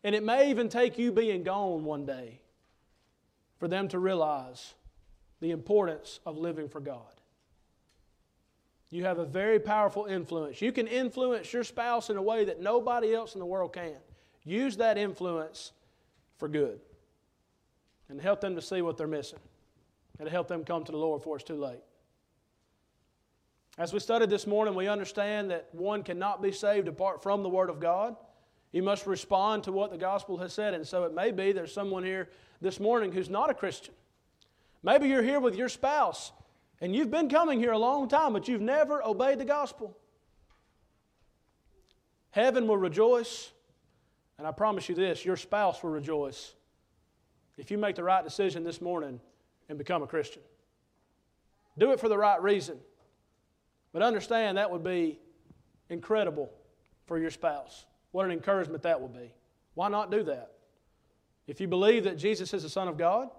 And 0.05 0.15
it 0.15 0.23
may 0.23 0.51
even 0.51 0.69
take 0.69 0.99
you 0.99 1.11
being 1.11 1.43
gone 1.43 1.85
one 1.85 2.07
day 2.07 2.41
for 3.59 3.69
them 3.69 3.89
to 3.89 3.99
realize 3.99 4.75
the 5.41 5.51
importance 5.51 6.21
of 6.25 6.39
living 6.39 6.69
for 6.69 6.81
God. 6.81 7.03
You 8.91 9.05
have 9.05 9.19
a 9.19 9.25
very 9.25 9.59
powerful 9.59 10.07
influence. 10.07 10.63
You 10.63 10.73
can 10.73 10.87
influence 10.87 11.53
your 11.53 11.65
spouse 11.65 12.11
in 12.11 12.17
a 12.17 12.23
way 12.23 12.45
that 12.45 12.61
nobody 12.61 13.15
else 13.15 13.35
in 13.35 13.41
the 13.41 13.47
world 13.47 13.73
can. 13.73 13.97
Use 14.49 14.79
that 14.79 14.97
influence 14.97 15.73
for 16.39 16.49
good 16.49 16.81
and 18.09 18.19
help 18.19 18.41
them 18.41 18.55
to 18.55 18.63
see 18.63 18.81
what 18.81 18.97
they're 18.97 19.07
missing 19.07 19.41
and 20.19 20.27
help 20.27 20.49
them 20.49 20.65
come 20.65 20.85
to 20.85 20.93
the 20.93 20.97
Lord 20.97 21.21
before 21.21 21.37
it's 21.37 21.45
too 21.45 21.61
late. 21.61 21.83
As 23.77 23.93
we 23.93 24.01
studied 24.01 24.31
this 24.31 24.47
morning, 24.47 24.75
we 24.75 24.89
understand 24.89 25.51
that 25.51 25.69
one 25.73 26.03
cannot 26.03 26.41
be 26.41 26.51
saved 26.51 26.89
apart 26.89 27.23
from 27.23 27.43
the 27.43 27.49
Word 27.51 27.69
of 27.69 27.79
God. 27.79 28.17
You 28.73 28.83
must 28.83 29.07
respond 29.07 29.65
to 29.65 29.73
what 29.73 29.91
the 29.91 29.99
gospel 29.99 30.39
has 30.39 30.55
said. 30.55 30.73
And 30.73 30.87
so 30.87 31.05
it 31.05 31.15
may 31.15 31.31
be 31.31 31.53
there's 31.53 31.73
someone 31.73 32.03
here 32.03 32.31
this 32.63 32.81
morning 32.81 33.13
who's 33.13 33.29
not 33.29 33.51
a 33.51 33.55
Christian. 33.55 33.93
Maybe 34.83 35.09
you're 35.09 35.23
here 35.23 35.41
with 35.41 35.57
your 35.57 35.69
spouse 35.69 36.33
and 36.81 36.97
you've 36.97 37.11
been 37.11 37.29
coming 37.29 37.61
here 37.61 37.73
a 37.73 37.79
long 37.79 38.09
time, 38.09 38.33
but 38.33 38.49
you've 38.49 38.63
never 38.63 39.05
obeyed 39.05 39.39
the 39.39 39.45
gospel. 39.45 39.95
Heaven 42.31 42.67
will 42.67 42.79
rejoice, 42.79 43.53
and 44.39 44.47
I 44.47 44.53
promise 44.53 44.89
you 44.89 44.95
this 44.95 45.25
your 45.25 45.37
spouse 45.37 45.83
will 45.83 45.91
rejoice 45.91 46.55
if 47.57 47.71
you 47.71 47.79
make 47.79 47.97
the 47.97 48.05
right 48.05 48.25
decision 48.25 48.65
this 48.65 48.81
morning 48.81 49.21
and 49.69 49.77
become 49.77 50.03
a 50.03 50.07
Christian. 50.07 50.43
Do 51.77 51.93
it 51.93 52.01
for 52.01 52.09
the 52.09 52.19
right 52.19 52.41
reason. 52.43 52.79
But 53.93 54.03
understand 54.03 54.59
that 54.59 54.71
would 54.71 54.85
be 54.85 55.19
incredible 55.89 56.51
for 57.07 57.19
your 57.19 57.31
spouse. 57.31 57.87
What 58.13 58.27
an 58.27 58.33
encouragement 58.33 58.83
that 58.83 59.01
will 59.01 59.09
be. 59.09 59.33
Why 59.75 59.89
not 59.89 60.11
do 60.11 60.23
that? 60.25 60.53
If 61.47 61.61
you 61.61 61.69
believe 61.69 62.05
that 62.05 62.19
Jesus 62.19 62.53
is 62.53 62.63
the 62.63 62.69
Son 62.69 62.89
of 62.89 62.99
God, 62.99 63.31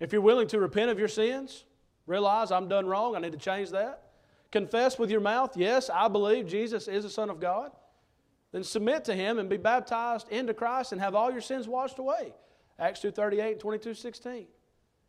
if 0.00 0.12
you're 0.12 0.22
willing 0.22 0.48
to 0.48 0.58
repent 0.58 0.90
of 0.90 0.98
your 0.98 1.08
sins, 1.08 1.64
realize 2.06 2.50
I'm 2.50 2.68
done 2.68 2.86
wrong, 2.86 3.14
I 3.14 3.20
need 3.20 3.32
to 3.32 3.38
change 3.38 3.70
that. 3.70 4.04
Confess 4.50 4.98
with 4.98 5.10
your 5.10 5.20
mouth, 5.20 5.56
yes, 5.56 5.90
I 5.92 6.08
believe 6.08 6.46
Jesus 6.46 6.88
is 6.88 7.04
the 7.04 7.10
Son 7.10 7.30
of 7.30 7.40
God. 7.40 7.70
Then 8.58 8.64
submit 8.64 9.04
to 9.04 9.14
Him 9.14 9.38
and 9.38 9.48
be 9.48 9.56
baptized 9.56 10.28
into 10.30 10.52
Christ 10.52 10.90
and 10.90 11.00
have 11.00 11.14
all 11.14 11.30
your 11.30 11.40
sins 11.40 11.68
washed 11.68 12.00
away. 12.00 12.34
Acts 12.76 12.98
2.38 12.98 13.52
and 13.52 13.60
22.16. 13.60 14.46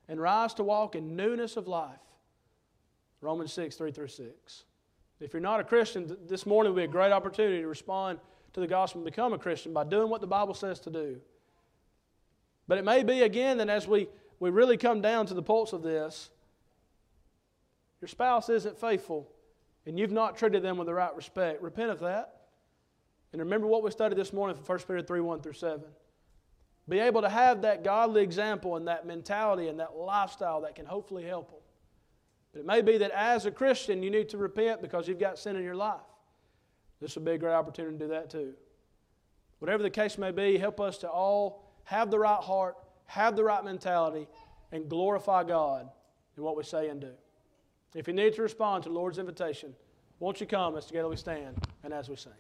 And 0.08 0.22
rise 0.22 0.54
to 0.54 0.64
walk 0.64 0.94
in 0.94 1.16
newness 1.16 1.58
of 1.58 1.68
life. 1.68 1.98
Romans 3.22 3.52
6, 3.54 3.76
3 3.76 3.92
through 3.92 4.10
6. 4.10 4.66
If 5.20 5.34
you're 5.34 5.42
not 5.42 5.60
a 5.60 5.64
Christian, 5.64 6.16
this 6.28 6.46
morning 6.46 6.74
will 6.74 6.78
be 6.78 6.84
a 6.84 6.88
great 6.88 7.12
opportunity 7.12 7.62
to 7.62 7.68
respond 7.68 8.20
to 8.54 8.60
the 8.60 8.68
gospel 8.68 9.02
and 9.02 9.06
become 9.06 9.34
a 9.34 9.40
Christian 9.40 9.74
by 9.74 9.84
doing 9.84 10.12
what 10.12 10.22
the 10.22 10.28
Bible 10.28 10.54
says 10.54 10.80
to 10.82 10.92
do. 10.92 11.20
But 12.68 12.78
it 12.78 12.86
may 12.86 13.02
be 13.02 13.24
again 13.24 13.58
that 13.58 13.70
as 13.70 13.88
we, 13.88 14.10
we 14.40 14.52
really 14.52 14.78
come 14.78 15.02
down 15.02 15.26
to 15.26 15.34
the 15.34 15.42
pulse 15.42 15.74
of 15.74 15.82
this, 15.82 16.30
your 18.00 18.10
spouse 18.10 18.48
isn't 18.48 18.78
faithful 18.78 19.28
and 19.88 19.98
you've 19.98 20.12
not 20.12 20.38
treated 20.38 20.62
them 20.62 20.78
with 20.78 20.86
the 20.86 20.94
right 20.94 21.16
respect. 21.16 21.64
Repent 21.64 21.90
of 21.90 22.02
that. 22.02 22.36
And 23.32 23.42
remember 23.42 23.68
what 23.68 23.84
we 23.84 23.92
studied 23.92 24.18
this 24.18 24.34
morning 24.34 24.56
from 24.56 24.66
1 24.66 24.80
Peter 24.80 25.02
3 25.02 25.22
1 25.22 25.42
through 25.42 25.54
7. 25.54 25.82
Be 26.88 27.00
able 27.00 27.22
to 27.22 27.30
have 27.30 27.62
that 27.62 27.84
godly 27.84 28.24
example 28.24 28.76
and 28.76 28.88
that 28.88 29.06
mentality 29.06 29.68
and 29.68 29.80
that 29.80 29.96
lifestyle 29.96 30.62
that 30.62 30.76
can 30.76 30.88
hopefully 30.88 31.24
help 31.24 31.52
them. 31.52 31.60
But 32.52 32.62
it 32.62 32.66
may 32.66 32.82
be 32.82 32.98
that 32.98 33.12
as 33.12 33.46
a 33.46 33.52
Christian, 33.52 34.02
you 34.02 34.10
need 34.10 34.30
to 34.30 34.38
repent 34.38 34.82
because 34.82 35.08
you've 35.08 35.20
got 35.20 35.38
sin 35.38 35.56
in 35.56 35.64
your 35.64 35.76
life. 35.76 36.02
This 37.00 37.16
would 37.16 37.26
be 37.26 37.32
a 37.32 37.38
great 37.38 37.54
opportunity 37.54 37.98
to 37.98 38.06
do 38.06 38.10
that 38.10 38.32
too. 38.32 38.54
Whatever 39.60 39.84
the 39.84 39.90
case 39.90 40.18
may 40.18 40.32
be, 40.32 40.58
help 40.58 40.80
us 40.80 40.98
to 41.00 41.10
all 41.10 41.70
have 41.84 42.10
the 42.10 42.18
right 42.18 42.42
heart, 42.42 42.76
have 43.06 43.36
the 43.36 43.44
right 43.44 43.64
mentality, 43.64 44.28
and 44.72 44.90
glorify 44.90 45.44
God 45.44 45.90
in 46.38 46.44
what 46.44 46.58
we 46.58 46.64
say 46.64 46.90
and 46.90 47.00
do. 47.00 47.12
If 47.94 48.08
you 48.08 48.14
need 48.14 48.34
to 48.36 48.42
respond 48.42 48.84
to 48.84 48.90
the 48.90 48.96
Lord's 48.96 49.18
invitation, 49.18 49.76
won't 50.20 50.40
you 50.42 50.48
come 50.48 50.76
as 50.76 50.86
together 50.86 51.08
we 51.08 51.16
stand 51.16 51.58
and 51.84 51.94
as 51.94 52.10
we 52.10 52.16
sing? 52.16 52.32